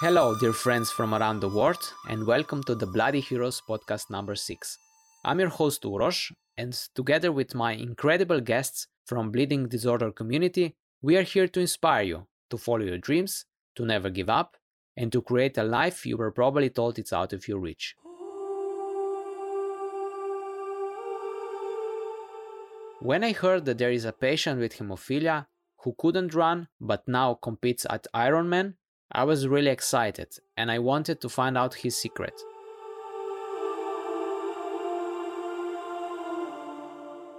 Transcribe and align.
Hello, 0.00 0.32
dear 0.32 0.52
friends 0.52 0.92
from 0.92 1.12
around 1.12 1.40
the 1.40 1.48
world, 1.48 1.92
and 2.08 2.24
welcome 2.24 2.62
to 2.62 2.76
the 2.76 2.86
Bloody 2.86 3.18
Heroes 3.18 3.60
podcast 3.68 4.10
number 4.10 4.36
6. 4.36 4.78
I'm 5.24 5.40
your 5.40 5.48
host 5.48 5.82
Urosh, 5.82 6.30
and 6.56 6.72
together 6.94 7.32
with 7.32 7.56
my 7.56 7.72
incredible 7.72 8.40
guests 8.40 8.86
from 9.06 9.32
Bleeding 9.32 9.66
Disorder 9.66 10.12
community, 10.12 10.76
we 11.02 11.16
are 11.16 11.22
here 11.22 11.48
to 11.48 11.58
inspire 11.58 12.04
you 12.04 12.26
to 12.48 12.56
follow 12.56 12.84
your 12.84 12.98
dreams, 12.98 13.44
to 13.74 13.84
never 13.84 14.08
give 14.08 14.30
up, 14.30 14.56
and 14.96 15.10
to 15.10 15.20
create 15.20 15.58
a 15.58 15.64
life 15.64 16.06
you 16.06 16.16
were 16.16 16.30
probably 16.30 16.70
told 16.70 16.96
it's 16.96 17.12
out 17.12 17.32
of 17.32 17.48
your 17.48 17.58
reach. 17.58 17.96
When 23.00 23.24
I 23.24 23.32
heard 23.32 23.64
that 23.64 23.78
there 23.78 23.90
is 23.90 24.04
a 24.04 24.12
patient 24.12 24.60
with 24.60 24.76
hemophilia 24.76 25.46
who 25.78 25.96
couldn't 25.98 26.34
run 26.34 26.68
but 26.80 27.08
now 27.08 27.34
competes 27.34 27.84
at 27.90 28.06
Ironman, 28.14 28.74
I 29.10 29.24
was 29.24 29.48
really 29.48 29.70
excited 29.70 30.38
and 30.56 30.70
I 30.70 30.80
wanted 30.80 31.22
to 31.22 31.30
find 31.30 31.56
out 31.56 31.72
his 31.72 31.96
secret. 31.96 32.34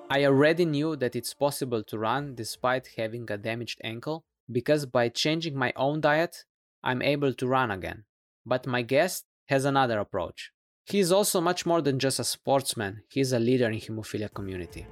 I 0.10 0.26
already 0.26 0.66
knew 0.66 0.96
that 0.96 1.16
it's 1.16 1.36
possible 1.36 1.84
to 1.84 2.00
run 2.00 2.34
despite 2.34 2.90
having 2.98 3.30
a 3.30 3.38
damaged 3.38 3.80
ankle 3.84 4.26
because 4.52 4.88
by 4.88 5.10
changing 5.10 5.56
my 5.56 5.72
own 5.76 6.02
diet, 6.02 6.44
I'm 6.84 7.04
able 7.04 7.34
to 7.36 7.48
run 7.48 7.70
again. 7.70 8.06
But 8.48 8.66
my 8.66 8.82
guest 8.82 9.26
has 9.50 9.66
another 9.66 10.00
approach. 10.00 10.52
He 10.88 11.00
is 11.00 11.12
also 11.12 11.40
much 11.40 11.68
more 11.68 11.84
than 11.84 12.00
just 12.00 12.18
a 12.18 12.24
sportsman, 12.24 13.04
he's 13.10 13.32
a 13.32 13.38
leader 13.38 13.70
in 13.70 13.80
hemophilia 13.80 14.34
community. 14.34 14.88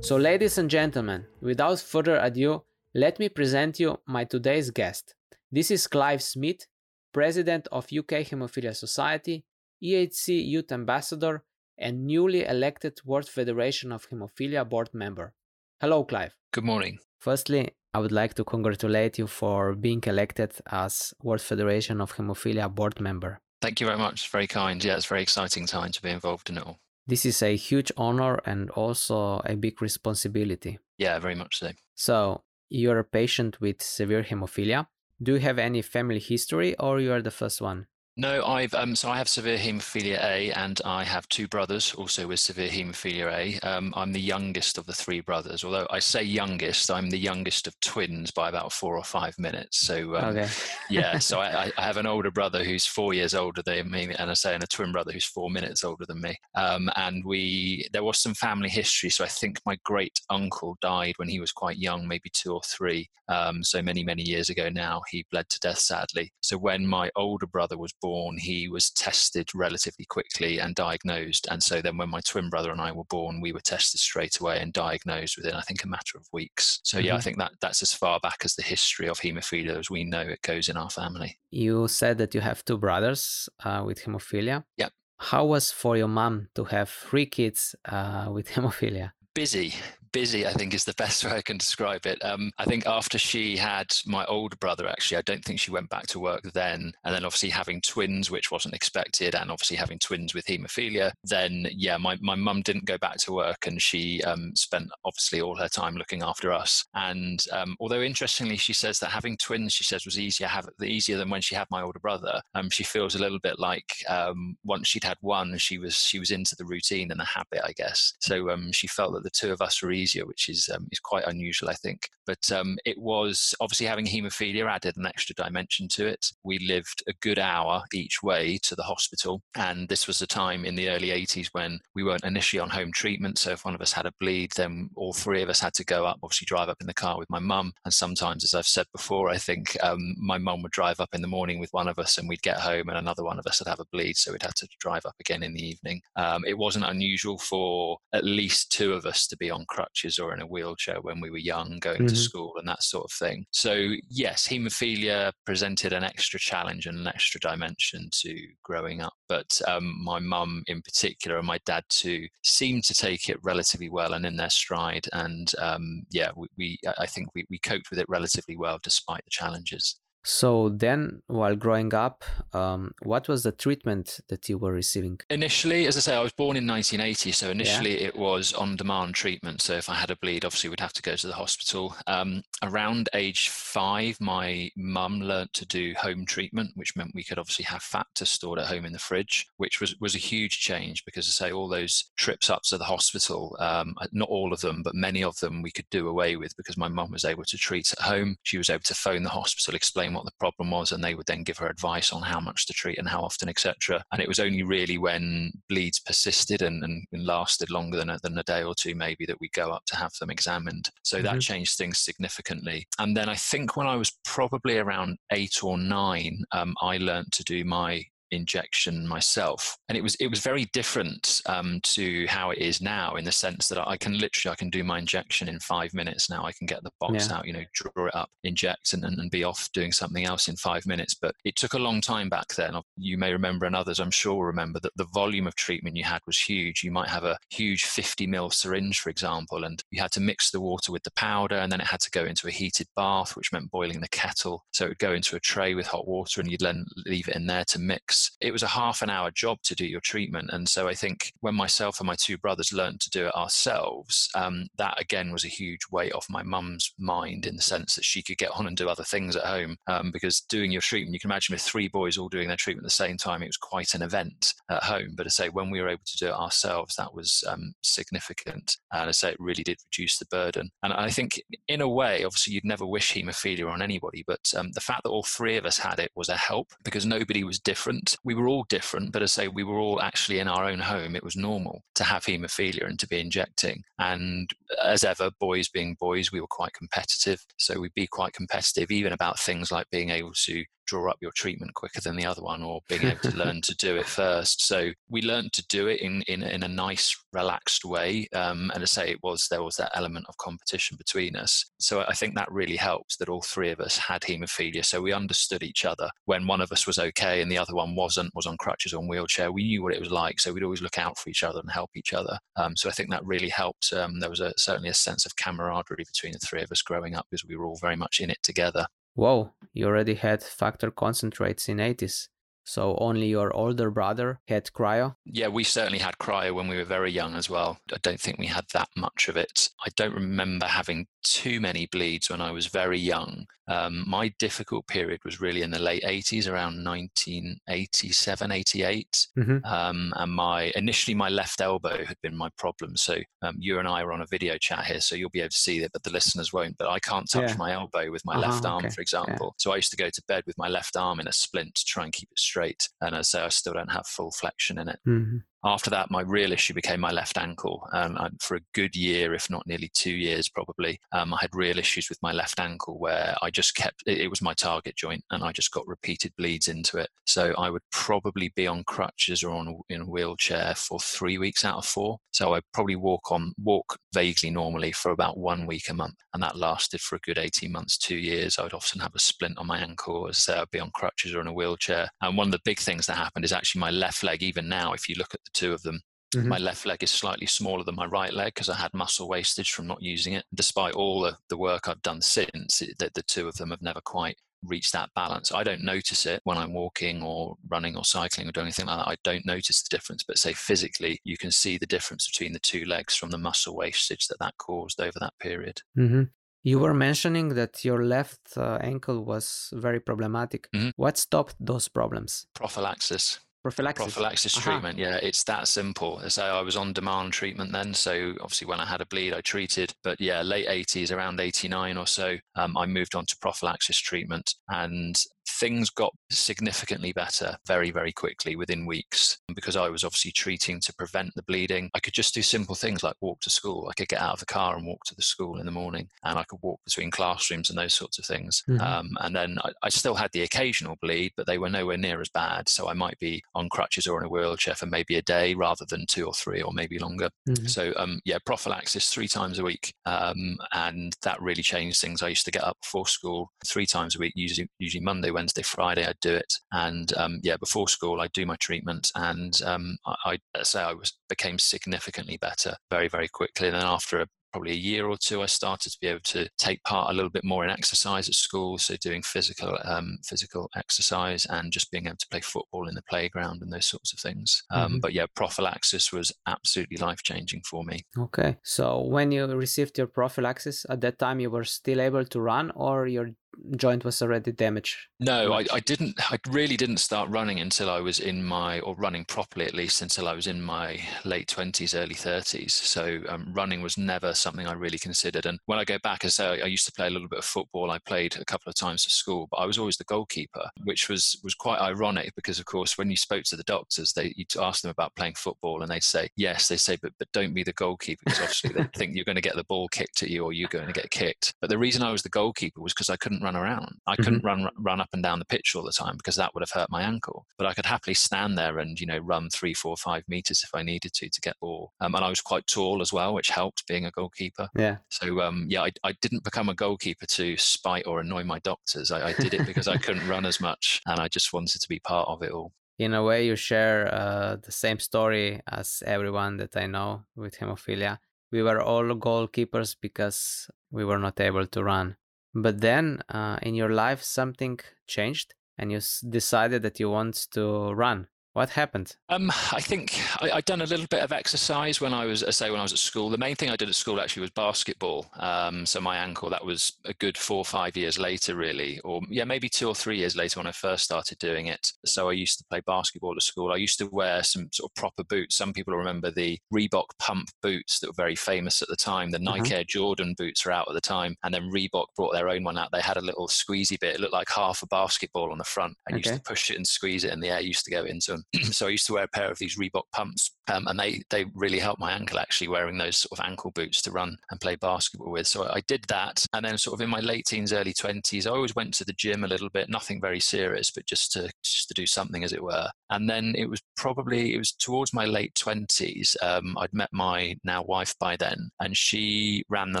So, 0.08 0.16
ladies 0.16 0.56
and 0.56 0.70
gentlemen, 0.70 1.26
without 1.42 1.80
further 1.80 2.16
ado, 2.16 2.62
let 2.94 3.18
me 3.18 3.28
present 3.28 3.78
you 3.78 3.98
my 4.06 4.24
today's 4.24 4.70
guest. 4.70 5.14
This 5.52 5.70
is 5.70 5.86
Clive 5.86 6.22
Smith, 6.22 6.66
President 7.12 7.68
of 7.70 7.92
UK 7.92 8.24
Hemophilia 8.24 8.74
Society, 8.74 9.44
EHC 9.84 10.48
Youth 10.48 10.72
Ambassador, 10.72 11.44
and 11.76 12.06
newly 12.06 12.46
elected 12.46 12.98
World 13.04 13.28
Federation 13.28 13.92
of 13.92 14.08
Hemophilia 14.08 14.66
board 14.66 14.88
member. 14.94 15.34
Hello, 15.78 16.04
Clive. 16.04 16.34
Good 16.54 16.64
morning. 16.64 17.00
Firstly, 17.20 17.72
I 17.92 17.98
would 17.98 18.10
like 18.10 18.32
to 18.36 18.44
congratulate 18.44 19.18
you 19.18 19.26
for 19.26 19.74
being 19.74 20.02
elected 20.06 20.54
as 20.70 21.12
World 21.22 21.42
Federation 21.42 22.00
of 22.00 22.14
Hemophilia 22.14 22.74
board 22.74 22.98
member. 22.98 23.40
Thank 23.60 23.78
you 23.82 23.86
very 23.86 23.98
much. 23.98 24.30
Very 24.30 24.46
kind. 24.46 24.82
Yeah, 24.82 24.96
it's 24.96 25.04
a 25.04 25.08
very 25.10 25.20
exciting 25.20 25.66
time 25.66 25.92
to 25.92 26.00
be 26.00 26.08
involved 26.08 26.48
in 26.48 26.56
it 26.56 26.66
all. 26.66 26.78
This 27.08 27.24
is 27.24 27.42
a 27.42 27.56
huge 27.56 27.90
honor 27.96 28.38
and 28.44 28.68
also 28.70 29.40
a 29.46 29.56
big 29.56 29.80
responsibility. 29.80 30.78
Yeah, 30.98 31.18
very 31.18 31.34
much 31.34 31.58
so. 31.58 31.70
So, 31.94 32.42
you're 32.68 32.98
a 32.98 33.04
patient 33.04 33.62
with 33.62 33.82
severe 33.82 34.22
hemophilia. 34.22 34.88
Do 35.22 35.32
you 35.32 35.40
have 35.40 35.58
any 35.58 35.80
family 35.80 36.20
history 36.20 36.76
or 36.76 37.00
you 37.00 37.10
are 37.12 37.22
the 37.22 37.30
first 37.30 37.62
one? 37.62 37.86
No, 38.20 38.44
I've 38.44 38.74
um, 38.74 38.96
so 38.96 39.10
I 39.10 39.16
have 39.16 39.28
severe 39.28 39.56
haemophilia 39.56 40.20
A, 40.24 40.50
and 40.50 40.80
I 40.84 41.04
have 41.04 41.28
two 41.28 41.46
brothers 41.46 41.94
also 41.94 42.26
with 42.26 42.40
severe 42.40 42.68
haemophilia 42.68 43.32
A. 43.32 43.60
Um, 43.60 43.94
I'm 43.96 44.12
the 44.12 44.20
youngest 44.20 44.76
of 44.76 44.86
the 44.86 44.92
three 44.92 45.20
brothers. 45.20 45.62
Although 45.62 45.86
I 45.88 46.00
say 46.00 46.24
youngest, 46.24 46.90
I'm 46.90 47.10
the 47.10 47.18
youngest 47.18 47.68
of 47.68 47.78
twins 47.78 48.32
by 48.32 48.48
about 48.48 48.72
four 48.72 48.96
or 48.96 49.04
five 49.04 49.38
minutes. 49.38 49.78
So 49.86 50.16
um, 50.16 50.36
okay. 50.36 50.48
yeah, 50.90 51.18
so 51.20 51.38
I, 51.38 51.70
I, 51.76 51.80
have 51.80 51.96
an 51.96 52.06
older 52.06 52.32
brother 52.32 52.64
who's 52.64 52.84
four 52.84 53.14
years 53.14 53.34
older 53.34 53.62
than 53.62 53.88
me, 53.88 54.12
and 54.18 54.32
I 54.32 54.34
say, 54.34 54.52
and 54.52 54.64
a 54.64 54.66
twin 54.66 54.90
brother 54.90 55.12
who's 55.12 55.24
four 55.24 55.48
minutes 55.48 55.84
older 55.84 56.04
than 56.04 56.20
me. 56.20 56.36
Um, 56.56 56.90
and 56.96 57.24
we 57.24 57.86
there 57.92 58.02
was 58.02 58.18
some 58.18 58.34
family 58.34 58.68
history. 58.68 59.10
So 59.10 59.22
I 59.22 59.28
think 59.28 59.60
my 59.64 59.78
great 59.84 60.18
uncle 60.28 60.76
died 60.80 61.14
when 61.18 61.28
he 61.28 61.38
was 61.38 61.52
quite 61.52 61.78
young, 61.78 62.08
maybe 62.08 62.30
two 62.32 62.52
or 62.52 62.62
three. 62.66 63.08
Um, 63.28 63.62
so 63.62 63.80
many 63.80 64.02
many 64.02 64.22
years 64.22 64.48
ago 64.48 64.70
now, 64.70 65.02
he 65.08 65.24
bled 65.30 65.48
to 65.50 65.60
death 65.60 65.78
sadly. 65.78 66.32
So 66.40 66.58
when 66.58 66.84
my 66.84 67.10
older 67.14 67.46
brother 67.46 67.78
was 67.78 67.92
born 68.00 68.07
born, 68.08 68.38
he 68.38 68.68
was 68.68 68.90
tested 68.90 69.50
relatively 69.54 70.06
quickly 70.06 70.58
and 70.60 70.74
diagnosed. 70.74 71.46
And 71.50 71.62
so 71.62 71.82
then 71.82 71.98
when 71.98 72.08
my 72.08 72.20
twin 72.20 72.48
brother 72.48 72.70
and 72.72 72.80
I 72.80 72.90
were 72.90 73.04
born, 73.04 73.42
we 73.42 73.52
were 73.52 73.60
tested 73.60 74.00
straight 74.00 74.40
away 74.40 74.60
and 74.60 74.72
diagnosed 74.72 75.36
within, 75.36 75.54
I 75.54 75.60
think, 75.60 75.84
a 75.84 75.88
matter 75.88 76.16
of 76.16 76.26
weeks. 76.32 76.80
So, 76.84 76.96
mm-hmm. 76.96 77.06
yeah, 77.06 77.12
I 77.12 77.16
mm-hmm. 77.16 77.24
think 77.24 77.38
that 77.38 77.52
that's 77.60 77.82
as 77.82 77.92
far 77.92 78.18
back 78.20 78.38
as 78.46 78.54
the 78.54 78.62
history 78.62 79.08
of 79.08 79.18
haemophilia 79.18 79.78
as 79.78 79.90
we 79.90 80.04
know 80.04 80.22
it 80.22 80.40
goes 80.40 80.70
in 80.70 80.78
our 80.78 80.88
family. 80.88 81.38
You 81.50 81.86
said 81.88 82.16
that 82.16 82.34
you 82.34 82.40
have 82.40 82.64
two 82.64 82.78
brothers 82.78 83.50
uh, 83.62 83.82
with 83.84 83.98
hemophilia. 84.04 84.64
Yep. 84.78 84.92
How 85.18 85.44
was 85.44 85.70
for 85.70 85.98
your 85.98 86.08
mom 86.08 86.48
to 86.54 86.64
have 86.64 86.88
three 86.88 87.26
kids 87.26 87.74
uh, 87.84 88.28
with 88.32 88.48
hemophilia? 88.54 89.10
Busy, 89.34 89.74
busy, 90.12 90.46
I 90.46 90.52
think 90.52 90.74
is 90.74 90.84
the 90.84 90.92
best 90.98 91.24
way 91.24 91.32
I 91.32 91.42
can 91.42 91.58
describe 91.58 92.06
it. 92.06 92.24
Um, 92.24 92.50
I 92.58 92.64
think 92.64 92.86
after 92.86 93.18
she 93.18 93.56
had 93.56 93.94
my 94.06 94.24
older 94.26 94.56
brother, 94.56 94.88
actually, 94.88 95.18
I 95.18 95.22
don't 95.22 95.44
think 95.44 95.60
she 95.60 95.70
went 95.70 95.88
back 95.88 96.06
to 96.08 96.20
work 96.20 96.42
then. 96.54 96.92
And 97.04 97.14
then 97.14 97.24
obviously 97.24 97.50
having 97.50 97.80
twins, 97.80 98.30
which 98.30 98.50
wasn't 98.50 98.74
expected, 98.74 99.34
and 99.34 99.50
obviously 99.50 99.76
having 99.76 99.98
twins 99.98 100.34
with 100.34 100.46
haemophilia, 100.46 101.12
then 101.24 101.66
yeah, 101.70 101.96
my, 101.96 102.16
mum 102.20 102.62
didn't 102.62 102.84
go 102.84 102.96
back 102.98 103.16
to 103.16 103.32
work 103.32 103.66
and 103.66 103.82
she 103.82 104.22
um, 104.22 104.52
spent 104.54 104.88
obviously 105.04 105.40
all 105.40 105.56
her 105.56 105.68
time 105.68 105.96
looking 105.96 106.22
after 106.22 106.52
us. 106.52 106.84
And 106.94 107.44
um, 107.52 107.76
although 107.80 108.00
interestingly, 108.00 108.56
she 108.56 108.72
says 108.72 108.98
that 109.00 109.10
having 109.10 109.36
twins, 109.36 109.72
she 109.72 109.84
says, 109.84 110.04
was 110.04 110.18
easier, 110.18 110.46
have, 110.46 110.68
easier 110.82 111.16
than 111.16 111.30
when 111.30 111.40
she 111.40 111.54
had 111.54 111.66
my 111.70 111.82
older 111.82 111.98
brother. 111.98 112.40
Um, 112.54 112.70
she 112.70 112.84
feels 112.84 113.14
a 113.14 113.18
little 113.18 113.40
bit 113.40 113.58
like 113.58 113.92
um, 114.08 114.56
once 114.64 114.88
she'd 114.88 115.04
had 115.04 115.16
one, 115.20 115.58
she 115.58 115.78
was 115.78 115.96
she 115.96 116.18
was 116.18 116.30
into 116.30 116.54
the 116.56 116.64
routine 116.64 117.10
and 117.10 117.20
the 117.20 117.24
habit, 117.24 117.60
I 117.64 117.72
guess. 117.72 118.14
So 118.20 118.50
um, 118.50 118.72
she 118.72 118.86
felt 118.86 119.14
that 119.14 119.24
the 119.24 119.30
two 119.30 119.52
of 119.52 119.60
us 119.60 119.82
were 119.82 119.92
which 120.26 120.48
is 120.48 120.68
um, 120.74 120.86
is 120.90 121.00
quite 121.00 121.24
unusual, 121.26 121.70
I 121.70 121.74
think. 121.74 122.08
But 122.26 122.52
um, 122.52 122.76
it 122.84 122.98
was 122.98 123.54
obviously 123.58 123.86
having 123.86 124.04
haemophilia 124.04 124.70
added 124.70 124.98
an 124.98 125.06
extra 125.06 125.34
dimension 125.34 125.88
to 125.88 126.06
it. 126.06 126.30
We 126.44 126.58
lived 126.58 127.02
a 127.08 127.14
good 127.22 127.38
hour 127.38 127.82
each 127.94 128.22
way 128.22 128.58
to 128.64 128.76
the 128.76 128.82
hospital, 128.82 129.40
and 129.56 129.88
this 129.88 130.06
was 130.06 130.20
a 130.20 130.26
time 130.26 130.64
in 130.66 130.74
the 130.74 130.90
early 130.90 131.08
80s 131.08 131.48
when 131.52 131.80
we 131.94 132.04
weren't 132.04 132.24
initially 132.24 132.60
on 132.60 132.68
home 132.68 132.92
treatment. 132.92 133.38
So 133.38 133.52
if 133.52 133.64
one 133.64 133.74
of 133.74 133.80
us 133.80 133.92
had 133.92 134.04
a 134.04 134.12
bleed, 134.20 134.52
then 134.56 134.90
all 134.94 135.14
three 135.14 135.42
of 135.42 135.48
us 135.48 135.60
had 135.60 135.72
to 135.74 135.84
go 135.84 136.04
up, 136.04 136.18
obviously 136.22 136.44
drive 136.44 136.68
up 136.68 136.82
in 136.82 136.86
the 136.86 136.94
car 136.94 137.18
with 137.18 137.30
my 137.30 137.38
mum. 137.38 137.72
And 137.86 137.94
sometimes, 137.94 138.44
as 138.44 138.54
I've 138.54 138.66
said 138.66 138.86
before, 138.92 139.30
I 139.30 139.38
think 139.38 139.76
um, 139.82 140.14
my 140.18 140.36
mum 140.36 140.62
would 140.62 140.72
drive 140.72 141.00
up 141.00 141.14
in 141.14 141.22
the 141.22 141.28
morning 141.28 141.58
with 141.58 141.72
one 141.72 141.88
of 141.88 141.98
us, 141.98 142.18
and 142.18 142.28
we'd 142.28 142.42
get 142.42 142.58
home, 142.58 142.90
and 142.90 142.98
another 142.98 143.24
one 143.24 143.38
of 143.38 143.46
us 143.46 143.58
would 143.58 143.68
have 143.68 143.80
a 143.80 143.86
bleed, 143.90 144.16
so 144.16 144.32
we'd 144.32 144.42
have 144.42 144.54
to 144.54 144.68
drive 144.80 145.06
up 145.06 145.16
again 145.18 145.42
in 145.42 145.54
the 145.54 145.66
evening. 145.66 146.02
Um, 146.16 146.44
it 146.46 146.58
wasn't 146.58 146.84
unusual 146.84 147.38
for 147.38 147.98
at 148.12 148.24
least 148.24 148.70
two 148.70 148.92
of 148.92 149.06
us 149.06 149.26
to 149.28 149.36
be 149.38 149.50
on 149.50 149.64
crutches 149.66 149.87
or 150.18 150.28
or 150.28 150.34
in 150.34 150.42
a 150.42 150.46
wheelchair 150.46 151.00
when 151.00 151.20
we 151.20 151.30
were 151.30 151.38
young, 151.38 151.78
going 151.80 151.98
mm-hmm. 151.98 152.06
to 152.06 152.16
school 152.16 152.52
and 152.58 152.68
that 152.68 152.82
sort 152.82 153.04
of 153.04 153.12
thing. 153.12 153.46
So, 153.50 153.88
yes, 154.08 154.46
haemophilia 154.46 155.32
presented 155.46 155.92
an 155.92 156.04
extra 156.04 156.38
challenge 156.38 156.86
and 156.86 156.98
an 156.98 157.08
extra 157.08 157.40
dimension 157.40 158.10
to 158.20 158.36
growing 158.62 159.00
up. 159.00 159.14
But 159.28 159.60
um, 159.66 159.94
my 160.02 160.18
mum, 160.18 160.62
in 160.66 160.82
particular, 160.82 161.38
and 161.38 161.46
my 161.46 161.58
dad 161.64 161.84
too, 161.88 162.26
seemed 162.44 162.84
to 162.84 162.94
take 162.94 163.28
it 163.28 163.38
relatively 163.42 163.88
well 163.88 164.14
and 164.14 164.26
in 164.26 164.36
their 164.36 164.50
stride. 164.50 165.06
And 165.12 165.50
um, 165.58 166.02
yeah, 166.10 166.30
we, 166.36 166.48
we, 166.56 166.78
I 166.98 167.06
think 167.06 167.28
we, 167.34 167.46
we 167.48 167.58
coped 167.58 167.90
with 167.90 167.98
it 167.98 168.08
relatively 168.08 168.56
well 168.56 168.78
despite 168.82 169.24
the 169.24 169.30
challenges. 169.30 169.98
So 170.24 170.68
then, 170.68 171.22
while 171.26 171.56
growing 171.56 171.94
up, 171.94 172.24
um, 172.52 172.92
what 173.02 173.28
was 173.28 173.44
the 173.44 173.52
treatment 173.52 174.20
that 174.28 174.48
you 174.48 174.58
were 174.58 174.72
receiving? 174.72 175.18
Initially, 175.30 175.86
as 175.86 175.96
I 175.96 176.00
say, 176.00 176.16
I 176.16 176.20
was 176.20 176.32
born 176.32 176.56
in 176.56 176.66
1980, 176.66 177.32
so 177.32 177.50
initially 177.50 178.00
yeah. 178.00 178.08
it 178.08 178.16
was 178.16 178.52
on-demand 178.52 179.14
treatment. 179.14 179.62
So 179.62 179.74
if 179.74 179.88
I 179.88 179.94
had 179.94 180.10
a 180.10 180.16
bleed, 180.16 180.44
obviously 180.44 180.70
we'd 180.70 180.80
have 180.80 180.92
to 180.94 181.02
go 181.02 181.16
to 181.16 181.26
the 181.26 181.34
hospital. 181.34 181.96
Um, 182.06 182.42
around 182.62 183.08
age 183.14 183.48
five, 183.48 184.20
my 184.20 184.70
mum 184.76 185.20
learnt 185.20 185.52
to 185.54 185.66
do 185.66 185.94
home 185.96 186.26
treatment, 186.26 186.72
which 186.74 186.96
meant 186.96 187.14
we 187.14 187.24
could 187.24 187.38
obviously 187.38 187.64
have 187.64 187.82
factor 187.82 188.24
stored 188.24 188.58
at 188.58 188.66
home 188.66 188.84
in 188.84 188.92
the 188.92 188.98
fridge, 188.98 189.46
which 189.56 189.80
was 189.80 189.96
was 190.00 190.14
a 190.14 190.18
huge 190.18 190.58
change 190.60 191.04
because, 191.04 191.28
as 191.28 191.38
I 191.40 191.46
say, 191.46 191.52
all 191.52 191.68
those 191.68 192.10
trips 192.16 192.50
up 192.50 192.62
to 192.64 192.78
the 192.78 192.84
hospital, 192.84 193.56
um, 193.60 193.94
not 194.12 194.28
all 194.28 194.52
of 194.52 194.60
them, 194.60 194.82
but 194.82 194.94
many 194.94 195.24
of 195.24 195.38
them, 195.40 195.62
we 195.62 195.70
could 195.70 195.88
do 195.90 196.08
away 196.08 196.36
with 196.36 196.56
because 196.56 196.76
my 196.76 196.88
mum 196.88 197.12
was 197.12 197.24
able 197.24 197.44
to 197.44 197.56
treat 197.56 197.92
at 197.92 198.04
home. 198.04 198.36
She 198.42 198.58
was 198.58 198.70
able 198.70 198.82
to 198.84 198.94
phone 198.94 199.22
the 199.22 199.30
hospital, 199.30 199.74
explain 199.74 200.07
what 200.14 200.24
the 200.24 200.32
problem 200.38 200.70
was, 200.70 200.92
and 200.92 201.02
they 201.02 201.14
would 201.14 201.26
then 201.26 201.42
give 201.42 201.58
her 201.58 201.68
advice 201.68 202.12
on 202.12 202.22
how 202.22 202.40
much 202.40 202.66
to 202.66 202.72
treat 202.72 202.98
and 202.98 203.08
how 203.08 203.22
often, 203.22 203.48
etc. 203.48 204.02
And 204.12 204.20
it 204.20 204.28
was 204.28 204.40
only 204.40 204.62
really 204.62 204.98
when 204.98 205.52
bleeds 205.68 206.00
persisted 206.00 206.62
and, 206.62 206.82
and, 206.82 207.04
lasted 207.12 207.70
longer 207.70 207.98
than 207.98 208.10
a, 208.10 208.18
than 208.22 208.38
a 208.38 208.42
day 208.44 208.62
or 208.62 208.74
two, 208.74 208.94
maybe, 208.94 209.26
that 209.26 209.40
we 209.40 209.50
go 209.50 209.70
up 209.70 209.84
to 209.86 209.96
have 209.96 210.12
them 210.20 210.30
examined. 210.30 210.88
So 211.02 211.18
mm-hmm. 211.18 211.26
that 211.26 211.40
changed 211.40 211.76
things 211.76 211.98
significantly. 211.98 212.86
And 212.98 213.16
then 213.16 213.28
I 213.28 213.34
think 213.34 213.76
when 213.76 213.86
I 213.86 213.96
was 213.96 214.16
probably 214.24 214.78
around 214.78 215.18
eight 215.32 215.62
or 215.62 215.76
nine, 215.76 216.42
um, 216.52 216.74
I 216.80 216.98
learned 216.98 217.32
to 217.32 217.44
do 217.44 217.64
my 217.64 218.04
injection 218.30 219.06
myself, 219.06 219.76
and 219.88 219.96
it 219.96 220.02
was 220.02 220.14
it 220.16 220.28
was 220.28 220.40
very 220.40 220.66
different 220.72 221.40
um, 221.46 221.80
to 221.82 222.26
how 222.26 222.50
it 222.50 222.58
is 222.58 222.80
now 222.80 223.16
in 223.16 223.24
the 223.24 223.32
sense 223.32 223.68
that 223.68 223.86
I 223.86 223.96
can 223.96 224.18
literally 224.18 224.52
I 224.52 224.56
can 224.56 224.70
do 224.70 224.84
my 224.84 224.98
injection 224.98 225.48
in 225.48 225.60
five 225.60 225.94
minutes 225.94 226.30
now. 226.30 226.44
I 226.44 226.52
can 226.52 226.66
get 226.66 226.82
the 226.82 226.90
box 227.00 227.28
yeah. 227.28 227.36
out, 227.36 227.46
you 227.46 227.52
know, 227.52 227.64
draw 227.74 228.06
it 228.06 228.14
up, 228.14 228.30
inject, 228.44 228.92
and, 228.92 229.04
and, 229.04 229.18
and 229.18 229.30
be 229.30 229.44
off 229.44 229.68
doing 229.72 229.92
something 229.92 230.24
else 230.24 230.48
in 230.48 230.56
five 230.56 230.86
minutes. 230.86 231.14
But 231.14 231.34
it 231.44 231.56
took 231.56 231.74
a 231.74 231.78
long 231.78 232.00
time 232.00 232.28
back 232.28 232.54
then. 232.54 232.74
You 232.96 233.18
may 233.18 233.32
remember, 233.32 233.66
and 233.66 233.76
others 233.76 234.00
I'm 234.00 234.10
sure 234.10 234.34
will 234.34 234.44
remember 234.44 234.80
that 234.80 234.96
the 234.96 235.06
volume 235.12 235.46
of 235.46 235.54
treatment 235.54 235.96
you 235.96 236.04
had 236.04 236.22
was 236.26 236.38
huge. 236.38 236.82
You 236.82 236.90
might 236.90 237.08
have 237.08 237.24
a 237.24 237.38
huge 237.50 237.84
50 237.84 238.26
ml 238.26 238.52
syringe, 238.52 239.00
for 239.00 239.10
example, 239.10 239.64
and 239.64 239.82
you 239.90 240.00
had 240.00 240.12
to 240.12 240.20
mix 240.20 240.50
the 240.50 240.60
water 240.60 240.92
with 240.92 241.02
the 241.02 241.12
powder, 241.12 241.56
and 241.56 241.70
then 241.70 241.80
it 241.80 241.86
had 241.86 242.00
to 242.00 242.10
go 242.10 242.24
into 242.24 242.48
a 242.48 242.52
heated 242.52 242.88
bath, 242.96 243.36
which 243.36 243.52
meant 243.52 243.70
boiling 243.70 244.00
the 244.00 244.08
kettle. 244.08 244.64
So 244.72 244.84
it 244.84 244.88
would 244.88 244.98
go 244.98 245.12
into 245.12 245.36
a 245.36 245.40
tray 245.40 245.74
with 245.74 245.86
hot 245.86 246.06
water, 246.06 246.40
and 246.40 246.50
you'd 246.50 246.60
then 246.60 246.84
leave 247.06 247.28
it 247.28 247.36
in 247.36 247.46
there 247.46 247.64
to 247.68 247.78
mix. 247.78 248.17
It 248.40 248.52
was 248.52 248.62
a 248.62 248.68
half 248.68 249.02
an 249.02 249.10
hour 249.10 249.30
job 249.30 249.58
to 249.64 249.74
do 249.74 249.86
your 249.86 250.00
treatment, 250.00 250.50
and 250.52 250.68
so 250.68 250.88
I 250.88 250.94
think 250.94 251.32
when 251.40 251.54
myself 251.54 252.00
and 252.00 252.06
my 252.06 252.16
two 252.16 252.38
brothers 252.38 252.72
learned 252.72 253.00
to 253.02 253.10
do 253.10 253.26
it 253.26 253.34
ourselves, 253.34 254.28
um, 254.34 254.66
that 254.76 255.00
again 255.00 255.32
was 255.32 255.44
a 255.44 255.48
huge 255.48 255.80
weight 255.90 256.12
off 256.12 256.26
my 256.30 256.42
mum's 256.42 256.92
mind 256.98 257.46
in 257.46 257.56
the 257.56 257.62
sense 257.62 257.94
that 257.94 258.04
she 258.04 258.22
could 258.22 258.38
get 258.38 258.50
on 258.52 258.66
and 258.66 258.76
do 258.76 258.88
other 258.88 259.04
things 259.04 259.36
at 259.36 259.44
home. 259.44 259.76
Um, 259.86 260.10
because 260.12 260.40
doing 260.42 260.70
your 260.70 260.82
treatment, 260.82 261.14
you 261.14 261.20
can 261.20 261.30
imagine 261.30 261.54
with 261.54 261.62
three 261.62 261.88
boys 261.88 262.18
all 262.18 262.28
doing 262.28 262.48
their 262.48 262.56
treatment 262.56 262.84
at 262.84 262.90
the 262.90 263.04
same 263.04 263.16
time, 263.16 263.42
it 263.42 263.48
was 263.48 263.56
quite 263.56 263.94
an 263.94 264.02
event 264.02 264.54
at 264.70 264.82
home. 264.82 265.14
But 265.16 265.26
I 265.26 265.30
say 265.30 265.48
when 265.48 265.70
we 265.70 265.80
were 265.80 265.88
able 265.88 266.04
to 266.04 266.16
do 266.16 266.28
it 266.28 266.34
ourselves, 266.34 266.96
that 266.96 267.14
was 267.14 267.44
um, 267.48 267.74
significant, 267.82 268.76
and 268.92 269.08
I 269.08 269.12
say 269.12 269.30
it 269.30 269.40
really 269.40 269.62
did 269.62 269.78
reduce 269.92 270.18
the 270.18 270.26
burden. 270.26 270.70
And 270.82 270.92
I 270.92 271.10
think 271.10 271.40
in 271.68 271.80
a 271.80 271.88
way, 271.88 272.24
obviously, 272.24 272.54
you'd 272.54 272.64
never 272.64 272.86
wish 272.86 273.14
haemophilia 273.14 273.70
on 273.70 273.82
anybody, 273.82 274.24
but 274.26 274.52
um, 274.56 274.72
the 274.72 274.80
fact 274.80 275.02
that 275.02 275.10
all 275.10 275.22
three 275.22 275.56
of 275.56 275.66
us 275.66 275.78
had 275.78 275.98
it 275.98 276.10
was 276.14 276.28
a 276.28 276.36
help 276.36 276.68
because 276.84 277.06
nobody 277.06 277.44
was 277.44 277.58
different. 277.58 278.07
We 278.24 278.34
were 278.34 278.48
all 278.48 278.64
different, 278.68 279.12
but 279.12 279.22
I 279.22 279.26
say 279.26 279.48
we 279.48 279.64
were 279.64 279.78
all 279.78 280.00
actually 280.00 280.38
in 280.38 280.48
our 280.48 280.64
own 280.64 280.78
home. 280.78 281.16
It 281.16 281.24
was 281.24 281.36
normal 281.36 281.82
to 281.94 282.04
have 282.04 282.24
haemophilia 282.24 282.86
and 282.86 282.98
to 282.98 283.08
be 283.08 283.20
injecting. 283.20 283.82
And 283.98 284.50
as 284.82 285.04
ever, 285.04 285.30
boys 285.40 285.68
being 285.68 285.96
boys, 285.98 286.32
we 286.32 286.40
were 286.40 286.46
quite 286.48 286.72
competitive. 286.72 287.44
So 287.58 287.80
we'd 287.80 287.94
be 287.94 288.06
quite 288.06 288.32
competitive, 288.32 288.90
even 288.90 289.12
about 289.12 289.38
things 289.38 289.70
like 289.72 289.90
being 289.90 290.10
able 290.10 290.32
to 290.44 290.64
draw 290.88 291.10
up 291.10 291.18
your 291.20 291.30
treatment 291.32 291.74
quicker 291.74 292.00
than 292.00 292.16
the 292.16 292.26
other 292.26 292.42
one 292.42 292.62
or 292.62 292.80
being 292.88 293.04
able 293.04 293.20
to 293.20 293.36
learn 293.36 293.60
to 293.62 293.76
do 293.76 293.96
it 293.96 294.06
first. 294.06 294.66
So 294.66 294.90
we 295.08 295.22
learned 295.22 295.52
to 295.52 295.66
do 295.68 295.86
it 295.86 296.00
in, 296.00 296.22
in, 296.22 296.42
in 296.42 296.62
a 296.62 296.68
nice, 296.68 297.16
relaxed 297.32 297.84
way. 297.84 298.26
Um, 298.34 298.70
and 298.74 298.80
to 298.80 298.86
say 298.86 299.10
it 299.10 299.22
was, 299.22 299.46
there 299.48 299.62
was 299.62 299.76
that 299.76 299.92
element 299.94 300.26
of 300.28 300.36
competition 300.38 300.96
between 300.96 301.36
us. 301.36 301.64
So 301.78 302.04
I 302.08 302.14
think 302.14 302.34
that 302.34 302.50
really 302.50 302.76
helped 302.76 303.18
that 303.18 303.28
all 303.28 303.42
three 303.42 303.70
of 303.70 303.80
us 303.80 303.98
had 303.98 304.22
haemophilia. 304.22 304.84
So 304.84 305.02
we 305.02 305.12
understood 305.12 305.62
each 305.62 305.84
other. 305.84 306.10
When 306.24 306.46
one 306.46 306.60
of 306.60 306.72
us 306.72 306.86
was 306.86 306.98
okay 306.98 307.42
and 307.42 307.52
the 307.52 307.58
other 307.58 307.74
one 307.74 307.94
wasn't, 307.94 308.34
was 308.34 308.46
on 308.46 308.56
crutches 308.56 308.92
or 308.92 308.98
on 308.98 309.08
wheelchair, 309.08 309.52
we 309.52 309.64
knew 309.64 309.82
what 309.82 309.94
it 309.94 310.00
was 310.00 310.10
like. 310.10 310.40
So 310.40 310.52
we'd 310.52 310.64
always 310.64 310.82
look 310.82 310.98
out 310.98 311.18
for 311.18 311.28
each 311.28 311.42
other 311.42 311.60
and 311.60 311.70
help 311.70 311.90
each 311.94 312.14
other. 312.14 312.38
Um, 312.56 312.76
so 312.76 312.88
I 312.88 312.92
think 312.92 313.10
that 313.10 313.24
really 313.24 313.50
helped. 313.50 313.92
Um, 313.92 314.20
there 314.20 314.30
was 314.30 314.40
a, 314.40 314.54
certainly 314.56 314.88
a 314.88 314.94
sense 314.94 315.26
of 315.26 315.36
camaraderie 315.36 316.04
between 316.04 316.32
the 316.32 316.38
three 316.38 316.62
of 316.62 316.72
us 316.72 316.82
growing 316.82 317.14
up 317.14 317.26
because 317.30 317.44
we 317.44 317.56
were 317.56 317.66
all 317.66 317.78
very 317.80 317.96
much 317.96 318.20
in 318.20 318.30
it 318.30 318.42
together. 318.42 318.86
Whoa, 319.18 319.52
you 319.72 319.86
already 319.86 320.14
had 320.14 320.44
factor 320.44 320.92
concentrates 320.92 321.68
in 321.68 321.78
80s. 321.78 322.28
So 322.68 322.98
only 323.00 323.28
your 323.28 323.54
older 323.56 323.90
brother 323.90 324.40
had 324.46 324.66
cryo? 324.66 325.16
Yeah, 325.24 325.48
we 325.48 325.64
certainly 325.64 326.00
had 326.00 326.18
cryo 326.18 326.54
when 326.54 326.68
we 326.68 326.76
were 326.76 326.84
very 326.84 327.10
young 327.10 327.34
as 327.34 327.48
well. 327.48 327.78
I 327.90 327.96
don't 328.02 328.20
think 328.20 328.38
we 328.38 328.46
had 328.46 328.66
that 328.74 328.90
much 328.94 329.28
of 329.28 329.38
it. 329.38 329.70
I 329.86 329.88
don't 329.96 330.14
remember 330.14 330.66
having 330.66 331.06
too 331.22 331.60
many 331.60 331.86
bleeds 331.86 332.28
when 332.28 332.42
I 332.42 332.50
was 332.50 332.66
very 332.66 332.98
young. 332.98 333.46
Um, 333.68 334.04
my 334.06 334.32
difficult 334.38 334.86
period 334.86 335.20
was 335.24 335.40
really 335.40 335.62
in 335.62 335.70
the 335.70 335.78
late 335.78 336.02
80s, 336.02 336.50
around 336.50 336.82
1987, 336.84 338.52
88. 338.52 339.26
Mm-hmm. 339.36 339.64
Um, 339.64 340.12
and 340.16 340.32
my 340.32 340.72
initially 340.74 341.14
my 341.14 341.28
left 341.28 341.60
elbow 341.60 342.04
had 342.04 342.16
been 342.22 342.36
my 342.36 342.48
problem. 342.56 342.96
So 342.96 343.18
um, 343.42 343.56
you 343.58 343.78
and 343.78 343.86
I 343.86 344.02
are 344.02 344.12
on 344.12 344.22
a 344.22 344.26
video 344.26 344.56
chat 344.56 344.86
here, 344.86 345.00
so 345.00 345.16
you'll 345.16 345.28
be 345.30 345.40
able 345.40 345.50
to 345.50 345.56
see 345.56 345.78
it, 345.80 345.92
but 345.92 346.02
the 346.02 346.10
listeners 346.10 346.52
won't. 346.52 346.78
But 346.78 346.88
I 346.88 346.98
can't 346.98 347.30
touch 347.30 347.50
yeah. 347.50 347.56
my 347.56 347.72
elbow 347.72 348.10
with 348.10 348.24
my 348.24 348.34
uh-huh, 348.34 348.48
left 348.48 348.64
arm, 348.64 348.86
okay. 348.86 348.94
for 348.94 349.02
example. 349.02 349.48
Yeah. 349.48 349.58
So 349.58 349.72
I 349.72 349.76
used 349.76 349.90
to 349.90 349.96
go 349.96 350.08
to 350.08 350.22
bed 350.26 350.44
with 350.46 350.56
my 350.56 350.68
left 350.68 350.96
arm 350.96 351.20
in 351.20 351.28
a 351.28 351.32
splint 351.32 351.74
to 351.74 351.84
try 351.84 352.04
and 352.04 352.12
keep 352.12 352.30
it 352.30 352.38
straight. 352.38 352.57
And 353.00 353.16
I 353.16 353.22
say 353.22 353.42
I 353.42 353.48
still 353.48 353.74
don't 353.74 353.92
have 353.92 354.06
full 354.06 354.30
flexion 354.30 354.78
in 354.78 354.88
it. 354.88 355.00
Mm-hmm 355.06 355.38
after 355.64 355.90
that, 355.90 356.10
my 356.10 356.20
real 356.20 356.52
issue 356.52 356.74
became 356.74 357.00
my 357.00 357.10
left 357.10 357.36
ankle. 357.36 357.86
Um, 357.92 358.16
for 358.40 358.56
a 358.56 358.60
good 358.74 358.94
year, 358.94 359.34
if 359.34 359.50
not 359.50 359.66
nearly 359.66 359.90
two 359.94 360.12
years, 360.12 360.48
probably, 360.48 361.00
um, 361.12 361.34
I 361.34 361.38
had 361.40 361.54
real 361.54 361.78
issues 361.78 362.08
with 362.08 362.22
my 362.22 362.32
left 362.32 362.60
ankle 362.60 362.98
where 362.98 363.34
I 363.42 363.50
just 363.50 363.74
kept 363.74 364.04
it, 364.06 364.18
it, 364.18 364.28
was 364.28 364.40
my 364.40 364.54
target 364.54 364.96
joint, 364.96 365.24
and 365.30 365.42
I 365.42 365.52
just 365.52 365.72
got 365.72 365.86
repeated 365.86 366.32
bleeds 366.38 366.68
into 366.68 366.98
it. 366.98 367.08
So 367.26 367.54
I 367.58 367.70
would 367.70 367.82
probably 367.90 368.52
be 368.54 368.66
on 368.66 368.84
crutches 368.84 369.42
or 369.42 369.50
on 369.50 369.80
in 369.88 370.02
a 370.02 370.06
wheelchair 370.06 370.74
for 370.76 371.00
three 371.00 371.38
weeks 371.38 371.64
out 371.64 371.78
of 371.78 371.86
four. 371.86 372.18
So 372.30 372.54
I 372.54 372.60
probably 372.72 372.96
walk 372.96 373.32
on 373.32 373.52
walk 373.62 373.98
vaguely 374.14 374.50
normally 374.50 374.92
for 374.92 375.10
about 375.10 375.38
one 375.38 375.66
week 375.66 375.88
a 375.88 375.94
month, 375.94 376.16
and 376.34 376.42
that 376.42 376.56
lasted 376.56 377.00
for 377.00 377.16
a 377.16 377.20
good 377.20 377.38
eighteen 377.38 377.72
months, 377.72 377.98
two 377.98 378.16
years. 378.16 378.58
I 378.58 378.62
would 378.62 378.74
often 378.74 379.00
have 379.00 379.14
a 379.14 379.18
splint 379.18 379.58
on 379.58 379.66
my 379.66 379.78
ankle, 379.78 380.28
as 380.28 380.36
I 380.48 380.52
say, 380.52 380.60
I'd 380.60 380.70
be 380.70 380.80
on 380.80 380.90
crutches 380.92 381.34
or 381.34 381.40
in 381.40 381.48
a 381.48 381.52
wheelchair. 381.52 382.08
And 382.22 382.36
one 382.36 382.48
of 382.48 382.52
the 382.52 382.60
big 382.64 382.78
things 382.78 383.06
that 383.06 383.16
happened 383.16 383.44
is 383.44 383.52
actually 383.52 383.80
my 383.80 383.90
left 383.90 384.22
leg. 384.22 384.42
Even 384.42 384.68
now, 384.68 384.92
if 384.92 385.08
you 385.08 385.16
look 385.16 385.34
at 385.34 385.40
the 385.52 385.58
two 385.58 385.72
of 385.72 385.82
them. 385.82 386.00
Mm-hmm. 386.34 386.48
My 386.48 386.58
left 386.58 386.84
leg 386.84 387.02
is 387.02 387.10
slightly 387.10 387.46
smaller 387.46 387.84
than 387.84 387.94
my 387.94 388.04
right 388.06 388.32
leg 388.32 388.54
because 388.54 388.68
I 388.68 388.76
had 388.76 388.92
muscle 388.92 389.28
wastage 389.28 389.72
from 389.72 389.86
not 389.86 390.02
using 390.02 390.34
it. 390.34 390.44
Despite 390.54 390.94
all 390.94 391.22
the, 391.22 391.36
the 391.48 391.56
work 391.56 391.88
I've 391.88 392.02
done 392.02 392.20
since, 392.20 392.82
it, 392.82 392.98
the, 392.98 393.10
the 393.14 393.22
two 393.22 393.48
of 393.48 393.56
them 393.56 393.70
have 393.70 393.80
never 393.80 394.00
quite 394.02 394.36
reached 394.64 394.92
that 394.92 395.10
balance. 395.14 395.52
I 395.52 395.62
don't 395.62 395.84
notice 395.84 396.26
it 396.26 396.40
when 396.44 396.58
I'm 396.58 396.74
walking 396.74 397.22
or 397.22 397.56
running 397.68 397.96
or 397.96 398.04
cycling 398.04 398.48
or 398.48 398.52
doing 398.52 398.66
anything 398.66 398.86
like 398.86 398.98
that. 398.98 399.08
I 399.08 399.16
don't 399.24 399.46
notice 399.46 399.82
the 399.82 399.96
difference, 399.96 400.22
but 400.22 400.36
say 400.36 400.52
physically, 400.52 401.20
you 401.24 401.38
can 401.38 401.50
see 401.50 401.78
the 401.78 401.86
difference 401.86 402.28
between 402.28 402.52
the 402.52 402.58
two 402.58 402.84
legs 402.84 403.14
from 403.14 403.30
the 403.30 403.38
muscle 403.38 403.76
wastage 403.76 404.26
that 404.26 404.38
that 404.40 404.58
caused 404.58 405.00
over 405.00 405.18
that 405.20 405.38
period. 405.38 405.80
Mm-hmm. 405.96 406.24
You 406.64 406.78
were 406.80 406.92
mentioning 406.92 407.50
that 407.50 407.84
your 407.84 408.04
left 408.04 408.40
uh, 408.56 408.78
ankle 408.82 409.24
was 409.24 409.70
very 409.72 410.00
problematic. 410.00 410.68
Mm-hmm. 410.74 410.90
What 410.96 411.16
stopped 411.16 411.54
those 411.60 411.88
problems? 411.88 412.46
Prophylaxis 412.54 413.38
prophylaxis, 413.62 414.04
prophylaxis 414.04 414.56
uh-huh. 414.56 414.70
treatment. 414.70 414.98
Yeah, 414.98 415.16
it's 415.16 415.44
that 415.44 415.68
simple. 415.68 416.20
So 416.28 416.42
I 416.42 416.60
was 416.60 416.76
on 416.76 416.92
demand 416.92 417.32
treatment 417.32 417.72
then. 417.72 417.94
So 417.94 418.34
obviously, 418.40 418.66
when 418.66 418.80
I 418.80 418.86
had 418.86 419.00
a 419.00 419.06
bleed, 419.06 419.34
I 419.34 419.40
treated. 419.40 419.94
But 420.02 420.20
yeah, 420.20 420.42
late 420.42 420.68
80s, 420.68 421.14
around 421.14 421.40
89 421.40 421.96
or 421.96 422.06
so, 422.06 422.36
um, 422.56 422.76
I 422.76 422.86
moved 422.86 423.14
on 423.14 423.26
to 423.26 423.36
prophylaxis 423.40 423.98
treatment, 423.98 424.54
and 424.68 425.20
things 425.48 425.90
got 425.90 426.14
significantly 426.30 427.12
better 427.12 427.56
very, 427.66 427.90
very 427.90 428.12
quickly 428.12 428.56
within 428.56 428.86
weeks. 428.86 429.38
Because 429.54 429.76
I 429.76 429.88
was 429.88 430.04
obviously 430.04 430.32
treating 430.32 430.80
to 430.80 430.94
prevent 430.94 431.34
the 431.34 431.42
bleeding, 431.42 431.90
I 431.94 432.00
could 432.00 432.14
just 432.14 432.34
do 432.34 432.42
simple 432.42 432.74
things 432.74 433.02
like 433.02 433.16
walk 433.20 433.40
to 433.40 433.50
school. 433.50 433.88
I 433.90 433.94
could 433.94 434.08
get 434.08 434.20
out 434.20 434.34
of 434.34 434.40
the 434.40 434.46
car 434.46 434.76
and 434.76 434.86
walk 434.86 435.04
to 435.06 435.14
the 435.14 435.22
school 435.22 435.58
in 435.58 435.66
the 435.66 435.72
morning, 435.72 436.08
and 436.24 436.38
I 436.38 436.44
could 436.44 436.60
walk 436.62 436.80
between 436.84 437.10
classrooms 437.10 437.70
and 437.70 437.78
those 437.78 437.94
sorts 437.94 438.18
of 438.18 438.26
things. 438.26 438.62
Mm-hmm. 438.68 438.80
Um, 438.80 439.10
and 439.20 439.34
then 439.34 439.58
I, 439.64 439.70
I, 439.82 439.88
still 439.88 440.14
had 440.14 440.30
the 440.32 440.42
occasional 440.42 440.96
bleed, 441.00 441.32
but 441.36 441.46
they 441.46 441.58
were 441.58 441.70
nowhere 441.70 441.96
near 441.96 442.20
as 442.20 442.28
bad. 442.28 442.68
So 442.68 442.88
I 442.88 442.94
might 442.94 443.18
be 443.18 443.42
on 443.54 443.68
crutches 443.68 444.06
or 444.06 444.20
in 444.20 444.26
a 444.26 444.28
wheelchair 444.28 444.74
for 444.74 444.86
maybe 444.86 445.16
a 445.16 445.22
day 445.22 445.54
rather 445.54 445.84
than 445.88 446.06
two 446.06 446.26
or 446.26 446.34
three 446.34 446.62
or 446.62 446.72
maybe 446.72 446.98
longer. 446.98 447.30
Mm-hmm. 447.48 447.66
So 447.66 447.92
um, 447.96 448.20
yeah, 448.24 448.38
prophylaxis 448.44 449.08
three 449.08 449.28
times 449.28 449.58
a 449.58 449.64
week, 449.64 449.94
um, 450.06 450.58
and 450.72 451.16
that 451.22 451.40
really 451.40 451.62
changed 451.62 452.00
things. 452.00 452.22
I 452.22 452.28
used 452.28 452.44
to 452.44 452.50
get 452.50 452.64
up 452.64 452.76
before 452.82 453.06
school 453.06 453.50
three 453.66 453.86
times 453.86 454.16
a 454.16 454.18
week, 454.18 454.32
usually 454.36 454.68
usually 454.78 455.04
Monday, 455.04 455.30
Wednesday, 455.38 455.62
Friday, 455.62 456.04
I'd 456.04 456.18
do 456.20 456.34
it. 456.34 456.52
And 456.72 457.16
um, 457.16 457.38
yeah, 457.44 457.56
before 457.56 457.86
school, 457.86 458.20
I'd 458.20 458.32
do 458.32 458.44
my 458.44 458.56
treatment, 458.56 459.12
and 459.14 459.56
um, 459.62 459.96
I, 460.04 460.30
would 460.30 460.66
say 460.66 460.82
I 460.82 460.92
was 460.92 461.12
became 461.28 461.60
significantly 461.60 462.38
better 462.38 462.74
very, 462.90 463.06
very 463.06 463.28
quickly. 463.28 463.68
And 463.68 463.76
then 463.76 463.84
after 463.84 464.20
a 464.20 464.26
probably 464.52 464.72
a 464.72 464.86
year 464.90 465.06
or 465.06 465.16
two, 465.16 465.42
I 465.42 465.46
started 465.46 465.90
to 465.92 465.98
be 466.00 466.08
able 466.08 466.24
to 466.24 466.48
take 466.58 466.82
part 466.82 467.10
a 467.10 467.12
little 467.12 467.30
bit 467.30 467.44
more 467.44 467.64
in 467.64 467.70
exercise 467.70 468.28
at 468.28 468.34
school. 468.34 468.78
So 468.78 468.96
doing 468.96 469.22
physical 469.22 469.78
um, 469.84 470.18
physical 470.24 470.68
exercise 470.74 471.46
and 471.48 471.70
just 471.70 471.92
being 471.92 472.06
able 472.06 472.16
to 472.16 472.26
play 472.30 472.40
football 472.40 472.88
in 472.88 472.96
the 472.96 473.02
playground 473.08 473.62
and 473.62 473.72
those 473.72 473.86
sorts 473.86 474.12
of 474.12 474.18
things. 474.18 474.62
Um, 474.72 474.82
mm-hmm. 474.82 474.98
But 474.98 475.12
yeah, 475.12 475.26
prophylaxis 475.36 476.12
was 476.12 476.32
absolutely 476.48 476.96
life 476.96 477.22
changing 477.22 477.62
for 477.70 477.84
me. 477.84 478.00
Okay, 478.18 478.56
so 478.64 479.02
when 479.02 479.30
you 479.30 479.46
received 479.46 479.98
your 479.98 480.08
prophylaxis, 480.08 480.84
at 480.88 481.00
that 481.02 481.18
time 481.18 481.38
you 481.38 481.50
were 481.50 481.64
still 481.64 482.00
able 482.00 482.24
to 482.24 482.40
run, 482.40 482.72
or 482.74 483.06
your 483.06 483.30
joint 483.76 484.04
was 484.04 484.22
already 484.22 484.52
damaged? 484.52 484.96
No, 485.20 485.52
I, 485.52 485.64
I, 485.72 485.80
didn't. 485.80 486.14
I 486.30 486.38
really 486.48 486.76
didn't 486.76 486.98
start 486.98 487.28
running 487.30 487.60
until 487.60 487.90
I 487.90 488.00
was 488.00 488.20
in 488.20 488.44
my, 488.44 488.80
or 488.80 488.94
running 488.94 489.24
properly 489.24 489.66
at 489.66 489.74
least, 489.74 490.02
until 490.02 490.28
I 490.28 490.34
was 490.34 490.46
in 490.46 490.62
my 490.62 491.00
late 491.24 491.48
twenties, 491.48 491.94
early 491.94 492.14
thirties. 492.14 492.74
So 492.74 493.20
um, 493.28 493.52
running 493.52 493.82
was 493.82 493.98
never 493.98 494.34
something 494.34 494.66
I 494.66 494.72
really 494.72 494.98
considered. 494.98 495.46
And 495.46 495.58
when 495.66 495.78
I 495.78 495.84
go 495.84 495.98
back, 496.02 496.24
I 496.24 496.28
say 496.28 496.62
I 496.62 496.66
used 496.66 496.86
to 496.86 496.92
play 496.92 497.06
a 497.06 497.10
little 497.10 497.28
bit 497.28 497.40
of 497.40 497.44
football. 497.44 497.90
I 497.90 497.98
played 497.98 498.36
a 498.36 498.44
couple 498.44 498.70
of 498.70 498.76
times 498.76 499.04
for 499.04 499.10
school, 499.10 499.48
but 499.50 499.58
I 499.58 499.66
was 499.66 499.78
always 499.78 499.96
the 499.96 500.04
goalkeeper, 500.04 500.68
which 500.84 501.08
was 501.08 501.40
was 501.42 501.54
quite 501.54 501.80
ironic 501.80 502.34
because, 502.34 502.58
of 502.58 502.66
course, 502.66 502.96
when 502.96 503.10
you 503.10 503.16
spoke 503.16 503.44
to 503.44 503.56
the 503.56 503.64
doctors, 503.64 504.12
they 504.12 504.34
you 504.36 504.44
ask 504.60 504.82
them 504.82 504.90
about 504.90 505.14
playing 505.16 505.34
football, 505.34 505.82
and 505.82 505.90
they'd 505.90 506.02
say 506.02 506.28
yes. 506.36 506.68
They 506.68 506.76
say, 506.76 506.96
but 507.00 507.12
but 507.18 507.28
don't 507.32 507.54
be 507.54 507.64
the 507.64 507.72
goalkeeper 507.72 508.22
because 508.24 508.40
obviously 508.40 508.72
they 508.72 508.84
think 508.96 509.14
you're 509.14 509.24
going 509.24 509.36
to 509.36 509.42
get 509.42 509.56
the 509.56 509.64
ball 509.64 509.88
kicked 509.88 510.22
at 510.22 510.30
you 510.30 510.44
or 510.44 510.52
you're 510.52 510.68
going 510.68 510.86
to 510.86 510.92
get 510.92 511.10
kicked. 511.10 511.54
But 511.60 511.70
the 511.70 511.78
reason 511.78 512.02
I 512.02 512.12
was 512.12 512.22
the 512.22 512.28
goalkeeper 512.28 512.80
was 512.80 512.92
because 512.92 513.10
I 513.10 513.16
couldn't 513.16 513.37
run 513.42 513.56
around. 513.56 513.98
I 514.06 514.12
mm-hmm. 514.12 514.22
couldn't 514.22 514.44
run 514.44 514.68
run 514.78 515.00
up 515.00 515.10
and 515.12 515.22
down 515.22 515.38
the 515.38 515.44
pitch 515.44 515.74
all 515.74 515.82
the 515.82 515.92
time 515.92 516.16
because 516.16 516.36
that 516.36 516.54
would 516.54 516.62
have 516.62 516.70
hurt 516.70 516.90
my 516.90 517.02
ankle. 517.02 517.46
But 517.56 517.66
I 517.66 517.74
could 517.74 517.86
happily 517.86 518.14
stand 518.14 518.58
there 518.58 518.78
and 518.78 519.00
you 519.00 519.06
know 519.06 519.18
run 519.18 519.50
three, 519.50 519.74
four, 519.74 519.96
five 519.96 520.24
meters 520.28 520.62
if 520.64 520.74
I 520.74 520.82
needed 520.82 521.12
to 521.14 521.28
to 521.28 521.40
get 521.40 521.58
ball. 521.60 521.92
Um, 522.00 522.14
and 522.14 522.24
I 522.24 522.28
was 522.28 522.40
quite 522.40 522.66
tall 522.66 523.00
as 523.02 523.12
well, 523.12 523.34
which 523.34 523.48
helped 523.48 523.86
being 523.86 524.06
a 524.06 524.10
goalkeeper. 524.10 524.68
Yeah. 524.76 524.98
So 525.10 525.40
um, 525.40 525.66
yeah, 525.68 525.82
I, 525.82 525.90
I 526.04 526.12
didn't 526.20 526.44
become 526.44 526.68
a 526.68 526.74
goalkeeper 526.74 527.26
to 527.26 527.56
spite 527.56 528.06
or 528.06 528.20
annoy 528.20 528.44
my 528.44 528.58
doctors. 528.60 529.10
I, 529.10 529.28
I 529.28 529.32
did 529.32 529.54
it 529.54 529.66
because 529.66 529.88
I 529.88 529.96
couldn't 530.04 530.28
run 530.28 530.46
as 530.46 530.60
much, 530.60 531.00
and 531.06 531.20
I 531.20 531.28
just 531.28 531.52
wanted 531.52 531.80
to 531.80 531.88
be 531.88 532.00
part 532.00 532.28
of 532.28 532.42
it 532.42 532.52
all 532.52 532.72
in 532.98 533.14
a 533.14 533.22
way 533.22 533.46
you 533.46 533.54
share 533.54 534.12
uh, 534.12 534.56
the 534.56 534.72
same 534.72 534.98
story 534.98 535.60
as 535.70 536.02
everyone 536.04 536.56
that 536.56 536.76
i 536.76 536.84
know 536.84 537.22
with 537.36 537.56
hemophilia 537.56 538.18
we 538.50 538.62
were 538.62 538.80
all 538.80 539.04
goalkeepers 539.14 539.96
because 540.00 540.70
we 540.90 541.04
were 541.04 541.18
not 541.18 541.40
able 541.40 541.66
to 541.66 541.84
run. 541.84 542.16
But 542.54 542.80
then 542.80 543.22
uh, 543.28 543.58
in 543.62 543.74
your 543.74 543.90
life, 543.90 544.22
something 544.22 544.80
changed 545.06 545.54
and 545.76 545.92
you 545.92 546.00
decided 546.28 546.82
that 546.82 546.98
you 546.98 547.10
want 547.10 547.46
to 547.52 547.92
run. 547.92 548.28
What 548.54 548.70
happened? 548.70 549.14
Um, 549.28 549.50
I 549.72 549.80
think 549.80 550.18
I, 550.42 550.48
had 550.56 550.64
done 550.64 550.80
a 550.80 550.86
little 550.86 551.06
bit 551.06 551.22
of 551.22 551.32
exercise 551.32 552.00
when 552.00 552.12
I 552.12 552.24
was, 552.24 552.42
I 552.42 552.50
say, 552.50 552.70
when 552.70 552.80
I 552.80 552.82
was 552.82 552.92
at 552.92 552.98
school. 552.98 553.30
The 553.30 553.38
main 553.38 553.54
thing 553.54 553.70
I 553.70 553.76
did 553.76 553.88
at 553.88 553.94
school 553.94 554.20
actually 554.20 554.40
was 554.40 554.50
basketball. 554.50 555.26
Um, 555.38 555.86
so 555.86 556.00
my 556.00 556.16
ankle, 556.16 556.50
that 556.50 556.64
was 556.64 556.94
a 557.04 557.14
good 557.14 557.38
four 557.38 557.58
or 557.58 557.64
five 557.64 557.96
years 557.96 558.18
later, 558.18 558.56
really, 558.56 558.98
or 559.00 559.20
yeah, 559.28 559.44
maybe 559.44 559.68
two 559.68 559.86
or 559.86 559.94
three 559.94 560.16
years 560.16 560.34
later 560.34 560.58
when 560.58 560.66
I 560.66 560.72
first 560.72 561.04
started 561.04 561.38
doing 561.38 561.66
it. 561.66 561.92
So 562.04 562.28
I 562.28 562.32
used 562.32 562.58
to 562.58 562.64
play 562.68 562.80
basketball 562.84 563.34
at 563.36 563.42
school. 563.42 563.72
I 563.72 563.76
used 563.76 563.98
to 563.98 564.06
wear 564.06 564.42
some 564.42 564.68
sort 564.72 564.90
of 564.90 564.94
proper 564.96 565.22
boots. 565.24 565.56
Some 565.56 565.72
people 565.72 565.94
remember 565.94 566.30
the 566.30 566.58
Reebok 566.74 567.06
pump 567.20 567.50
boots 567.62 568.00
that 568.00 568.08
were 568.08 568.14
very 568.14 568.36
famous 568.36 568.82
at 568.82 568.88
the 568.88 568.96
time. 568.96 569.30
The 569.30 569.38
Nike 569.38 569.60
mm-hmm. 569.60 569.74
Air 569.74 569.84
Jordan 569.84 570.34
boots 570.36 570.64
were 570.64 570.72
out 570.72 570.88
at 570.88 570.94
the 570.94 571.00
time, 571.00 571.36
and 571.44 571.54
then 571.54 571.70
Reebok 571.70 572.06
brought 572.16 572.32
their 572.32 572.48
own 572.48 572.64
one 572.64 572.78
out. 572.78 572.90
They 572.92 573.00
had 573.00 573.18
a 573.18 573.24
little 573.24 573.46
squeezy 573.46 574.00
bit. 574.00 574.16
It 574.16 574.20
looked 574.20 574.32
like 574.32 574.50
half 574.50 574.82
a 574.82 574.86
basketball 574.86 575.52
on 575.52 575.58
the 575.58 575.64
front, 575.64 575.96
and 576.08 576.16
okay. 576.16 576.28
used 576.28 576.42
to 576.42 576.48
push 576.48 576.70
it 576.70 576.76
and 576.76 576.86
squeeze 576.86 577.22
it, 577.22 577.32
and 577.32 577.42
the 577.42 577.50
air 577.50 577.60
used 577.60 577.84
to 577.84 577.90
go 577.92 578.04
into 578.04 578.32
them. 578.32 578.44
so 578.70 578.86
I 578.86 578.90
used 578.90 579.06
to 579.06 579.14
wear 579.14 579.24
a 579.24 579.28
pair 579.28 579.50
of 579.50 579.58
these 579.58 579.76
Reebok 579.76 580.04
pumps, 580.12 580.52
um, 580.72 580.86
and 580.86 580.98
they 580.98 581.22
they 581.30 581.46
really 581.54 581.78
helped 581.78 582.00
my 582.00 582.12
ankle 582.12 582.38
actually 582.38 582.68
wearing 582.68 582.96
those 582.96 583.18
sort 583.18 583.38
of 583.38 583.44
ankle 583.44 583.70
boots 583.72 584.00
to 584.02 584.10
run 584.10 584.38
and 584.50 584.60
play 584.60 584.76
basketball 584.76 585.30
with. 585.30 585.46
So 585.46 585.64
I 585.64 585.82
did 585.86 586.04
that, 586.08 586.44
and 586.54 586.64
then 586.64 586.78
sort 586.78 586.94
of 586.94 587.00
in 587.02 587.10
my 587.10 587.20
late 587.20 587.46
teens, 587.46 587.72
early 587.72 587.92
twenties, 587.92 588.46
I 588.46 588.50
always 588.50 588.74
went 588.74 588.94
to 588.94 589.04
the 589.04 589.12
gym 589.12 589.44
a 589.44 589.48
little 589.48 589.68
bit, 589.68 589.88
nothing 589.88 590.20
very 590.20 590.40
serious, 590.40 590.90
but 590.90 591.06
just 591.06 591.32
to 591.32 591.50
just 591.62 591.88
to 591.88 591.94
do 591.94 592.06
something 592.06 592.44
as 592.44 592.52
it 592.52 592.62
were. 592.62 592.88
And 593.10 593.28
then 593.28 593.54
it 593.56 593.68
was 593.68 593.80
probably 593.96 594.54
it 594.54 594.58
was 594.58 594.72
towards 594.72 595.12
my 595.12 595.26
late 595.26 595.54
twenties. 595.54 596.36
Um, 596.42 596.76
I'd 596.78 596.94
met 596.94 597.10
my 597.12 597.56
now 597.64 597.82
wife 597.82 598.14
by 598.18 598.36
then, 598.36 598.70
and 598.80 598.96
she 598.96 599.64
ran 599.68 599.92
the 599.92 600.00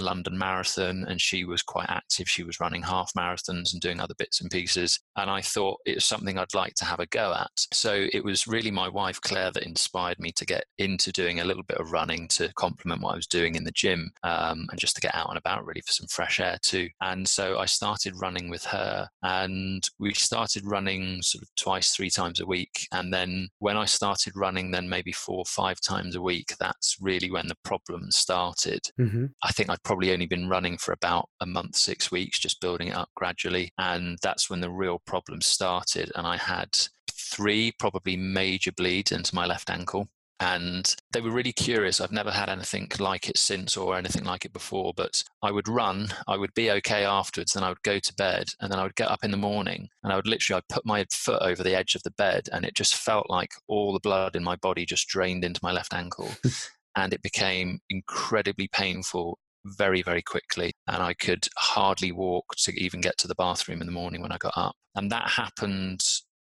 London 0.00 0.38
Marathon, 0.38 1.04
and 1.08 1.20
she 1.20 1.44
was 1.44 1.62
quite 1.62 1.90
active. 1.90 2.28
She 2.28 2.44
was 2.44 2.60
running 2.60 2.82
half 2.82 3.12
marathons 3.16 3.72
and 3.72 3.80
doing 3.80 4.00
other 4.00 4.14
bits 4.18 4.40
and 4.40 4.50
pieces, 4.50 4.98
and 5.16 5.30
I 5.30 5.42
thought 5.42 5.80
it 5.84 5.96
was 5.96 6.04
something 6.06 6.38
I'd 6.38 6.54
like 6.54 6.74
to 6.76 6.84
have 6.84 7.00
a 7.00 7.06
go 7.06 7.34
at. 7.34 7.50
So 7.72 8.06
it 8.12 8.24
was 8.28 8.46
really 8.46 8.70
my 8.70 8.88
wife 8.88 9.20
Claire 9.20 9.50
that 9.52 9.64
inspired 9.64 10.18
me 10.18 10.32
to 10.32 10.46
get 10.46 10.64
into 10.78 11.12
doing 11.12 11.40
a 11.40 11.44
little 11.44 11.62
bit 11.62 11.78
of 11.78 11.92
running 11.92 12.28
to 12.28 12.52
complement 12.54 13.02
what 13.02 13.12
I 13.12 13.16
was 13.16 13.26
doing 13.26 13.54
in 13.54 13.64
the 13.64 13.72
gym, 13.72 14.10
um, 14.22 14.66
and 14.70 14.78
just 14.78 14.94
to 14.96 15.00
get 15.00 15.14
out 15.14 15.28
and 15.28 15.38
about 15.38 15.64
really 15.64 15.82
for 15.86 15.92
some 15.92 16.06
fresh 16.08 16.40
air 16.40 16.58
too. 16.62 16.88
And 17.00 17.26
so 17.28 17.58
I 17.58 17.66
started 17.66 18.14
running 18.20 18.50
with 18.50 18.64
her, 18.64 19.08
and 19.22 19.82
we 19.98 20.14
started 20.14 20.64
running 20.64 21.22
sort 21.22 21.42
of 21.42 21.48
twice, 21.56 21.90
three 21.90 22.10
times 22.10 22.40
a 22.40 22.46
week 22.46 22.86
and 22.92 23.12
then 23.12 23.48
when 23.58 23.76
I 23.76 23.84
started 23.84 24.34
running, 24.36 24.70
then 24.70 24.88
maybe 24.88 25.12
four 25.12 25.38
or 25.38 25.44
five 25.44 25.80
times 25.80 26.16
a 26.16 26.22
week, 26.22 26.54
that's 26.58 26.96
really 27.00 27.30
when 27.30 27.48
the 27.48 27.56
problem 27.64 28.10
started. 28.10 28.80
Mm-hmm. 28.98 29.26
I 29.42 29.52
think 29.52 29.70
I'd 29.70 29.82
probably 29.82 30.12
only 30.12 30.26
been 30.26 30.48
running 30.48 30.78
for 30.78 30.92
about 30.92 31.28
a 31.40 31.46
month, 31.46 31.76
six 31.76 32.10
weeks, 32.10 32.38
just 32.38 32.60
building 32.60 32.88
it 32.88 32.96
up 32.96 33.10
gradually. 33.14 33.70
And 33.78 34.18
that's 34.22 34.48
when 34.48 34.60
the 34.60 34.70
real 34.70 35.00
problem 35.06 35.40
started. 35.40 36.10
And 36.14 36.26
I 36.26 36.36
had 36.36 36.76
three 37.30 37.72
probably 37.78 38.16
major 38.16 38.72
bleeds 38.72 39.12
into 39.12 39.34
my 39.34 39.46
left 39.46 39.70
ankle 39.70 40.08
and 40.40 40.94
they 41.12 41.20
were 41.20 41.32
really 41.32 41.52
curious. 41.52 42.00
I've 42.00 42.12
never 42.12 42.30
had 42.30 42.48
anything 42.48 42.88
like 43.00 43.28
it 43.28 43.36
since 43.36 43.76
or 43.76 43.96
anything 43.96 44.24
like 44.24 44.44
it 44.44 44.52
before, 44.52 44.92
but 44.96 45.24
I 45.42 45.50
would 45.50 45.66
run, 45.66 46.08
I 46.28 46.36
would 46.36 46.54
be 46.54 46.70
okay 46.70 47.04
afterwards, 47.04 47.52
then 47.52 47.64
I 47.64 47.70
would 47.70 47.82
go 47.82 47.98
to 47.98 48.14
bed, 48.14 48.46
and 48.60 48.70
then 48.70 48.78
I 48.78 48.84
would 48.84 48.94
get 48.94 49.10
up 49.10 49.24
in 49.24 49.32
the 49.32 49.36
morning 49.36 49.88
and 50.04 50.12
I 50.12 50.16
would 50.16 50.28
literally 50.28 50.58
I'd 50.58 50.74
put 50.74 50.86
my 50.86 51.04
foot 51.10 51.42
over 51.42 51.62
the 51.62 51.76
edge 51.76 51.94
of 51.94 52.04
the 52.04 52.12
bed 52.12 52.48
and 52.52 52.64
it 52.64 52.74
just 52.74 52.94
felt 52.94 53.28
like 53.28 53.50
all 53.66 53.92
the 53.92 54.00
blood 54.00 54.36
in 54.36 54.44
my 54.44 54.56
body 54.56 54.86
just 54.86 55.08
drained 55.08 55.44
into 55.44 55.60
my 55.62 55.72
left 55.72 55.92
ankle. 55.92 56.30
and 56.96 57.12
it 57.12 57.22
became 57.22 57.80
incredibly 57.90 58.68
painful 58.68 59.38
very, 59.64 60.02
very 60.02 60.22
quickly. 60.22 60.72
And 60.86 61.02
I 61.02 61.14
could 61.14 61.48
hardly 61.56 62.12
walk 62.12 62.54
to 62.58 62.72
even 62.72 63.00
get 63.00 63.18
to 63.18 63.28
the 63.28 63.34
bathroom 63.34 63.80
in 63.80 63.86
the 63.86 63.92
morning 63.92 64.22
when 64.22 64.32
I 64.32 64.38
got 64.38 64.54
up. 64.56 64.76
And 64.94 65.10
that 65.12 65.28
happened 65.28 66.02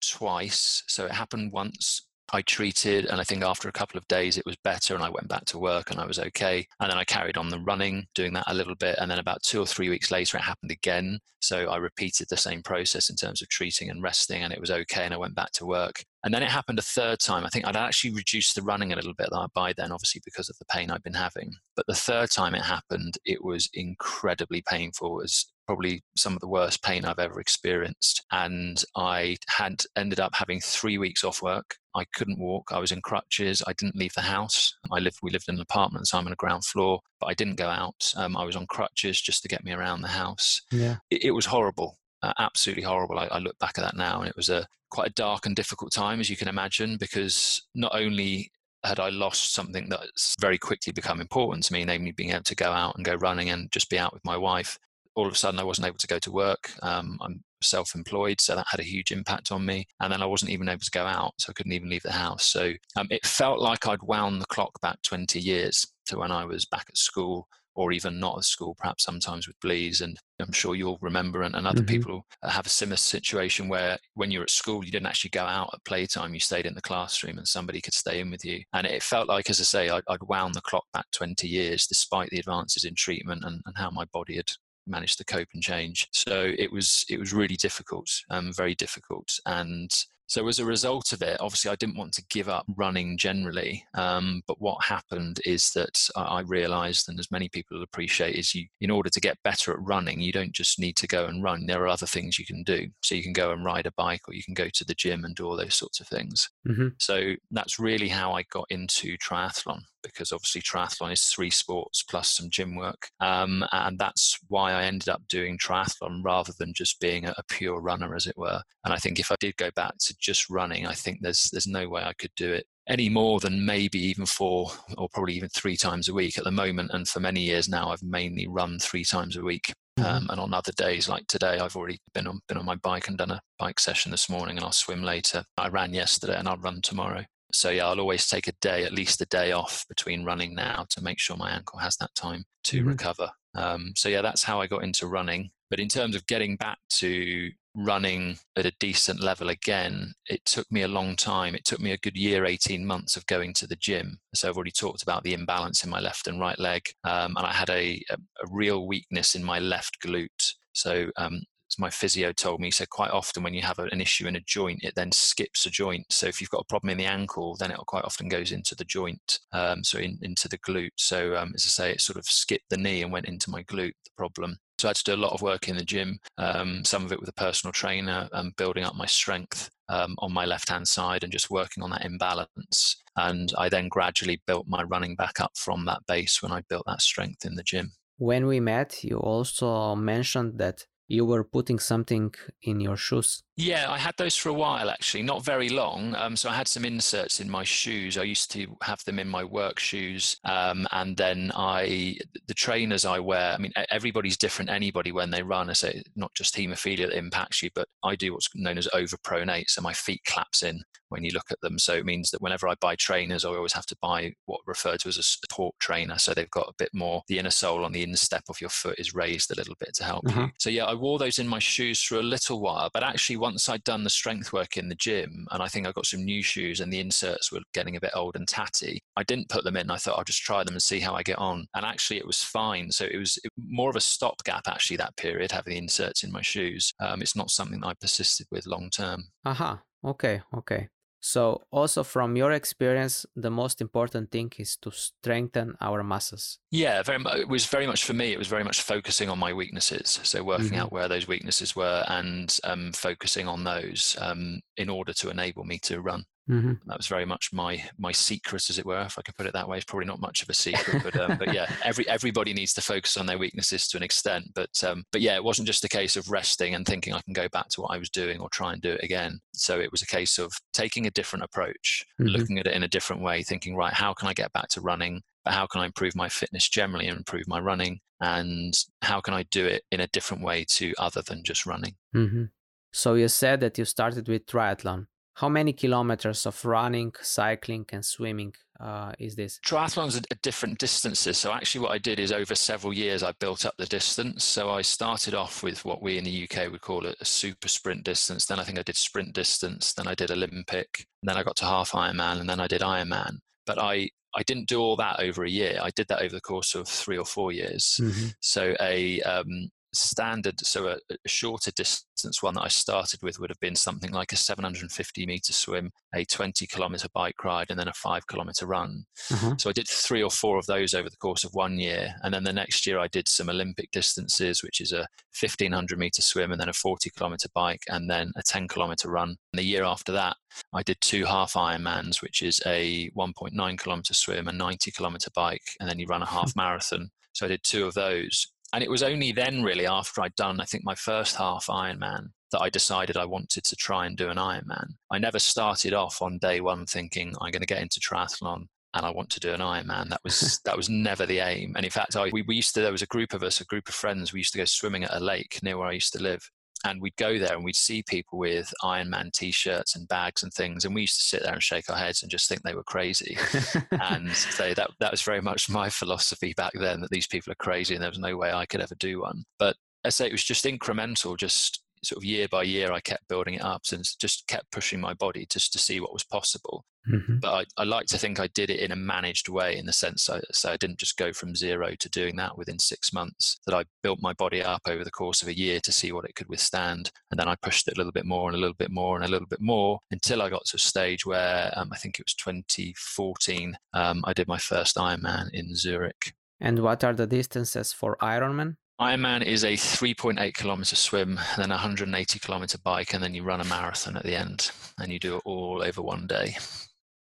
twice. 0.09 0.83
So 0.87 1.07
it 1.07 1.13
happened 1.13 1.53
once 1.53 2.07
I 2.33 2.41
treated, 2.43 3.05
and 3.05 3.21
I 3.21 3.25
think 3.25 3.45
after 3.45 3.69
a 3.69 3.73
couple 3.73 3.99
of 3.99 4.09
days 4.09 4.39
it 4.39 4.47
was 4.47 4.57
better, 4.65 4.95
and 4.95 5.05
I 5.05 5.11
went 5.11 5.29
back 5.29 5.45
to 5.47 5.59
work 5.59 5.91
and 5.91 6.01
I 6.01 6.07
was 6.07 6.19
okay. 6.19 6.67
And 6.81 6.91
then 6.91 6.99
I 6.99 7.05
carried 7.05 7.37
on 7.37 7.49
the 7.49 7.61
running, 7.61 8.07
doing 8.15 8.33
that 8.33 8.45
a 8.47 8.55
little 8.55 8.75
bit. 8.75 8.97
And 8.99 9.11
then 9.11 9.19
about 9.19 9.43
two 9.43 9.61
or 9.61 9.67
three 9.67 9.89
weeks 9.89 10.11
later, 10.11 10.39
it 10.39 10.43
happened 10.43 10.71
again. 10.71 11.21
So 11.41 11.69
I 11.69 11.77
repeated 11.77 12.29
the 12.31 12.39
same 12.39 12.63
process 12.63 13.11
in 13.11 13.17
terms 13.17 13.43
of 13.43 13.51
treating 13.51 13.91
and 13.91 14.03
resting, 14.03 14.43
and 14.43 14.53
it 14.53 14.61
was 14.61 14.71
okay. 14.71 15.05
And 15.05 15.13
I 15.13 15.19
went 15.19 15.35
back 15.35 15.53
to 15.53 15.67
work. 15.67 16.03
And 16.25 16.33
then 16.33 16.43
it 16.43 16.49
happened 16.49 16.79
a 16.79 16.83
third 16.83 17.21
time. 17.21 17.45
I 17.45 17.51
think 17.51 17.67
I'd 17.67 17.77
actually 17.77 18.15
reduced 18.15 18.55
the 18.55 18.63
running 18.63 18.93
a 18.93 18.97
little 18.97 19.13
bit 19.13 19.29
by 19.55 19.75
then, 19.75 19.93
obviously, 19.93 20.23
because 20.25 20.49
of 20.49 20.57
the 20.59 20.65
pain 20.65 20.91
I'd 20.91 21.03
been 21.03 21.13
having. 21.13 21.53
But 21.77 21.87
the 21.87 21.95
third 21.95 22.31
time 22.31 22.55
it 22.55 22.63
happened, 22.63 23.19
it 23.27 23.45
was 23.45 23.69
incredibly 23.75 24.63
painful. 24.67 25.21
It 25.21 25.23
was 25.25 25.53
probably 25.67 26.03
some 26.17 26.35
of 26.35 26.41
the 26.41 26.49
worst 26.49 26.83
pain 26.83 27.05
I've 27.05 27.19
ever 27.19 27.41
experienced. 27.41 28.25
And 28.31 28.83
I 28.97 29.37
had 29.49 29.83
ended 29.97 30.21
up 30.21 30.35
having 30.35 30.61
three 30.61 30.99
weeks 30.99 31.25
off 31.25 31.43
work. 31.43 31.77
I 31.95 32.05
couldn't 32.15 32.41
walk. 32.41 32.71
I 32.73 32.79
was 32.79 32.93
in 32.93 33.01
crutches. 33.03 33.63
I 33.67 33.73
didn't 33.73 33.97
leave 33.97 34.15
the 34.15 34.23
house. 34.23 34.75
I 34.91 34.99
lived. 34.99 35.19
We 35.23 35.31
lived 35.31 35.49
in 35.49 35.57
an 35.57 35.61
apartment, 35.61 36.09
so 36.09 36.19
I'm 36.19 36.27
on 36.27 36.33
a 36.33 36.37
ground 36.37 36.65
floor. 36.65 37.01
But 37.21 37.27
I 37.27 37.35
didn't 37.35 37.57
go 37.57 37.69
out. 37.69 38.13
Um, 38.17 38.37
I 38.37 38.45
was 38.45 38.57
on 38.57 38.67
crutches 38.67 39.21
just 39.21 39.43
to 39.43 39.49
get 39.49 39.65
me 39.65 39.73
around 39.73 40.03
the 40.03 40.09
house. 40.09 40.61
Yeah, 40.71 40.97
it, 41.11 41.27
it 41.27 41.31
was 41.31 41.47
horrible. 41.47 41.99
Uh, 42.23 42.33
absolutely 42.39 42.83
horrible. 42.83 43.19
I, 43.19 43.27
I, 43.27 43.39
look 43.39 43.59
back 43.59 43.75
at 43.77 43.83
that 43.83 43.97
now, 43.97 44.21
and 44.21 44.29
it 44.29 44.37
was 44.37 44.49
a 44.49 44.67
quite 44.91 45.11
a 45.11 45.13
dark 45.13 45.45
and 45.45 45.55
difficult 45.55 45.93
time, 45.93 46.21
as 46.21 46.31
you 46.31 46.37
can 46.37 46.49
imagine, 46.49 46.97
because 46.97 47.63
not 47.75 47.95
only 47.95 48.51
had 48.85 49.01
I 49.01 49.09
lost 49.09 49.55
something 49.55 49.89
that's 49.89 50.35
very 50.41 50.59
quickly 50.59 50.93
become 50.93 51.21
important 51.21 51.65
to 51.65 51.73
me, 51.73 51.85
namely 51.85 52.13
being 52.13 52.31
able 52.31 52.45
to 52.45 52.55
go 52.55 52.71
out 52.71 52.97
and 52.97 53.05
go 53.05 53.15
running 53.15 53.51
and 53.51 53.71
just 53.73 53.91
be 53.91 53.99
out 53.99 54.13
with 54.13 54.25
my 54.25 54.37
wife, 54.37 54.79
all 55.15 55.27
of 55.27 55.33
a 55.33 55.37
sudden 55.37 55.61
I 55.61 55.65
wasn't 55.65 55.87
able 55.87 55.99
to 55.99 56.07
go 56.07 56.19
to 56.19 56.33
work. 56.33 56.71
Um, 56.83 57.19
I'm 57.21 57.43
self 57.63 57.95
employed, 57.95 58.41
so 58.41 58.55
that 58.55 58.67
had 58.69 58.81
a 58.81 58.85
huge 58.85 59.11
impact 59.11 59.51
on 59.53 59.65
me. 59.65 59.87
And 60.01 60.13
then 60.13 60.23
I 60.23 60.27
wasn't 60.27 60.51
even 60.51 60.69
able 60.69 60.81
to 60.81 60.91
go 60.91 61.07
out, 61.07 61.35
so 61.39 61.51
I 61.51 61.55
couldn't 61.55 61.73
even 61.73 61.91
leave 61.91 62.03
the 62.03 62.13
house. 62.13 62.47
So 62.47 62.73
um, 62.97 63.09
it 63.11 63.27
felt 63.27 63.61
like 63.61 63.87
I'd 63.87 64.03
wound 64.03 64.41
the 64.41 64.47
clock 64.47 64.81
back 64.81 64.99
20 65.03 65.41
years 65.41 65.87
to 66.07 66.19
when 66.19 66.31
I 66.31 66.45
was 66.45 66.67
back 66.67 66.87
at 66.89 66.97
school 66.97 67.49
or 67.77 67.91
even 67.91 68.21
not 68.21 68.39
at 68.39 68.45
school, 68.45 68.77
perhaps 68.79 69.03
sometimes 69.03 69.49
with 69.49 69.59
bleeds. 69.61 70.01
And 70.01 70.17
I'm 70.41 70.53
sure 70.53 70.77
you'll 70.77 70.99
remember, 71.01 71.43
and, 71.43 71.57
and 71.57 71.67
other 71.67 71.81
mm-hmm. 71.81 71.87
people 71.87 72.27
have 72.43 72.67
a 72.67 72.71
similar 72.71 72.97
situation 72.97 73.69
where 73.69 73.99
when 74.15 74.31
you're 74.31 74.45
at 74.45 74.51
school, 74.51 74.85
you 74.85 74.93
didn't 74.93 75.07
actually 75.07 75.31
go 75.31 75.45
out 75.45 75.71
at 75.73 75.85
playtime, 75.85 76.35
you 76.35 76.41
stayed 76.41 76.67
in 76.67 76.75
the 76.75 76.83
classroom 76.83 77.39
and 77.39 77.49
somebody 77.49 77.81
could 77.81 77.95
stay 77.95 78.21
in 78.21 78.31
with 78.31 78.45
you. 78.45 78.63
And 78.73 78.87
it 78.87 79.03
felt 79.03 79.29
like, 79.29 79.51
as 79.51 79.61
I 79.61 79.65
say, 79.65 79.89
I'd, 79.89 80.05
I'd 80.09 80.23
wound 80.23 80.55
the 80.55 80.61
clock 80.61 80.85
back 80.93 81.07
20 81.13 81.49
years 81.49 81.87
despite 81.87 82.31
the 82.31 82.39
advances 82.39 82.85
in 82.85 82.95
treatment 82.95 83.45
and, 83.45 83.61
and 83.67 83.77
how 83.77 83.91
my 83.91 84.05
body 84.13 84.37
had 84.37 84.51
managed 84.87 85.19
to 85.19 85.25
cope 85.25 85.49
and 85.55 85.63
change. 85.63 86.09
So 86.13 86.53
it 86.59 86.71
was 86.73 87.05
it 87.09 87.19
was 87.19 87.33
really 87.33 87.57
difficult, 87.57 88.11
um, 88.31 88.53
very 88.53 88.75
difficult, 88.75 89.29
and 89.47 89.91
so 90.27 90.49
as 90.49 90.59
a 90.59 90.65
result 90.65 91.13
of 91.13 91.23
it, 91.23 91.37
obviously 91.41 91.71
I 91.71 91.77
didn't 91.77 91.99
want 91.99 92.13
to 92.15 92.25
give 92.31 92.49
up 92.49 92.65
running 92.77 93.19
generally. 93.19 93.85
Um, 93.95 94.43
but 94.47 94.61
what 94.61 94.83
happened 94.85 95.41
is 95.45 95.71
that 95.73 96.09
I 96.17 96.41
realised, 96.41 97.09
and 97.09 97.19
as 97.21 97.31
many 97.31 97.49
people 97.49 97.83
appreciate, 97.83 98.35
is 98.37 98.55
you 98.55 98.67
in 98.81 98.91
order 98.91 99.11
to 99.11 99.21
get 99.21 99.43
better 99.45 99.73
at 99.73 99.83
running, 99.83 100.21
you 100.21 100.33
don't 100.33 100.53
just 100.53 100.79
need 100.79 100.97
to 100.97 101.07
go 101.07 101.27
and 101.27 101.43
run. 101.43 101.67
There 101.67 101.83
are 101.83 101.89
other 101.89 102.07
things 102.07 102.39
you 102.39 102.47
can 102.47 102.63
do. 102.63 102.89
So 103.03 103.15
you 103.15 103.23
can 103.23 103.33
go 103.33 103.51
and 103.53 103.65
ride 103.65 103.87
a 103.87 103.93
bike, 103.93 104.23
or 104.27 104.35
you 104.35 104.43
can 104.43 104.55
go 104.55 104.69
to 104.73 104.85
the 104.85 104.95
gym 104.95 105.25
and 105.25 105.35
do 105.35 105.47
all 105.47 105.57
those 105.57 105.75
sorts 105.75 106.01
of 106.01 106.09
things. 106.09 106.49
Mm-hmm. 106.67 106.89
So 106.99 107.35
that's 107.51 107.79
really 107.79 108.09
how 108.09 108.33
I 108.33 108.45
got 108.51 108.67
into 108.71 109.17
triathlon 109.19 109.83
because 110.05 110.33
obviously 110.33 110.63
triathlon 110.63 111.13
is 111.13 111.23
three 111.23 111.51
sports 111.51 112.03
plus 112.03 112.31
some 112.31 112.51
gym 112.51 112.77
work. 112.77 113.09
Um, 113.21 113.65
and 113.73 113.99
that's 113.99 114.39
why 114.49 114.73
I 114.73 114.85
ended 114.85 115.09
up 115.09 115.23
doing 115.29 115.59
triathlon 115.59 116.21
rather 116.23 116.53
than 116.59 116.75
just 116.75 117.01
being 117.01 117.25
a, 117.27 117.35
a, 117.39 117.43
pure 117.49 117.81
runner, 117.81 118.15
as 118.15 118.27
it 118.27 118.37
were. 118.37 118.61
And 118.85 118.93
I 118.93 118.97
think 118.97 119.19
if 119.19 119.31
I 119.31 119.37
did 119.41 119.57
go 119.57 119.71
back 119.75 119.95
to 120.01 120.15
just 120.21 120.51
running, 120.51 120.87
I 120.87 120.95
think 120.95 121.19
there's 121.21 121.49
there's 121.51 121.67
no 121.67 121.89
way 121.89 122.03
I 122.03 122.13
could 122.15 122.33
do 122.37 122.53
it 122.53 122.67
any 122.87 123.09
more 123.09 123.41
than 123.41 123.65
maybe 123.65 123.99
even 123.99 124.27
four 124.27 124.71
or 124.99 125.09
probably 125.09 125.35
even 125.35 125.49
three 125.49 125.77
times 125.77 126.09
a 126.09 126.15
week 126.15 126.37
at 126.37 126.45
the 126.45 126.51
moment. 126.51 126.91
And 126.93 127.09
for 127.09 127.21
many 127.21 127.41
years 127.41 127.69
now, 127.69 127.91
I've 127.91 128.03
mainly 128.03 128.47
run 128.47 128.79
three 128.79 129.05
times 129.05 129.37
a 129.37 129.43
week. 129.43 129.73
Mm-hmm. 129.99 130.11
Um, 130.11 130.27
and 130.31 130.41
on 130.41 130.55
other 130.55 130.73
days 130.73 131.09
like 131.09 131.27
today, 131.29 131.59
I've 131.59 131.77
already 131.77 131.99
been 132.15 132.27
on 132.27 132.41
been 132.49 132.59
on 132.59 132.65
my 132.65 132.77
bike 132.77 133.09
and 133.09 133.17
done 133.17 133.31
a 133.31 133.41
bike 133.59 133.79
session 133.79 134.11
this 134.11 134.29
morning, 134.29 134.57
and 134.57 134.65
I'll 134.65 134.73
swim 134.73 135.03
later. 135.03 135.45
I 135.57 135.69
ran 135.69 135.95
yesterday, 135.95 136.37
and 136.37 136.49
I'll 136.49 136.59
run 136.59 136.81
tomorrow. 136.83 137.25
So 137.55 137.71
yeah, 137.71 137.87
I'll 137.87 138.01
always 138.01 138.29
take 138.29 138.49
a 138.49 138.53
day, 138.61 138.85
at 138.85 138.93
least 138.93 139.21
a 139.21 139.27
day 139.27 139.53
off 139.53 139.87
between 139.89 140.25
running 140.25 140.55
now 140.55 140.87
to 140.91 141.03
make 141.03 141.19
sure 141.19 141.37
my 141.37 141.51
ankle 141.51 141.79
has 141.79 141.97
that 141.97 142.15
time 142.15 142.45
to 142.65 142.81
mm-hmm. 142.81 142.89
recover. 142.89 143.31
Um, 143.55 143.93
so 143.97 144.09
yeah, 144.09 144.23
that's 144.23 144.43
how 144.43 144.61
I 144.61 144.67
got 144.67 144.83
into 144.83 145.07
running. 145.07 145.51
But 145.71 145.81
in 145.81 145.89
terms 145.89 146.15
of 146.15 146.27
getting 146.27 146.57
back 146.57 146.79
to 146.91 147.51
running 147.75 148.39
at 148.57 148.67
a 148.67 148.73
decent 148.79 149.21
level 149.21 149.49
again, 149.49 150.13
it 150.29 150.45
took 150.45 150.71
me 150.71 150.83
a 150.83 150.89
long 150.89 151.17
time. 151.17 151.55
It 151.55 151.65
took 151.65 151.81
me 151.81 151.93
a 151.93 151.99
good 151.99 152.17
year, 152.17 152.45
18 152.45 152.85
months 152.85 153.17
of 153.17 153.27
going 153.27 153.55
to 153.55 153.67
the 153.67 153.77
gym. 153.77 154.19
So 154.35 154.49
I've 154.49 154.57
already 154.57 154.71
talked 154.71 155.03
about 155.03 155.25
the 155.25 155.35
imbalance 155.35 155.83
in 155.85 155.91
my 155.91 156.01
left 156.01 156.29
and 156.29 156.39
right 156.39 156.59
leg. 156.59 156.83
Um, 157.05 157.35
and 157.37 157.47
I 157.47 157.53
had 157.53 157.71
a, 157.71 158.03
a, 158.11 158.15
a, 158.15 158.47
real 158.51 158.87
weakness 158.87 159.35
in 159.35 159.43
my 159.43 159.59
left 159.59 159.99
glute. 160.05 160.55
So 160.73 161.11
um, 161.17 161.43
my 161.79 161.91
physio 161.91 162.33
told 162.33 162.61
me, 162.61 162.69
he 162.69 162.71
said 162.71 162.91
quite 162.91 163.11
often 163.11 163.43
when 163.43 163.55
you 163.55 163.63
have 163.63 163.79
an 163.79 164.01
issue 164.01 164.27
in 164.27 164.37
a 164.37 164.41
joint, 164.41 164.81
it 164.83 164.95
then 164.95 165.13
skips 165.13 165.67
a 165.67 165.71
joint. 165.71 166.07
So 166.11 166.27
if 166.27 166.41
you've 166.41 166.51
got 166.51 166.63
a 166.63 166.69
problem 166.69 166.91
in 166.91 166.99
the 166.99 167.07
ankle, 167.07 167.57
then 167.59 167.71
it 167.71 167.79
quite 167.87 168.05
often 168.05 168.29
goes 168.29 168.53
into 168.53 168.75
the 168.75 168.85
joint, 168.85 169.41
um, 169.53 169.85
so 169.85 169.99
in, 169.99 170.19
into 170.23 170.49
the 170.49 170.59
glute. 170.59 170.91
So 170.97 171.37
um, 171.37 171.53
as 171.55 171.65
I 171.67 171.71
say, 171.71 171.91
it 171.93 172.01
sort 172.01 172.19
of 172.19 172.27
skipped 172.27 172.71
the 172.71 172.77
knee 172.77 173.03
and 173.03 173.13
went 173.13 173.27
into 173.27 173.51
my 173.51 173.63
glute. 173.63 173.95
The 174.05 174.11
problem. 174.17 174.59
So 174.79 174.89
I 174.89 174.91
had 174.91 174.97
to 174.97 175.05
do 175.05 175.15
a 175.15 175.17
lot 175.25 175.33
of 175.33 175.43
work 175.43 175.69
in 175.69 175.77
the 175.77 175.85
gym, 175.85 176.19
um, 176.37 176.85
some 176.85 177.05
of 177.05 177.13
it 177.13 177.21
with 177.21 177.29
a 177.29 177.35
personal 177.35 177.73
trainer, 177.73 178.29
um, 178.33 178.53
building 178.57 178.85
up 178.85 178.97
my 178.97 179.07
strength 179.07 179.71
um, 179.89 180.17
on 180.19 180.33
my 180.33 180.45
left 180.45 180.69
hand 180.69 180.89
side 180.89 181.23
and 181.23 181.33
just 181.33 181.51
working 181.51 181.83
on 181.83 181.91
that 181.91 182.05
imbalance. 182.05 183.03
And 183.17 183.53
I 183.57 183.69
then 183.69 183.89
gradually 183.89 184.43
built 184.47 184.67
my 184.67 184.83
running 184.83 185.15
back 185.15 185.41
up 185.41 185.53
from 185.57 185.85
that 185.85 186.01
base 186.09 186.43
when 186.43 186.51
I 186.51 186.63
built 186.69 186.85
that 186.87 187.03
strength 187.03 187.47
in 187.47 187.55
the 187.55 187.63
gym. 187.63 187.93
When 188.19 188.47
we 188.47 188.61
met, 188.61 189.05
you 189.05 189.19
also 189.19 189.95
mentioned 189.95 190.59
that 190.59 190.87
you 191.09 191.25
were 191.25 191.45
putting 191.45 191.79
something 191.79 192.35
in 192.63 192.81
your 192.81 192.97
shoes. 192.97 193.43
Yeah, 193.57 193.91
I 193.91 193.99
had 193.99 194.15
those 194.17 194.37
for 194.37 194.49
a 194.49 194.55
while 194.55 194.91
actually, 194.91 195.23
not 195.23 195.45
very 195.45 195.69
long. 195.69 196.15
Um, 196.17 196.37
so 196.37 196.49
I 196.49 196.55
had 196.55 196.67
some 196.67 196.85
inserts 196.85 197.41
in 197.41 197.49
my 197.49 197.63
shoes. 197.63 198.19
I 198.19 198.25
used 198.25 198.51
to 198.53 198.77
have 198.83 199.05
them 199.05 199.19
in 199.19 199.29
my 199.29 199.45
work 199.45 199.79
shoes, 199.79 200.39
um, 200.45 200.89
and 200.91 201.17
then 201.17 201.53
I, 201.55 202.17
the 202.49 202.55
trainers 202.55 203.05
I 203.05 203.21
wear. 203.21 203.53
I 203.53 203.59
mean, 203.59 203.73
everybody's 203.91 204.37
different. 204.37 204.71
Anybody 204.71 205.13
when 205.13 205.31
they 205.31 205.43
run, 205.43 205.71
I 205.71 205.75
say 205.75 206.03
not 206.17 206.35
just 206.35 206.57
haemophilia 206.57 207.09
that 207.09 207.17
impacts 207.17 207.63
you, 207.63 207.71
but 207.75 207.89
I 208.03 208.17
do 208.17 208.33
what's 208.33 208.49
known 208.55 208.79
as 208.79 208.89
overpronate. 208.89 209.69
So 209.69 209.83
my 209.83 209.93
feet 209.93 210.23
collapse 210.25 210.63
in 210.63 210.83
when 211.15 211.23
you 211.23 211.31
look 211.33 211.51
at 211.51 211.61
them. 211.61 211.79
So 211.79 211.95
it 211.95 212.05
means 212.05 212.31
that 212.31 212.43
whenever 212.43 212.67
I 212.67 212.75
buy 212.81 212.97
trainers, 212.97 213.45
I 213.45 213.51
always 213.51 213.73
have 213.73 213.87
to 213.87 213.97
buy 214.03 214.33
what 214.47 214.61
referred 214.67 215.01
to 215.01 215.09
as 215.09 215.17
a 215.17 215.23
support 215.23 215.77
trainer. 215.79 216.19
So 216.19 216.35
they've 216.35 216.51
got 216.51 216.69
a 216.69 216.75
bit 216.77 216.91
more. 216.93 217.23
The 217.29 217.39
inner 217.39 217.51
sole 217.51 217.85
on 217.85 217.93
the 217.93 218.03
instep 218.03 218.43
of 218.49 218.61
your 218.61 218.71
foot 218.71 218.99
is 218.99 219.15
raised 219.15 219.53
a 219.53 219.55
little 219.55 219.77
bit 219.79 219.95
to 219.95 220.05
help 220.05 220.27
uh-huh. 220.27 220.41
you. 220.41 220.51
So 220.59 220.71
yeah, 220.71 220.87
I 220.87 220.94
wore 220.95 221.19
those 221.19 221.39
in 221.39 221.49
my 221.49 221.59
shoes 221.59 222.03
for 222.03 222.17
a 222.17 222.23
little 222.23 222.61
while, 222.61 222.91
but 222.93 223.03
actually 223.03 223.37
once 223.37 223.69
I'd 223.69 223.85
done 223.85 224.05
the 224.05 224.11
strength 224.11 224.53
work 224.53 224.77
in 224.77 224.89
the 224.89 224.95
gym 224.95 225.47
and 225.51 225.63
I 225.63 225.69
think 225.69 225.87
I 225.87 225.93
got 225.93 226.07
some 226.07 226.25
new 226.25 226.43
shoes 226.43 226.81
and 226.81 226.93
the 226.93 227.01
inserts 227.01 227.53
were 227.53 227.61
getting 227.73 227.97
a 227.97 228.01
bit 228.01 228.13
old 228.15 228.37
and 228.37 228.47
tatty, 228.47 229.01
I 229.17 229.23
didn't 229.23 229.49
put 229.49 229.65
them 229.65 229.77
in. 229.77 229.91
I 229.91 229.97
thought 229.97 230.19
I'll 230.19 230.25
just 230.25 230.43
try 230.43 230.65
them 230.65 230.75
and 230.75 230.83
see 230.83 231.01
how 231.01 231.15
I 231.15 231.23
get 231.23 231.39
on. 231.39 231.67
And 231.75 231.85
actually, 231.85 232.19
it 232.19 232.27
was 232.27 232.43
fine. 232.43 232.91
So 232.91 233.05
it 233.05 233.19
was 233.19 233.39
more 233.69 233.91
of 233.91 233.97
a 233.97 234.01
stopgap, 234.01 234.69
actually, 234.69 234.97
that 234.99 235.17
period, 235.17 235.53
having 235.53 235.73
the 235.73 235.79
inserts 235.79 236.23
in 236.25 236.33
my 236.33 236.43
shoes. 236.43 236.93
Um, 237.01 237.23
it's 237.23 237.37
not 237.37 237.51
something 237.51 237.83
I 237.85 237.95
persisted 237.95 238.47
with 238.51 238.67
long 238.67 238.91
term. 238.91 239.25
Aha. 239.45 239.73
Uh-huh. 239.73 240.11
Okay. 240.11 240.43
Okay. 240.57 240.89
So, 241.27 241.63
also 241.71 242.05
from 242.05 242.37
your 242.37 242.53
experience, 242.53 243.25
the 243.35 243.51
most 243.51 243.81
important 243.81 244.31
thing 244.31 244.53
is 244.59 244.77
to 244.83 244.91
strengthen 244.91 245.75
our 245.81 246.03
muscles. 246.03 246.59
Yeah, 246.71 247.03
very 247.03 247.19
much, 247.19 247.39
it 247.39 247.49
was 247.49 247.65
very 247.65 247.87
much 247.87 248.05
for 248.05 248.13
me. 248.13 248.35
It 248.35 248.39
was 248.39 248.47
very 248.47 248.63
much 248.63 248.83
focusing 248.83 249.31
on 249.31 249.39
my 249.39 249.55
weaknesses. 249.55 250.21
So, 250.23 250.45
working 250.45 250.67
mm-hmm. 250.67 250.81
out 250.81 250.93
where 250.93 251.09
those 251.09 251.27
weaknesses 251.27 251.75
were 251.75 252.05
and 252.09 252.55
um, 252.65 252.93
focusing 252.93 253.49
on 253.49 253.65
those 253.65 254.19
um, 254.21 254.61
in 254.77 254.91
order 254.91 255.15
to 255.15 255.31
enable 255.31 255.65
me 255.65 255.79
to 255.85 256.03
run. 256.03 256.25
Mm-hmm. 256.51 256.75
That 256.87 256.99
was 256.99 257.07
very 257.07 257.25
much 257.25 257.53
my 257.53 257.83
my 257.97 258.13
secret, 258.13 258.69
as 258.69 258.79
it 258.79 258.85
were, 258.85 259.01
if 259.01 259.19
I 259.19 259.23
can 259.23 259.35
put 259.37 259.47
it 259.47 259.55
that 259.55 259.67
way. 259.67 259.79
It's 259.79 259.87
probably 259.87 260.07
not 260.07 260.21
much 260.21 260.43
of 260.43 260.51
a 260.51 260.55
secret, 260.55 261.03
but 261.03 261.17
um, 261.19 261.39
but 261.39 261.55
yeah, 261.55 261.71
every 261.83 262.07
everybody 262.07 262.53
needs 262.53 262.75
to 262.75 262.83
focus 262.83 263.17
on 263.17 263.25
their 263.25 263.39
weaknesses 263.39 263.89
to 263.89 263.97
an 263.97 264.03
extent. 264.03 264.51
But 264.55 264.85
um, 264.85 265.05
but 265.11 265.23
yeah, 265.23 265.37
it 265.37 265.45
wasn't 265.45 265.67
just 265.67 265.85
a 265.85 265.89
case 265.89 266.17
of 266.17 266.31
resting 266.31 266.75
and 266.75 266.85
thinking 266.85 267.15
I 267.15 267.23
can 267.23 267.33
go 267.33 267.49
back 267.49 267.69
to 267.71 267.81
what 267.81 267.93
I 267.93 267.99
was 267.99 268.11
doing 268.11 268.41
or 268.41 268.51
try 268.51 268.75
and 268.75 268.83
do 268.83 268.93
it 268.93 269.03
again. 269.03 269.41
So 269.55 269.81
it 269.81 269.91
was 269.91 270.03
a 270.03 270.07
case 270.07 270.39
of 270.39 270.53
taking 270.75 271.07
a 271.07 271.11
different 271.11 271.45
approach, 271.45 272.05
mm-hmm. 272.21 272.29
looking 272.29 272.59
at 272.59 272.67
it 272.67 272.75
in 272.75 272.83
a 272.83 272.89
different 272.89 273.23
way, 273.23 273.43
thinking 273.43 273.75
right, 273.75 273.93
how 273.93 274.13
can 274.13 274.29
I 274.29 274.35
get 274.35 274.53
back 274.53 274.69
to 274.71 274.83
running? 274.83 275.23
But 275.45 275.55
how 275.55 275.67
can 275.67 275.81
I 275.81 275.87
improve 275.87 276.15
my 276.15 276.29
fitness 276.29 276.69
generally 276.69 277.09
and 277.09 277.17
improve 277.17 277.49
my 277.49 277.61
running? 277.61 278.01
And 278.21 278.75
how 279.03 279.21
can 279.21 279.35
I 279.35 279.45
do 279.45 279.67
it 279.67 279.83
in 279.91 280.01
a 280.01 280.07
different 280.09 280.43
way 280.43 280.65
to 280.71 280.95
other 280.99 281.23
than 281.23 281.43
just 281.43 281.67
running? 281.67 281.95
Mm-hmm. 282.15 282.45
So 282.93 283.15
you 283.15 283.29
said 283.29 283.61
that 283.61 283.77
you 283.77 283.85
started 283.85 284.29
with 284.29 284.47
triathlon. 284.47 285.07
How 285.35 285.49
many 285.49 285.73
kilometers 285.73 286.47
of 286.47 286.65
running, 286.65 287.13
cycling, 287.21 287.87
and 287.93 288.05
swimming 288.05 288.55
uh, 288.79 289.13
is 289.19 289.35
this? 289.35 289.59
Triathlons 289.67 290.17
are 290.17 290.37
different 290.43 290.79
distances. 290.79 291.39
So 291.39 291.53
actually, 291.53 291.83
what 291.83 291.91
I 291.91 291.99
did 291.99 292.21
is 292.21 292.31
over 292.31 292.55
several 292.55 292.93
years, 292.93 293.25
I 293.25 293.33
built 293.33 293.67
up 293.67 293.75
the 293.77 293.87
distance. 293.87 294.45
So 294.45 294.71
I 294.71 294.83
started 294.83 295.35
off 295.35 295.63
with 295.63 295.85
what 295.85 296.03
we 296.03 296.19
in 296.19 296.25
the 296.25 296.49
UK 296.49 296.71
would 296.71 296.83
call 296.83 297.05
a, 297.05 297.15
a 297.21 297.25
super 297.25 297.67
sprint 297.67 298.05
distance. 298.05 298.47
Then 298.47 298.61
I 298.61 298.65
think 298.65 298.79
I 298.79 298.83
did 298.83 298.97
sprint 298.97 299.33
distance. 299.33 299.93
Then 299.93 300.07
I 300.07 300.15
did 300.15 300.31
Olympic. 300.31 301.07
Then 301.23 301.37
I 301.37 301.43
got 301.43 301.57
to 301.57 301.65
half 301.65 301.91
Ironman, 301.91 302.41
and 302.41 302.49
then 302.49 302.61
I 302.61 302.69
did 302.69 302.83
Ironman. 302.83 303.39
But 303.67 303.79
I 303.79 304.11
I 304.37 304.43
didn't 304.43 304.69
do 304.69 304.81
all 304.81 304.97
that 304.97 305.21
over 305.21 305.45
a 305.45 305.51
year. 305.51 305.79
I 305.83 305.91
did 305.91 306.09
that 306.09 306.23
over 306.23 306.35
the 306.35 306.41
course 306.41 306.75
of 306.75 306.89
three 306.89 307.19
or 307.19 307.25
four 307.25 307.53
years. 307.53 307.99
Mm-hmm. 308.01 308.29
So 308.41 308.75
a 308.81 309.21
um, 309.23 309.71
standard, 309.95 310.61
so 310.61 310.89
a, 310.89 310.99
a, 311.11 311.29
shorter 311.29 311.71
distance 311.71 312.43
one 312.43 312.55
that 312.55 312.63
I 312.63 312.69
started 312.69 313.21
with 313.23 313.39
would 313.39 313.51
have 313.51 313.61
been 313.61 313.75
something 313.75 314.11
like 314.11 314.33
a 314.33 314.37
750 314.37 315.27
meter 315.27 315.53
swim, 315.53 315.91
a 316.15 316.25
20 316.25 316.67
kilometer 316.67 317.09
bike 317.13 317.43
ride, 317.45 317.71
and 317.71 317.79
then 317.79 317.89
a 317.89 317.93
five 317.93 318.27
kilometer 318.27 318.67
run. 318.67 319.05
Uh-huh. 319.31 319.55
So 319.59 319.71
I 319.71 319.73
did 319.73 319.89
three 319.89 320.23
or 320.23 320.31
four 320.31 320.59
of 320.59 320.67
those 320.67 320.95
over 320.95 321.09
the 321.11 321.17
course 321.17 321.45
of 321.45 321.55
one 321.55 321.79
year. 321.79 322.15
And 322.23 322.33
then 322.33 322.45
the 322.45 322.53
next 322.53 322.87
year 322.87 322.99
I 322.99 323.09
did 323.09 323.29
some 323.29 323.49
Olympic 323.49 323.91
distances, 323.91 324.63
which 324.63 324.81
is 324.81 324.93
a 324.93 325.07
1500 325.39 325.99
meter 325.99 326.23
swim, 326.23 326.53
and 326.53 326.61
then 326.61 326.69
a 326.69 326.75
40 326.75 327.11
kilometer 327.11 327.49
bike, 327.55 327.83
and 327.89 328.09
then 328.09 328.33
a 328.37 328.43
10 328.43 328.69
kilometer 328.69 329.11
run. 329.11 329.37
And 329.53 329.59
the 329.59 329.65
year 329.65 329.85
after 329.85 330.13
that, 330.13 330.37
I 330.73 330.83
did 330.83 330.99
two 331.01 331.25
half 331.25 331.55
Ironmans, 331.55 332.23
which 332.23 332.43
is 332.43 332.61
a 332.67 333.11
1.9 333.17 333.79
kilometer 333.79 334.15
swim, 334.15 334.49
a 334.49 334.53
90 334.53 334.91
kilometer 334.91 335.31
bike, 335.35 335.63
and 335.81 335.89
then 335.89 335.99
you 335.99 336.07
run 336.07 336.23
a 336.23 336.27
half 336.27 336.53
marathon. 336.57 337.11
So 337.33 337.47
I 337.47 337.49
did 337.49 337.65
two 337.65 337.87
of 337.87 337.95
those. 337.95 338.54
And 338.75 338.83
it 338.83 338.91
was 338.91 339.05
only 339.05 339.31
then, 339.31 339.63
really, 339.63 339.87
after 339.87 340.21
I'd 340.21 340.35
done, 340.35 340.61
I 340.61 340.65
think, 340.65 340.85
my 340.85 340.97
first 340.97 341.37
half 341.37 341.67
Ironman, 341.67 342.31
that 342.51 342.61
I 342.61 342.71
decided 342.71 343.17
I 343.17 343.25
wanted 343.25 343.63
to 343.63 343.77
try 343.77 344.05
and 344.05 344.17
do 344.17 344.31
an 344.31 344.37
Ironman. 344.37 344.95
I 345.13 345.19
never 345.19 345.39
started 345.39 345.93
off 345.93 346.21
on 346.21 346.39
day 346.39 346.61
one 346.61 346.85
thinking 346.85 347.37
I'm 347.41 347.53
going 347.53 347.61
to 347.61 347.67
get 347.67 347.81
into 347.81 348.01
triathlon 348.01 348.67
and 348.93 349.07
I 349.07 349.11
want 349.11 349.31
to 349.31 349.39
do 349.39 349.53
an 349.53 349.61
Ironman. 349.61 350.09
That 350.09 350.25
was 350.25 350.59
that 350.65 350.77
was 350.77 350.89
never 350.89 351.25
the 351.25 351.39
aim. 351.39 351.75
And 351.77 351.85
in 351.85 351.91
fact, 351.93 352.17
I, 352.17 352.31
we, 352.33 352.43
we 352.43 352.57
used 352.57 352.75
to 352.75 352.81
there 352.81 352.91
was 352.91 353.01
a 353.01 353.07
group 353.07 353.33
of 353.33 353.45
us, 353.45 353.61
a 353.61 353.65
group 353.65 353.89
of 353.89 353.95
friends. 353.95 354.33
We 354.33 354.41
used 354.41 354.53
to 354.55 354.59
go 354.59 354.65
swimming 354.65 355.05
at 355.05 355.15
a 355.15 355.21
lake 355.21 355.61
near 355.63 355.79
where 355.79 355.87
I 355.87 355.93
used 355.93 356.13
to 356.15 356.23
live, 356.23 356.51
and 356.85 357.01
we'd 357.01 357.17
go 357.17 357.39
there 357.39 357.55
and 357.55 357.65
we'd 357.65 357.77
see 357.77 358.03
people 358.07 358.39
with 358.39 358.73
Ironman 358.83 359.33
t-shirts 359.33 359.97
and 359.97 360.09
bags 360.09 360.43
and 360.43 360.53
things, 360.53 360.85
and 360.85 360.95
we 360.95 361.03
used 361.03 361.19
to 361.19 361.25
sit 361.25 361.43
there 361.43 361.53
and 361.53 361.63
shake 361.63 361.89
our 361.91 361.97
heads 361.97 362.23
and 362.23 362.31
just 362.31 362.49
think 362.49 362.63
they 362.63 362.75
were 362.75 362.85
crazy. 362.85 363.37
and 363.91 364.31
so 364.33 364.75
that 364.75 364.91
that 365.01 365.11
was 365.11 365.23
very 365.23 365.41
much 365.41 365.71
my 365.71 365.89
philosophy 365.89 366.55
back 366.57 366.73
then 366.75 367.01
that 367.01 367.11
these 367.11 367.27
people 367.27 367.53
are 367.53 367.57
crazy 367.57 367.95
and 367.95 368.03
there 368.03 368.11
was 368.11 368.19
no 368.19 368.37
way 368.37 368.53
I 368.53 368.67
could 368.67 368.81
ever 368.81 368.95
do 368.97 369.21
one. 369.23 369.45
But 369.59 369.77
I 370.05 370.11
say 370.11 370.27
it 370.27 370.33
was 370.33 370.45
just 370.45 370.65
incremental, 370.65 371.39
just 371.39 371.84
sort 372.05 372.19
of 372.19 372.25
year 372.25 372.47
by 372.49 372.63
year, 372.63 372.93
I 372.93 373.01
kept 373.01 373.29
building 373.29 373.55
it 373.55 373.63
up 373.63 373.83
and 373.93 374.05
just 374.19 374.47
kept 374.47 374.71
pushing 374.71 375.01
my 375.01 375.15
body 375.15 375.47
just 375.51 375.73
to 375.73 375.79
see 375.79 376.01
what 376.01 376.13
was 376.13 376.25
possible. 376.25 376.85
Mm-hmm. 377.11 377.39
But 377.41 377.53
I, 377.53 377.83
I, 377.83 377.85
like 377.85 378.07
to 378.07 378.19
think 378.19 378.41
I 378.41 378.47
did 378.49 378.71
it 378.71 378.81
in 378.81 378.91
a 378.91 378.97
managed 378.97 379.51
way 379.51 379.77
in 379.77 379.85
the 379.85 379.93
sense 379.93 380.31
I, 380.31 380.41
so 380.53 380.73
I 380.73 380.79
didn't 380.79 380.99
just 380.99 381.19
go 381.19 381.35
from 381.35 381.55
zero 381.55 381.95
to 381.99 382.09
doing 382.09 382.37
that 382.37 382.57
within 382.57 382.79
six 382.79 383.13
months, 383.13 383.61
that 383.67 383.75
I 383.75 383.85
built 384.03 384.21
my 384.23 384.33
body 384.33 384.63
up 384.63 384.81
over 384.89 385.05
the 385.05 385.11
course 385.11 385.43
of 385.43 385.49
a 385.49 385.57
year 385.57 385.81
to 385.81 385.93
see 385.93 386.13
what 386.13 386.25
it 386.25 386.35
could 386.35 386.49
withstand. 386.49 387.11
And 387.31 387.39
then 387.39 387.49
I 387.49 387.57
pushed 387.57 387.89
it 387.89 387.95
a 387.95 388.01
little 388.01 388.13
bit 388.13 388.25
more 388.25 388.49
and 388.49 388.57
a 388.57 388.61
little 388.61 388.75
bit 388.75 388.91
more 388.91 389.17
and 389.17 389.25
a 389.25 389.29
little 389.29 389.47
bit 389.47 389.61
more 389.61 389.99
until 390.11 390.41
I 390.41 390.49
got 390.49 390.65
to 390.67 390.77
a 390.77 390.81
stage 390.81 391.27
where 391.27 391.73
um, 391.77 391.91
I 391.93 391.97
think 391.97 392.19
it 392.19 392.25
was 392.27 392.35
2014, 392.35 393.77
um, 393.93 394.25
I 394.25 394.33
did 394.33 394.49
my 394.49 394.59
first 394.59 394.97
Ironman 394.97 395.51
in 395.53 395.75
Zurich. 395.75 396.33
And 396.59 396.79
what 396.79 397.05
are 397.05 397.13
the 397.13 397.27
distances 397.27 397.93
for 397.93 398.17
Ironman? 398.23 398.77
Ironman 399.01 399.43
is 399.43 399.65
a 399.65 399.73
3.8 399.73 400.55
kilometer 400.55 400.95
swim, 400.95 401.41
then 401.57 401.71
180 401.71 402.39
kilometer 402.39 402.79
bike, 402.79 403.13
and 403.13 403.23
then 403.23 403.35
you 403.35 403.43
run 403.43 403.61
a 403.61 403.65
marathon 403.65 404.17
at 404.17 404.23
the 404.23 404.37
end, 404.37 404.71
and 405.01 405.11
you 405.11 405.19
do 405.19 405.37
it 405.37 405.43
all 405.45 405.83
over 405.83 406.01
one 406.01 406.29
day. 406.29 406.57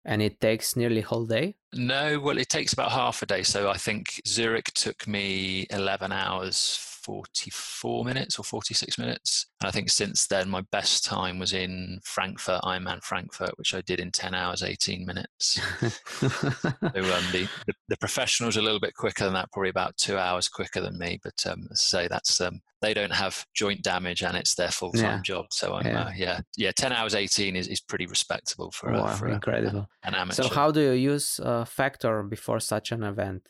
And 0.03 0.21
it 0.21 0.41
takes 0.41 0.75
nearly 0.75 0.99
a 0.99 1.05
whole 1.05 1.25
day? 1.25 1.55
No, 1.73 2.19
well, 2.19 2.37
it 2.37 2.49
takes 2.49 2.73
about 2.73 2.91
half 2.91 3.21
a 3.21 3.25
day. 3.25 3.43
So 3.43 3.69
I 3.69 3.77
think 3.77 4.19
Zurich 4.27 4.73
took 4.73 5.07
me 5.07 5.65
11 5.69 6.11
hours 6.11 6.90
44 7.03 8.05
minutes 8.05 8.39
or 8.39 8.43
46 8.43 8.97
minutes. 8.97 9.47
And 9.59 9.67
I 9.67 9.71
think 9.71 9.89
since 9.89 10.27
then, 10.27 10.49
my 10.49 10.61
best 10.71 11.05
time 11.05 11.39
was 11.39 11.53
in 11.53 11.99
Frankfurt, 12.03 12.61
Ironman 12.63 13.03
Frankfurt, 13.03 13.57
which 13.57 13.73
I 13.73 13.81
did 13.81 13.99
in 13.99 14.11
10 14.11 14.33
hours, 14.33 14.63
18 14.63 15.05
minutes. 15.05 15.59
so 15.79 16.27
um, 16.81 17.25
the, 17.31 17.47
the, 17.67 17.73
the, 17.89 17.97
professionals 17.97 18.57
are 18.57 18.61
a 18.61 18.63
little 18.63 18.79
bit 18.79 18.95
quicker 18.95 19.25
than 19.25 19.33
that, 19.33 19.51
probably 19.51 19.69
about 19.69 19.97
two 19.97 20.17
hours 20.17 20.47
quicker 20.47 20.81
than 20.81 20.97
me. 20.97 21.19
But 21.23 21.45
um, 21.47 21.67
say, 21.73 22.07
that's 22.07 22.41
um, 22.41 22.61
they 22.81 22.93
don't 22.93 23.13
have 23.13 23.45
joint 23.53 23.83
damage 23.83 24.23
and 24.23 24.35
it's 24.35 24.55
their 24.55 24.71
full 24.71 24.91
time 24.91 25.03
yeah. 25.03 25.21
job. 25.21 25.45
So 25.51 25.75
I'm, 25.75 25.85
yeah. 25.85 26.01
Uh, 26.01 26.11
yeah, 26.15 26.39
yeah, 26.57 26.71
10 26.75 26.91
hours, 26.91 27.15
18 27.15 27.55
is, 27.55 27.67
is 27.67 27.79
pretty 27.79 28.07
respectable 28.07 28.71
for, 28.71 28.91
wow, 28.91 29.05
uh, 29.05 29.15
for 29.15 29.27
incredible. 29.27 29.87
A, 30.03 30.07
an 30.07 30.15
amateur. 30.15 30.43
So 30.43 30.49
how 30.49 30.71
do 30.71 30.81
you 30.81 31.13
use 31.13 31.39
a 31.43 31.65
factor 31.65 32.23
before 32.23 32.59
such 32.59 32.91
an 32.91 33.03
event? 33.03 33.47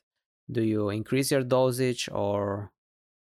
Do 0.52 0.62
you 0.64 0.90
increase 0.90 1.32
your 1.32 1.44
dosage 1.44 2.10
or? 2.12 2.72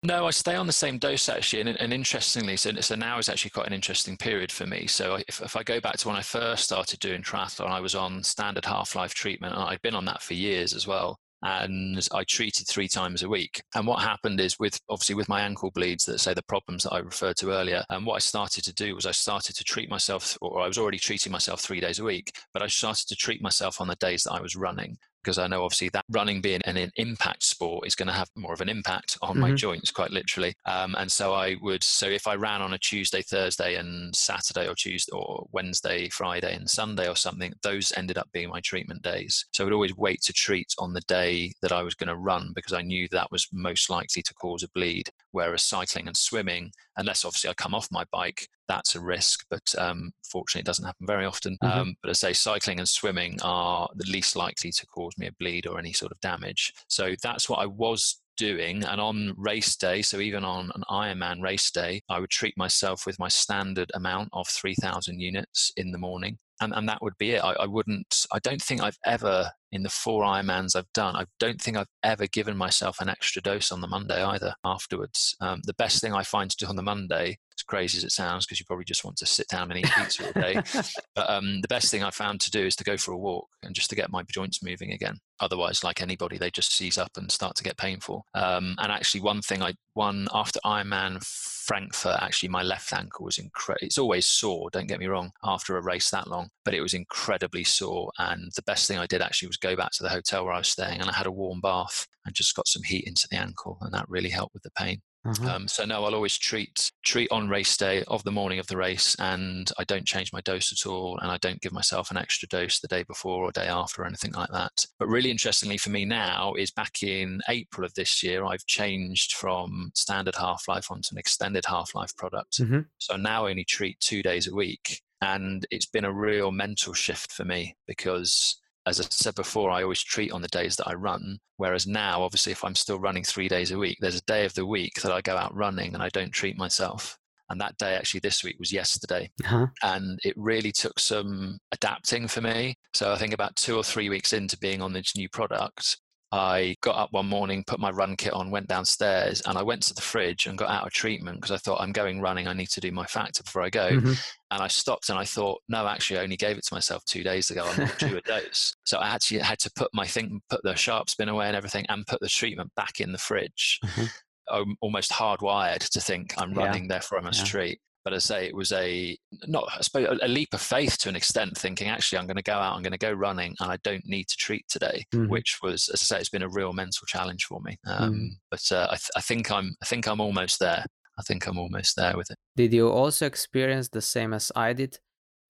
No, 0.04 0.28
I 0.28 0.32
stay 0.32 0.56
on 0.56 0.68
the 0.68 0.74
same 0.74 1.00
dose 1.00 1.28
actually, 1.28 1.62
and, 1.62 1.70
and 1.70 1.92
interestingly, 1.92 2.56
so, 2.56 2.72
so 2.82 2.96
now 2.96 3.18
is 3.18 3.30
actually 3.30 3.50
quite 3.50 3.68
an 3.68 3.74
interesting 3.74 4.16
period 4.16 4.52
for 4.52 4.68
me. 4.68 4.86
So 4.86 5.16
if, 5.28 5.42
if 5.42 5.56
I 5.56 5.64
go 5.64 5.80
back 5.80 5.98
to 5.98 6.08
when 6.08 6.18
I 6.18 6.22
first 6.22 6.64
started 6.66 7.00
doing 7.00 7.24
triathlon, 7.24 7.72
I 7.72 7.80
was 7.80 7.96
on 7.96 8.22
standard 8.22 8.66
half 8.66 8.96
life 8.96 9.16
treatment, 9.16 9.56
and 9.56 9.64
I'd 9.64 9.82
been 9.82 9.96
on 9.96 10.06
that 10.06 10.22
for 10.22 10.36
years 10.36 10.74
as 10.74 10.86
well 10.86 11.20
and 11.44 12.08
I 12.14 12.24
treated 12.24 12.68
three 12.68 12.88
times 12.88 13.24
a 13.24 13.30
week. 13.30 13.62
And 13.76 13.86
what 13.86 14.02
happened 14.02 14.40
is 14.40 14.58
with 14.60 14.80
obviously 14.90 15.16
with 15.16 15.30
my 15.30 15.42
ankle 15.42 15.72
bleeds 15.72 16.06
that 16.06 16.20
say 16.20 16.34
the 16.34 16.42
problems 16.44 16.84
that 16.84 16.94
I 16.94 17.00
referred 17.00 17.38
to 17.38 17.52
earlier, 17.52 17.84
and 17.90 18.06
what 18.06 18.16
I 18.16 18.20
started 18.20 18.64
to 18.66 18.74
do 18.74 18.96
was 18.96 19.06
I 19.06 19.12
started 19.12 19.56
to 19.56 19.64
treat 19.64 19.90
myself, 19.90 20.38
or 20.42 20.62
I 20.62 20.68
was 20.68 20.78
already 20.78 21.00
treating 21.00 21.32
myself 21.32 21.62
three 21.62 21.80
days 21.80 22.00
a 22.00 22.04
week, 22.04 22.32
but 22.54 22.64
I 22.64 22.68
started 22.68 23.08
to 23.08 23.16
treat 23.16 23.42
myself 23.42 23.80
on 23.80 23.88
the 23.88 23.96
days 23.96 24.24
that 24.24 24.34
I 24.34 24.42
was 24.42 24.56
running 24.56 24.98
because 25.24 25.38
I 25.38 25.48
know 25.48 25.64
obviously 25.64 25.90
that 25.90 26.06
running 26.10 26.42
being 26.42 26.62
an, 26.64 26.78
an 26.78 26.92
impact 26.96 27.44
sport 27.44 27.88
is 27.88 27.96
going 27.96 28.08
to 28.08 28.14
have 28.14 28.30
more 28.36 28.54
of 28.54 28.62
an 28.62 28.70
impact 28.70 29.18
on 29.22 29.32
mm-hmm. 29.32 29.42
my 29.42 29.52
joints, 29.54 29.92
quite 29.92 30.12
literally. 30.12 30.54
Um, 30.66 30.96
and 30.98 31.12
so 31.12 31.34
I 31.34 31.56
would, 31.62 31.84
so 31.84 32.08
if 32.08 32.28
I 32.28 32.36
ran 32.36 32.62
on 32.62 32.74
a 32.74 32.78
Tuesday, 32.78 33.22
Thursday, 33.22 33.76
and 33.76 34.16
Saturday 34.16 34.68
or 34.68 34.76
Tuesday 34.76 35.12
or 35.14 35.48
Wednesday, 35.52 36.10
Friday, 36.10 36.56
and 36.56 36.70
Sunday 36.70 37.08
or 37.08 37.16
something, 37.16 37.54
those 37.64 37.92
ended 37.98 38.18
up 38.18 38.30
being 38.32 38.50
my 38.50 38.62
treatment 38.62 39.02
days. 39.02 39.46
So 39.52 39.64
I 39.64 39.66
would 39.66 39.74
always 39.74 39.96
wait 39.98 40.22
to 40.24 40.34
treat 40.34 40.74
on 40.80 40.94
the 40.94 41.02
day 41.02 41.54
that 41.62 41.72
I 41.72 41.84
was 41.84 41.96
going 41.96 42.10
to 42.10 42.16
run 42.16 42.52
because 42.56 42.74
I 42.74 42.82
knew 42.82 43.08
that 43.12 43.32
was 43.32 43.48
most 43.52 43.90
likely 43.90 44.22
to 44.22 44.34
cause 44.36 44.64
a 44.64 44.70
bleed. 44.70 45.10
Whereas 45.32 45.64
cycling 45.64 46.08
and 46.08 46.18
swimming, 46.18 46.72
unless 46.98 47.26
obviously 47.26 47.50
I 47.50 47.54
come 47.54 47.74
off 47.74 47.88
my 47.92 48.04
bike, 48.12 48.48
that's 48.68 48.96
a 48.96 49.00
risk, 49.00 49.46
but 49.50 49.74
um, 49.78 50.12
fortunately 50.30 50.62
it 50.62 50.66
doesn't 50.66 50.86
happen 50.86 51.08
very 51.08 51.26
often. 51.26 51.58
Mm-hmm. 51.64 51.80
Um, 51.80 51.96
but 52.02 52.10
I 52.10 52.14
say 52.14 52.34
cycling 52.34 52.80
and 52.80 52.90
swimming 52.90 53.40
are 53.44 53.88
the 53.96 54.12
least 54.12 54.36
likely 54.36 54.72
to 54.72 54.86
cause 54.88 55.14
me 55.18 55.28
a 55.28 55.32
bleed 55.40 55.68
or 55.68 55.80
any 55.80 55.94
sort 55.94 56.12
of 56.12 56.20
damage. 56.20 56.74
So 56.88 57.16
that's 57.22 57.50
what 57.50 57.60
I 57.60 57.66
was 57.66 58.22
doing. 58.38 58.84
And 58.84 59.02
on 59.02 59.34
race 59.38 59.76
day, 59.76 60.02
so 60.02 60.20
even 60.20 60.46
on 60.46 60.72
an 60.76 60.84
Ironman 60.90 61.42
race 61.42 61.70
day, 61.72 62.02
I 62.10 62.20
would 62.20 62.30
treat 62.30 62.58
myself 62.58 63.06
with 63.06 63.20
my 63.20 63.28
standard 63.28 63.92
amount 63.96 64.30
of 64.34 64.48
3,000 64.48 65.20
units 65.20 65.72
in 65.76 65.92
the 65.92 65.98
morning. 65.98 66.38
And, 66.62 66.74
and 66.74 66.88
that 66.90 67.02
would 67.02 67.18
be 67.18 67.32
it. 67.32 67.44
I, 67.44 67.54
I 67.54 67.66
wouldn't, 67.66 68.26
I 68.32 68.40
don't 68.40 68.62
think 68.62 68.82
I've 68.82 68.98
ever, 69.06 69.52
in 69.72 69.84
the 69.84 69.90
four 69.90 70.24
Ironmans 70.24 70.76
I've 70.76 70.92
done, 70.94 71.16
I 71.16 71.26
don't 71.40 71.62
think 71.62 71.78
I've 71.78 71.88
ever 72.04 72.28
given 72.28 72.58
myself 72.58 73.02
an 73.02 73.10
extra 73.10 73.42
dose 73.42 73.72
on 73.72 73.82
the 73.82 73.88
Monday 73.88 74.24
either 74.24 74.54
afterwards. 74.64 75.36
Um, 75.42 75.62
the 75.66 75.74
best 75.74 76.02
thing 76.02 76.14
I 76.14 76.24
find 76.24 76.50
to 76.50 76.58
do 76.58 76.68
on 76.68 76.76
the 76.76 76.84
Monday 76.84 77.38
as 77.58 77.64
crazy 77.64 77.98
as 77.98 78.04
it 78.04 78.12
sounds, 78.12 78.46
because 78.46 78.60
you 78.60 78.66
probably 78.66 78.86
just 78.86 79.04
want 79.04 79.18
to 79.18 79.26
sit 79.26 79.48
down 79.48 79.72
and 79.72 79.80
eat 79.80 79.92
pizza 79.96 80.26
all 80.26 80.42
day. 80.42 80.62
but 81.16 81.30
um, 81.30 81.60
the 81.62 81.68
best 81.68 81.90
thing 81.90 82.04
I 82.04 82.12
found 82.12 82.40
to 82.42 82.52
do 82.52 82.64
is 82.66 82.76
to 82.76 82.84
go 82.84 82.98
for 82.98 83.14
a 83.14 83.18
walk 83.18 83.48
and 83.64 83.74
just 83.74 83.90
to 83.90 83.96
get 83.96 84.12
my 84.12 84.24
joints 84.32 84.64
moving 84.64 84.92
again. 84.92 85.20
Otherwise, 85.40 85.84
like 85.84 86.02
anybody, 86.02 86.38
they 86.38 86.52
just 86.52 86.72
seize 86.72 86.98
up 86.98 87.12
and 87.18 87.32
start 87.32 87.56
to 87.56 87.64
get 87.64 87.78
painful. 87.78 88.26
Um, 88.34 88.76
and 88.80 88.92
actually, 88.92 89.22
one 89.22 89.42
thing 89.42 89.62
I 89.62 89.74
one 89.94 90.28
after 90.34 90.60
Ironman 90.64 91.24
Frankfurt, 91.26 92.22
actually, 92.22 92.50
my 92.50 92.64
left 92.64 92.94
ankle 92.94 93.26
was 93.26 93.38
incredible. 93.38 93.86
It's 93.86 93.98
always 93.98 94.26
sore. 94.26 94.70
Don't 94.72 94.88
get 94.88 95.00
me 95.00 95.08
wrong. 95.08 95.32
After 95.44 95.78
a 95.78 95.82
race 95.82 96.10
that 96.12 96.28
long, 96.28 96.50
but 96.64 96.74
it 96.74 96.82
was 96.82 96.94
incredibly 96.94 97.64
sore. 97.64 98.12
And 98.20 98.52
the 98.56 98.64
best 98.64 98.88
thing 98.88 98.98
I 98.98 99.08
did 99.08 99.22
actually 99.22 99.48
was 99.48 99.57
go 99.62 99.76
back 99.76 99.92
to 99.92 100.04
the 100.04 100.10
hotel 100.10 100.46
where 100.46 100.54
I 100.54 100.60
was 100.60 100.68
staying, 100.68 101.00
and 101.02 101.10
I 101.10 101.14
had 101.14 101.28
a 101.28 101.32
warm 101.32 101.62
bath 101.62 102.08
and 102.26 102.36
just 102.36 102.56
got 102.56 102.68
some 102.68 102.84
heat 102.84 103.06
into 103.08 103.28
the 103.30 103.38
ankle, 103.38 103.78
and 103.82 103.94
that 103.94 104.10
really 104.10 104.30
helped 104.30 104.54
with 104.54 104.64
the 104.64 104.72
pain. 104.72 105.02
Uh-huh. 105.28 105.56
Um, 105.56 105.68
so 105.68 105.84
no, 105.84 106.06
I'll 106.06 106.16
always 106.16 106.38
treat 106.38 106.92
treat 107.04 107.30
on 107.32 107.50
race 107.50 107.76
day 107.76 108.04
of 108.08 108.24
the 108.24 108.32
morning 108.32 108.60
of 108.60 108.68
the 108.68 108.78
race, 108.78 109.16
and 109.20 109.70
I 109.78 109.84
don't 109.84 110.06
change 110.06 110.32
my 110.32 110.42
dose 110.42 110.72
at 110.72 110.90
all, 110.90 111.18
and 111.20 111.30
I 111.30 111.38
don't 111.38 111.62
give 111.62 111.74
myself 111.74 112.12
an 112.12 112.18
extra 112.18 112.48
dose 112.48 112.80
the 112.80 112.88
day 112.88 113.04
before 113.04 113.44
or 113.44 113.52
day 113.52 113.68
after 113.68 114.04
or 114.04 114.06
anything 114.06 114.32
like 114.32 114.52
that. 114.52 114.86
But 115.00 115.10
really 115.10 115.32
interestingly 115.32 115.78
for 115.78 115.90
me 115.90 116.06
now 116.06 116.54
is 116.54 116.72
back 116.72 117.04
in 117.04 117.42
April 117.50 117.86
of 117.86 117.94
this 117.96 118.24
year, 118.24 118.46
I've 118.46 118.66
changed 118.68 119.34
from 119.34 119.92
standard 119.96 120.36
half 120.36 120.68
life 120.68 120.90
onto 120.90 121.10
an 121.12 121.18
extended 121.18 121.66
half 121.66 121.94
life 121.94 122.16
product. 122.16 122.60
Mm-hmm. 122.60 122.82
So 122.98 123.18
now 123.18 123.48
I 123.48 123.50
only 123.50 123.66
treat 123.66 124.00
two 124.00 124.24
days 124.24 124.48
a 124.48 124.56
week, 124.56 125.02
and 125.22 125.66
it's 125.72 125.88
been 125.88 126.06
a 126.06 126.14
real 126.14 126.52
mental 126.52 126.94
shift 126.94 127.34
for 127.34 127.44
me 127.44 127.76
because 127.86 128.58
as 128.88 129.02
I 129.02 129.04
said 129.10 129.36
before, 129.36 129.70
I 129.70 129.84
always 129.84 130.02
treat 130.02 130.32
on 130.32 130.42
the 130.42 130.48
days 130.48 130.78
that 130.78 130.88
I 130.88 130.94
run. 130.94 131.40
Whereas 131.58 131.86
now, 131.86 132.24
obviously, 132.24 132.54
if 132.54 132.64
I'm 132.64 132.76
still 132.76 133.00
running 133.00 133.24
three 133.24 133.50
days 133.50 133.72
a 133.72 133.78
week, 133.78 133.98
there's 134.00 134.18
a 134.18 134.26
day 134.26 134.46
of 134.46 134.54
the 134.54 134.66
week 134.66 135.02
that 135.02 135.12
I 135.12 135.22
go 135.22 135.36
out 135.36 135.56
running 135.56 135.94
and 135.94 136.02
I 136.02 136.10
don't 136.10 136.32
treat 136.32 136.58
myself. 136.58 137.18
And 137.50 137.60
that 137.62 137.78
day 137.78 137.96
actually 137.96 138.22
this 138.22 138.44
week 138.44 138.58
was 138.60 138.74
yesterday. 138.74 139.30
Uh-huh. 139.44 139.68
And 139.84 140.20
it 140.24 140.34
really 140.38 140.72
took 140.72 141.00
some 141.00 141.60
adapting 141.72 142.28
for 142.28 142.42
me. 142.42 142.76
So 142.94 143.12
I 143.12 143.18
think 143.18 143.34
about 143.34 143.56
two 143.56 143.76
or 143.78 143.84
three 143.84 144.10
weeks 144.10 144.34
into 144.34 144.58
being 144.58 144.82
on 144.82 144.94
this 144.94 145.16
new 145.16 145.30
product, 145.30 145.98
I 146.32 146.76
got 146.82 146.98
up 146.98 147.14
one 147.14 147.28
morning, 147.28 147.64
put 147.66 147.80
my 147.80 147.90
run 147.90 148.18
kit 148.18 148.34
on, 148.34 148.52
went 148.52 148.68
downstairs, 148.68 149.42
and 149.46 149.58
I 149.58 149.64
went 149.64 149.84
to 149.84 149.94
the 149.94 150.02
fridge 150.02 150.46
and 150.46 150.58
got 150.58 150.70
out 150.70 150.86
of 150.86 150.92
treatment 150.92 151.38
because 151.38 151.52
I 151.52 151.58
thought 151.58 151.80
I'm 151.80 151.94
going 151.94 152.20
running. 152.20 152.48
I 152.48 152.54
need 152.54 152.70
to 152.70 152.82
do 152.82 152.92
my 152.92 153.06
factor 153.06 153.44
before 153.44 153.62
I 153.62 153.70
go. 153.70 153.92
Mm-hmm. 153.92 154.14
And 154.52 154.64
I 154.64 154.68
stopped 154.68 155.10
and 155.10 155.18
I 155.18 155.24
thought, 155.24 155.62
no, 155.70 155.88
actually, 155.88 156.20
I 156.20 156.24
only 156.24 156.36
gave 156.36 156.58
it 156.58 156.66
to 156.66 156.74
myself 156.74 157.06
two 157.06 157.24
days 157.24 157.50
ago. 157.50 157.66
I'm 157.66 157.86
not 157.86 157.98
due 157.98 158.18
a 158.18 158.22
dose. 158.26 158.76
So 158.84 158.98
I 158.98 159.08
actually 159.08 159.40
had 159.40 159.60
to 159.60 159.72
put 159.76 159.90
my 159.94 160.06
thing, 160.06 160.42
put 160.50 160.64
the 160.64 160.76
sharps 160.76 161.16
bin 161.16 161.30
away 161.30 161.48
and 161.48 161.56
everything, 161.56 161.86
and 161.88 162.06
put 162.06 162.20
the 162.20 162.30
treatment 162.30 162.72
back 162.76 163.00
in 163.00 163.14
the 163.14 163.18
fridge. 163.18 163.80
Mm-hmm. 163.86 164.06
I'm 164.50 164.76
almost 164.82 165.12
hardwired 165.12 165.90
to 165.90 166.02
think 166.02 166.34
I'm 166.38 166.54
running, 166.54 166.84
yeah. 166.84 166.96
therefore 166.96 167.20
I 167.20 167.22
must 167.22 167.40
yeah. 167.40 167.46
treat. 167.46 167.80
But 168.08 168.14
as 168.14 168.32
I 168.32 168.36
say, 168.36 168.48
it 168.48 168.56
was 168.56 168.72
a 168.72 169.18
not 169.48 169.68
I 169.78 169.82
suppose 169.82 170.18
a 170.22 170.30
leap 170.30 170.54
of 170.54 170.62
faith 170.62 170.98
to 171.00 171.10
an 171.10 171.18
extent, 171.18 171.58
thinking 171.58 171.90
actually 171.90 172.20
I'm 172.20 172.26
going 172.26 172.38
to 172.38 172.42
go 172.42 172.54
out, 172.54 172.74
I'm 172.74 172.82
going 172.82 172.94
to 172.94 172.98
go 172.98 173.12
running, 173.12 173.54
and 173.60 173.70
I 173.70 173.76
don't 173.84 174.06
need 174.06 174.30
to 174.30 174.38
treat 174.38 174.66
today, 174.70 175.04
mm. 175.14 175.28
which 175.28 175.60
was, 175.62 175.90
as 175.94 176.02
I 176.04 176.06
say, 176.06 176.20
it's 176.22 176.30
been 176.30 176.42
a 176.42 176.48
real 176.48 176.72
mental 176.72 177.06
challenge 177.06 177.44
for 177.44 177.60
me. 177.60 177.78
Um, 177.86 178.14
mm. 178.14 178.28
But 178.50 178.64
uh, 178.72 178.88
I, 178.92 178.96
th- 178.96 179.12
I 179.18 179.20
think 179.20 179.52
I'm 179.52 179.76
I 179.82 179.86
think 179.86 180.08
I'm 180.08 180.22
almost 180.22 180.62
there. 180.62 180.86
I 181.20 181.22
think 181.24 181.48
I'm 181.48 181.58
almost 181.58 181.98
there 181.98 182.16
with 182.16 182.32
it. 182.32 182.38
Did 182.56 182.72
you 182.72 182.88
also 182.88 183.26
experience 183.26 183.90
the 183.90 184.02
same 184.02 184.34
as 184.34 184.54
I 184.56 184.72
did? 184.72 185.00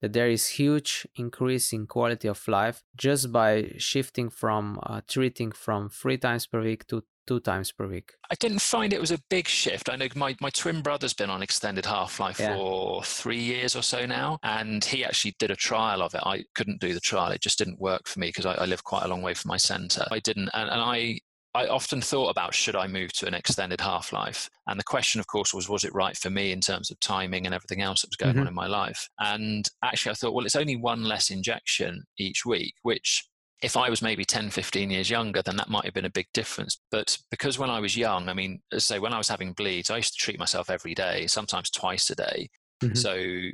That 0.00 0.14
there 0.14 0.28
is 0.28 0.48
huge 0.48 1.06
increase 1.14 1.72
in 1.72 1.86
quality 1.86 2.26
of 2.26 2.48
life 2.48 2.82
just 2.96 3.30
by 3.30 3.74
shifting 3.78 4.30
from 4.30 4.80
uh, 4.82 5.02
treating 5.06 5.52
from 5.52 5.90
three 5.90 6.18
times 6.18 6.48
per 6.48 6.60
week 6.60 6.88
to 6.88 7.04
two 7.28 7.40
times 7.40 7.70
per 7.70 7.86
week. 7.86 8.12
I 8.30 8.34
didn't 8.34 8.60
find 8.60 8.92
it 8.92 9.00
was 9.00 9.10
a 9.10 9.20
big 9.28 9.46
shift. 9.46 9.88
I 9.88 9.96
know 9.96 10.08
my, 10.16 10.34
my 10.40 10.50
twin 10.50 10.80
brother's 10.80 11.14
been 11.14 11.30
on 11.30 11.42
extended 11.42 11.86
half 11.86 12.18
life 12.18 12.40
yeah. 12.40 12.56
for 12.56 13.04
three 13.04 13.38
years 13.38 13.76
or 13.76 13.82
so 13.82 14.06
now, 14.06 14.38
and 14.42 14.84
he 14.84 15.04
actually 15.04 15.34
did 15.38 15.50
a 15.50 15.56
trial 15.56 16.02
of 16.02 16.14
it. 16.14 16.22
I 16.24 16.44
couldn't 16.54 16.80
do 16.80 16.94
the 16.94 17.00
trial; 17.00 17.30
it 17.30 17.42
just 17.42 17.58
didn't 17.58 17.80
work 17.80 18.08
for 18.08 18.18
me 18.18 18.28
because 18.28 18.46
I, 18.46 18.54
I, 18.54 18.64
live 18.64 18.82
quite 18.82 19.04
a 19.04 19.08
long 19.08 19.22
way 19.22 19.34
from 19.34 19.50
my 19.50 19.58
centre. 19.58 20.06
I 20.10 20.18
didn't, 20.20 20.48
and, 20.54 20.70
and 20.70 20.80
I 20.80 21.20
I 21.54 21.66
often 21.66 22.00
thought 22.00 22.28
about 22.28 22.54
should 22.54 22.76
I 22.76 22.86
move 22.86 23.12
to 23.14 23.26
an 23.26 23.34
extended 23.34 23.80
half 23.80 24.12
life? 24.12 24.48
And 24.66 24.78
the 24.78 24.84
question, 24.84 25.18
of 25.18 25.26
course, 25.26 25.54
was 25.54 25.68
was 25.68 25.84
it 25.84 25.94
right 25.94 26.16
for 26.16 26.30
me 26.30 26.52
in 26.52 26.60
terms 26.60 26.90
of 26.90 27.00
timing 27.00 27.46
and 27.46 27.54
everything 27.54 27.82
else 27.82 28.02
that 28.02 28.10
was 28.10 28.16
going 28.16 28.34
mm-hmm. 28.34 28.42
on 28.42 28.48
in 28.48 28.54
my 28.54 28.66
life? 28.66 29.08
And 29.18 29.68
actually, 29.82 30.12
I 30.12 30.14
thought, 30.14 30.34
well, 30.34 30.46
it's 30.46 30.56
only 30.56 30.76
one 30.76 31.04
less 31.04 31.30
injection 31.30 32.04
each 32.18 32.46
week, 32.46 32.74
which 32.82 33.27
if 33.62 33.76
I 33.76 33.90
was 33.90 34.02
maybe 34.02 34.24
10, 34.24 34.50
15 34.50 34.90
years 34.90 35.10
younger, 35.10 35.42
then 35.42 35.56
that 35.56 35.68
might 35.68 35.84
have 35.84 35.94
been 35.94 36.04
a 36.04 36.10
big 36.10 36.28
difference. 36.32 36.78
But 36.90 37.18
because 37.30 37.58
when 37.58 37.70
I 37.70 37.80
was 37.80 37.96
young, 37.96 38.28
I 38.28 38.34
mean, 38.34 38.60
as 38.72 38.90
I 38.90 38.94
say, 38.94 38.98
when 39.00 39.12
I 39.12 39.18
was 39.18 39.28
having 39.28 39.52
bleeds, 39.52 39.90
I 39.90 39.96
used 39.96 40.12
to 40.12 40.24
treat 40.24 40.38
myself 40.38 40.70
every 40.70 40.94
day, 40.94 41.26
sometimes 41.26 41.70
twice 41.70 42.08
a 42.10 42.14
day. 42.14 42.48
Mm-hmm. 42.82 42.94
So 42.94 43.50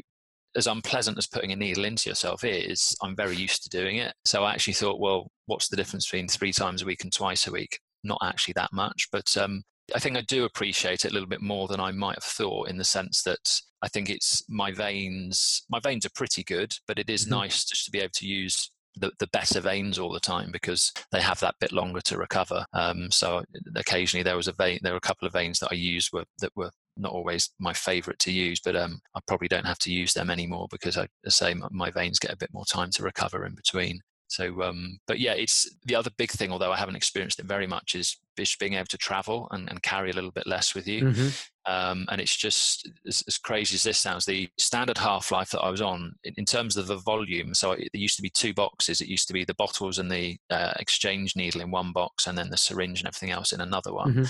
as 0.56 0.66
unpleasant 0.66 1.18
as 1.18 1.26
putting 1.26 1.52
a 1.52 1.56
needle 1.56 1.84
into 1.84 2.08
yourself 2.08 2.44
is, 2.44 2.96
I'm 3.02 3.16
very 3.16 3.36
used 3.36 3.62
to 3.64 3.70
doing 3.70 3.96
it. 3.96 4.14
So 4.24 4.44
I 4.44 4.52
actually 4.52 4.74
thought, 4.74 5.00
well, 5.00 5.28
what's 5.46 5.68
the 5.68 5.76
difference 5.76 6.06
between 6.06 6.28
three 6.28 6.52
times 6.52 6.82
a 6.82 6.86
week 6.86 7.02
and 7.02 7.12
twice 7.12 7.46
a 7.46 7.52
week? 7.52 7.80
Not 8.04 8.18
actually 8.22 8.54
that 8.54 8.72
much, 8.72 9.08
but 9.10 9.36
um, 9.38 9.62
I 9.94 9.98
think 9.98 10.16
I 10.16 10.22
do 10.22 10.44
appreciate 10.44 11.04
it 11.04 11.10
a 11.10 11.14
little 11.14 11.28
bit 11.28 11.42
more 11.42 11.66
than 11.66 11.80
I 11.80 11.92
might 11.92 12.16
have 12.16 12.24
thought 12.24 12.68
in 12.68 12.76
the 12.76 12.84
sense 12.84 13.22
that 13.22 13.60
I 13.82 13.88
think 13.88 14.08
it's 14.08 14.44
my 14.48 14.70
veins, 14.70 15.62
my 15.68 15.80
veins 15.80 16.06
are 16.06 16.12
pretty 16.14 16.44
good, 16.44 16.74
but 16.86 16.98
it 16.98 17.10
is 17.10 17.22
mm-hmm. 17.22 17.34
nice 17.34 17.64
just 17.64 17.84
to 17.86 17.90
be 17.90 17.98
able 17.98 18.12
to 18.14 18.26
use 18.26 18.70
the, 18.96 19.10
the 19.18 19.26
better 19.28 19.60
veins 19.60 19.98
all 19.98 20.12
the 20.12 20.20
time 20.20 20.50
because 20.52 20.92
they 21.10 21.20
have 21.20 21.40
that 21.40 21.56
bit 21.60 21.72
longer 21.72 22.00
to 22.02 22.18
recover. 22.18 22.64
Um, 22.72 23.10
so 23.10 23.42
occasionally 23.74 24.22
there 24.22 24.36
was 24.36 24.48
a 24.48 24.52
vein, 24.52 24.78
there 24.82 24.92
were 24.92 24.98
a 24.98 25.08
couple 25.08 25.26
of 25.26 25.32
veins 25.32 25.58
that 25.60 25.70
I 25.70 25.74
used 25.74 26.12
were 26.12 26.24
that 26.40 26.54
were 26.56 26.70
not 26.96 27.12
always 27.12 27.50
my 27.58 27.72
favorite 27.72 28.18
to 28.20 28.32
use, 28.32 28.60
but 28.60 28.76
um, 28.76 29.00
I 29.14 29.20
probably 29.26 29.48
don't 29.48 29.66
have 29.66 29.78
to 29.80 29.92
use 29.92 30.12
them 30.12 30.30
anymore 30.30 30.68
because 30.70 30.96
I, 30.96 31.08
I 31.26 31.28
say 31.28 31.54
my, 31.54 31.68
my, 31.70 31.90
veins 31.90 32.18
get 32.18 32.32
a 32.32 32.36
bit 32.36 32.52
more 32.52 32.64
time 32.64 32.90
to 32.92 33.02
recover 33.02 33.44
in 33.46 33.54
between. 33.54 34.00
So, 34.34 34.62
um, 34.62 34.98
but 35.06 35.20
yeah, 35.20 35.32
it's 35.34 35.70
the 35.84 35.94
other 35.94 36.10
big 36.16 36.30
thing, 36.30 36.50
although 36.50 36.72
I 36.72 36.76
haven't 36.76 36.96
experienced 36.96 37.38
it 37.38 37.46
very 37.46 37.66
much, 37.66 37.94
is 37.94 38.16
just 38.36 38.58
being 38.58 38.74
able 38.74 38.86
to 38.86 38.98
travel 38.98 39.46
and, 39.52 39.68
and 39.70 39.80
carry 39.82 40.10
a 40.10 40.12
little 40.12 40.32
bit 40.32 40.46
less 40.46 40.74
with 40.74 40.88
you. 40.88 41.04
Mm-hmm. 41.04 41.72
Um, 41.72 42.06
and 42.10 42.20
it's 42.20 42.36
just 42.36 42.90
as, 43.06 43.22
as, 43.28 43.38
crazy 43.38 43.76
as 43.76 43.84
this 43.84 43.98
sounds. 43.98 44.26
The 44.26 44.48
standard 44.58 44.98
half 44.98 45.30
life 45.30 45.50
that 45.50 45.60
I 45.60 45.70
was 45.70 45.80
on, 45.80 46.16
in, 46.24 46.34
in, 46.36 46.44
terms 46.44 46.76
of 46.76 46.88
the 46.88 46.96
volume, 46.96 47.54
so 47.54 47.72
it, 47.72 47.88
there 47.92 48.02
used 48.02 48.16
to 48.16 48.22
be 48.22 48.28
two 48.28 48.52
boxes. 48.52 49.00
It 49.00 49.08
used 49.08 49.28
to 49.28 49.34
be 49.34 49.44
the 49.44 49.54
bottles 49.54 49.98
and 49.98 50.10
the 50.10 50.36
uh, 50.50 50.74
exchange 50.78 51.36
needle 51.36 51.60
in 51.60 51.70
one 51.70 51.92
box, 51.92 52.26
and 52.26 52.36
then 52.36 52.50
the 52.50 52.56
syringe 52.56 53.00
and 53.00 53.06
everything 53.06 53.30
else 53.30 53.52
in 53.52 53.60
another 53.60 53.94
one. 53.94 54.10
Mm-hmm. 54.10 54.24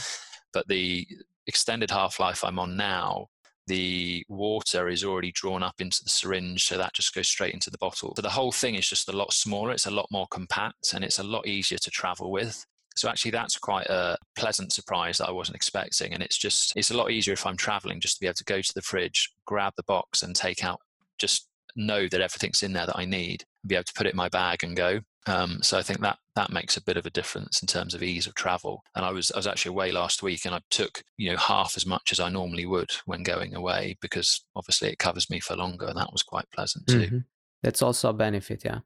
But 0.52 0.68
the 0.68 1.06
extended 1.46 1.90
half 1.90 2.20
life 2.20 2.44
I'm 2.44 2.58
on 2.58 2.76
now, 2.76 3.28
the 3.66 4.24
water 4.28 4.88
is 4.88 5.04
already 5.04 5.32
drawn 5.32 5.62
up 5.62 5.80
into 5.80 6.02
the 6.04 6.10
syringe, 6.10 6.66
so 6.66 6.76
that 6.76 6.92
just 6.92 7.14
goes 7.14 7.28
straight 7.28 7.54
into 7.54 7.70
the 7.70 7.78
bottle. 7.78 8.12
So 8.16 8.22
the 8.22 8.30
whole 8.30 8.52
thing 8.52 8.74
is 8.74 8.88
just 8.88 9.08
a 9.08 9.16
lot 9.16 9.32
smaller. 9.32 9.72
It's 9.72 9.86
a 9.86 9.90
lot 9.90 10.08
more 10.10 10.26
compact, 10.30 10.92
and 10.94 11.04
it's 11.04 11.18
a 11.18 11.24
lot 11.24 11.46
easier 11.46 11.78
to 11.78 11.90
travel 11.90 12.30
with. 12.30 12.64
So 12.96 13.08
actually, 13.08 13.32
that's 13.32 13.58
quite 13.58 13.86
a 13.86 14.16
pleasant 14.36 14.72
surprise 14.72 15.18
that 15.18 15.28
I 15.28 15.32
wasn't 15.32 15.56
expecting. 15.56 16.12
And 16.12 16.22
it's 16.22 16.38
just, 16.38 16.72
it's 16.76 16.92
a 16.92 16.96
lot 16.96 17.10
easier 17.10 17.34
if 17.34 17.44
I'm 17.44 17.56
traveling 17.56 18.00
just 18.00 18.16
to 18.16 18.20
be 18.20 18.26
able 18.26 18.34
to 18.34 18.44
go 18.44 18.60
to 18.60 18.74
the 18.74 18.82
fridge, 18.82 19.32
grab 19.46 19.72
the 19.76 19.82
box 19.84 20.22
and 20.22 20.36
take 20.36 20.62
out, 20.64 20.80
just 21.18 21.48
know 21.74 22.06
that 22.06 22.20
everything's 22.20 22.62
in 22.62 22.72
there 22.72 22.86
that 22.86 22.98
I 22.98 23.04
need, 23.04 23.44
and 23.62 23.68
be 23.68 23.74
able 23.74 23.84
to 23.84 23.94
put 23.94 24.06
it 24.06 24.12
in 24.12 24.16
my 24.16 24.28
bag 24.28 24.62
and 24.62 24.76
go. 24.76 25.00
Um, 25.26 25.62
so 25.62 25.78
I 25.78 25.82
think 25.82 26.00
that 26.00 26.18
that 26.36 26.52
makes 26.52 26.76
a 26.76 26.82
bit 26.82 26.96
of 26.96 27.06
a 27.06 27.10
difference 27.10 27.62
in 27.62 27.66
terms 27.66 27.94
of 27.94 28.02
ease 28.02 28.26
of 28.26 28.34
travel. 28.34 28.82
And 28.94 29.04
I 29.04 29.10
was 29.10 29.30
I 29.32 29.38
was 29.38 29.46
actually 29.46 29.70
away 29.70 29.92
last 29.92 30.22
week, 30.22 30.44
and 30.44 30.54
I 30.54 30.60
took 30.70 31.02
you 31.16 31.30
know 31.30 31.36
half 31.36 31.74
as 31.76 31.86
much 31.86 32.12
as 32.12 32.20
I 32.20 32.28
normally 32.28 32.66
would 32.66 32.90
when 33.06 33.22
going 33.22 33.54
away 33.54 33.96
because 34.00 34.44
obviously 34.54 34.90
it 34.90 34.98
covers 34.98 35.30
me 35.30 35.40
for 35.40 35.56
longer, 35.56 35.86
and 35.86 35.96
that 35.96 36.12
was 36.12 36.22
quite 36.22 36.50
pleasant 36.54 36.86
too. 36.86 37.00
Mm-hmm. 37.00 37.18
That's 37.62 37.82
also 37.82 38.10
a 38.10 38.12
benefit, 38.12 38.62
yeah. 38.64 38.80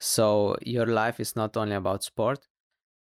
So 0.00 0.56
your 0.62 0.86
life 0.86 1.20
is 1.20 1.36
not 1.36 1.56
only 1.56 1.76
about 1.76 2.04
sport. 2.04 2.48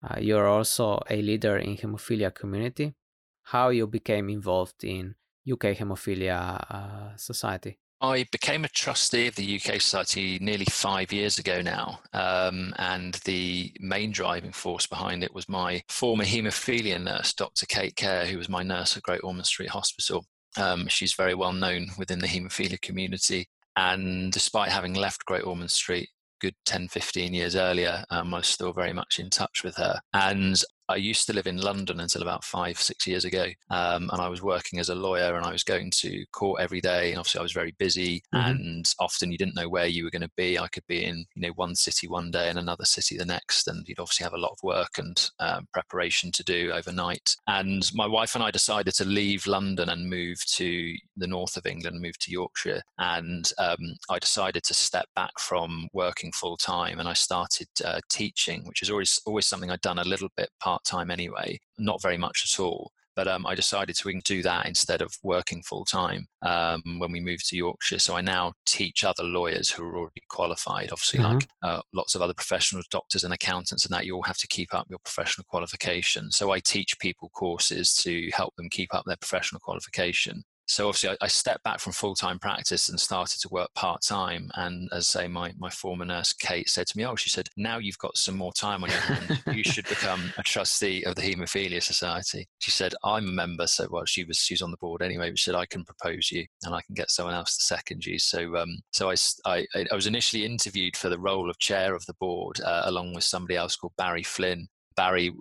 Uh, 0.03 0.19
you're 0.19 0.49
also 0.49 1.03
a 1.11 1.21
leader 1.21 1.59
in 1.59 1.77
hemophilia 1.77 2.35
community. 2.35 2.95
How 3.43 3.69
you 3.69 3.87
became 3.87 4.31
involved 4.31 4.83
in 4.85 5.15
UK 5.51 5.77
Hemophilia 5.77 6.65
uh, 6.71 7.17
Society? 7.17 7.79
I 8.03 8.25
became 8.33 8.65
a 8.65 8.69
trustee 8.69 9.27
of 9.27 9.35
the 9.35 9.57
UK 9.57 9.81
Society 9.81 10.39
nearly 10.41 10.65
five 10.65 11.13
years 11.13 11.39
ago 11.39 11.61
now, 11.61 12.01
um, 12.15 12.73
and 12.79 13.15
the 13.25 13.73
main 13.79 14.11
driving 14.11 14.53
force 14.53 14.87
behind 14.87 15.23
it 15.23 15.35
was 15.35 15.49
my 15.49 15.83
former 15.89 16.25
haemophilia 16.25 17.03
nurse, 17.03 17.35
Dr. 17.35 17.67
Kate 17.67 17.95
Khair, 17.97 18.27
who 18.27 18.39
was 18.39 18.49
my 18.49 18.63
nurse 18.63 18.97
at 18.97 19.03
Great 19.03 19.23
Ormond 19.23 19.47
Street 19.47 19.71
Hospital. 19.71 20.25
Um, 20.57 20.89
she's 20.89 21.13
very 21.13 21.35
well 21.35 21.53
known 21.53 21.89
within 21.99 22.21
the 22.21 22.27
haemophilia 22.27 22.81
community, 22.81 23.49
and 23.77 24.33
despite 24.33 24.71
having 24.71 24.95
left 24.95 25.27
Great 25.27 25.45
Ormond 25.45 25.71
Street 25.71 26.09
good 26.41 26.55
10, 26.65 26.89
15 26.89 27.35
years 27.35 27.55
earlier, 27.55 28.03
um, 28.11 28.33
I 28.35 28.39
was 28.39 28.47
still 28.47 28.73
very 28.73 28.93
much 28.93 29.19
in 29.19 29.31
touch 29.31 29.63
with 29.63 29.77
her. 29.77 30.01
And 30.15 30.61
I 30.91 30.97
used 30.97 31.27
to 31.27 31.33
live 31.33 31.47
in 31.47 31.59
London 31.59 32.01
until 32.01 32.23
about 32.23 32.43
five, 32.43 32.77
six 32.77 33.07
years 33.07 33.25
ago. 33.25 33.47
Um, 33.71 34.11
and 34.13 34.21
I 34.21 34.29
was 34.29 34.43
working 34.43 34.81
as 34.81 34.89
a 34.89 34.95
lawyer 34.95 35.37
and 35.37 35.47
I 35.47 35.53
was 35.53 35.63
going 35.63 35.93
to 35.99 36.25
court 36.33 36.61
every 36.61 36.81
day. 36.81 37.11
And 37.11 37.19
obviously, 37.19 37.39
I 37.39 37.43
was 37.43 37.53
very 37.53 37.75
busy 37.79 38.23
mm-hmm. 38.35 38.51
and 38.51 38.95
often 38.99 39.31
you 39.31 39.39
didn't 39.39 39.55
know 39.55 39.69
where 39.69 39.87
you 39.87 40.03
were 40.03 40.11
going 40.11 40.23
to 40.23 40.31
be. 40.37 40.59
I 40.59 40.67
could 40.67 40.87
be 40.89 41.05
in, 41.05 41.25
you 41.37 41.43
know, 41.43 41.53
one 41.55 41.77
city 41.77 42.09
one 42.09 42.33
day 42.33 42.49
and 42.49 42.59
another 42.59 42.85
city 42.85 43.17
the 43.17 43.25
next. 43.25 43.69
And 43.69 43.87
you'd 43.87 44.01
obviously 44.01 44.25
have 44.25 44.35
a 44.35 44.39
lot 44.39 44.51
of 44.51 44.59
work 44.65 44.99
and 44.99 45.31
um, 45.39 45.69
preparation 45.73 46.33
to 46.33 46.43
do 46.43 46.73
overnight. 46.73 47.37
And 47.47 47.89
my 47.95 48.07
wife 48.07 48.35
and 48.35 48.43
I 48.43 48.51
decided 48.51 48.95
to 48.95 49.05
leave 49.05 49.47
London 49.47 49.89
and 49.89 50.11
move 50.11 50.45
to 50.57 50.95
the 51.17 51.29
north 51.29 51.57
of 51.57 51.67
England, 51.67 52.01
move 52.01 52.19
to 52.19 52.33
Yorkshire. 52.33 52.83
And 52.99 53.49
um, 53.59 53.79
I 54.11 54.19
decided 54.19 54.65
to 54.65 54.75
step 54.75 55.07
back 55.15 55.39
from 55.39 55.89
working 55.93 56.33
full 56.33 56.57
time 56.57 56.99
and 56.99 57.09
I 57.09 57.13
started 57.13 57.69
uh, 57.85 58.01
teaching, 58.11 58.65
which 58.65 58.83
is 58.83 58.91
always, 58.91 59.21
always 59.25 59.47
something 59.47 59.71
I'd 59.71 59.81
done 59.83 60.01
a 60.01 60.05
little 60.05 60.31
bit 60.37 60.49
part 60.59 60.80
part 60.81 61.01
time 61.01 61.11
anyway, 61.11 61.59
not 61.79 62.03
very 62.03 62.17
much 62.17 62.45
at 62.45 62.63
all. 62.63 62.93
But 63.17 63.27
um, 63.27 63.45
I 63.45 63.55
decided 63.55 63.97
to 63.97 64.21
do 64.25 64.43
that 64.43 64.67
instead 64.67 65.03
of 65.03 65.13
working 65.23 65.63
full 65.63 65.85
time 65.85 66.27
um, 66.43 66.81
when 66.99 67.11
we 67.13 67.21
moved 67.21 67.49
to 67.49 67.57
Yorkshire. 67.57 67.99
So 67.99 68.17
I 68.17 68.21
now 68.21 68.53
teach 68.67 69.05
other 69.05 69.25
lawyers 69.25 69.69
who 69.69 69.83
are 69.83 69.97
already 69.97 70.23
qualified. 70.31 70.91
Obviously, 70.93 71.19
mm-hmm. 71.19 71.35
like 71.35 71.49
uh, 71.63 71.83
lots 71.93 72.15
of 72.15 72.23
other 72.23 72.33
professionals, 72.33 72.87
doctors 72.89 73.25
and 73.25 73.35
accountants, 73.35 73.85
and 73.85 73.93
that 73.93 74.07
you 74.07 74.15
all 74.15 74.23
have 74.23 74.39
to 74.39 74.47
keep 74.47 74.73
up 74.73 74.87
your 74.89 75.01
professional 75.05 75.45
qualification. 75.51 76.31
So 76.31 76.53
I 76.53 76.61
teach 76.61 76.99
people 77.01 77.31
courses 77.35 77.93
to 77.95 78.31
help 78.33 78.55
them 78.57 78.71
keep 78.71 78.95
up 78.95 79.05
their 79.07 79.17
professional 79.17 79.61
qualification 79.61 80.45
so 80.71 80.87
obviously 80.87 81.11
I, 81.11 81.17
I 81.23 81.27
stepped 81.27 81.65
back 81.65 81.81
from 81.81 81.93
full-time 81.93 82.39
practice 82.39 82.89
and 82.89 82.99
started 82.99 83.41
to 83.41 83.49
work 83.49 83.69
part-time 83.75 84.51
and 84.55 84.89
as 84.93 85.09
say 85.09 85.27
my, 85.27 85.53
my 85.59 85.69
former 85.69 86.05
nurse 86.05 86.33
kate 86.33 86.69
said 86.69 86.87
to 86.87 86.97
me 86.97 87.05
oh 87.05 87.17
she 87.17 87.29
said 87.29 87.49
now 87.57 87.79
you've 87.79 87.99
got 87.99 88.17
some 88.17 88.37
more 88.37 88.53
time 88.53 88.85
on 88.85 88.91
your 88.91 89.01
hands 89.01 89.41
you 89.53 89.65
should 89.65 89.89
become 89.89 90.33
a 90.39 90.43
trustee 90.43 91.03
of 91.05 91.17
the 91.17 91.23
haemophilia 91.23 91.83
society. 91.83 92.49
She 92.61 92.71
said 92.71 92.95
i'm 93.05 93.29
a 93.29 93.33
member 93.33 93.67
so 93.67 93.89
well 93.91 94.05
she 94.05 94.25
was 94.25 94.39
she's 94.39 94.63
on 94.63 94.71
the 94.71 94.77
board 94.77 95.03
anyway 95.03 95.31
but 95.31 95.39
she 95.39 95.51
said 95.51 95.57
i 95.57 95.67
can 95.67 95.85
propose 95.85 96.31
you 96.31 96.47
and 96.63 96.75
i 96.75 96.81
can 96.83 96.95
get 96.95 97.11
someone 97.11 97.35
else 97.35 97.57
to 97.57 97.65
second 97.65 98.07
you. 98.07 98.19
So 98.19 98.57
um 98.57 98.79
so 98.93 99.11
i 99.11 99.17
i, 99.47 99.67
I 99.75 99.95
was 99.95 100.07
initially 100.07 100.45
interviewed 100.45 100.97
for 100.97 101.09
the 101.09 101.19
role 101.19 101.51
of 101.51 101.59
chair 101.59 101.95
of 101.95 102.07
the 102.07 102.15
board 102.21 102.61
uh, 102.61 102.83
along 102.85 103.15
with 103.15 103.25
somebody 103.25 103.57
else 103.57 103.75
called 103.75 103.93
barry 103.99 104.23
flynn. 104.23 104.69
Barry 104.97 105.33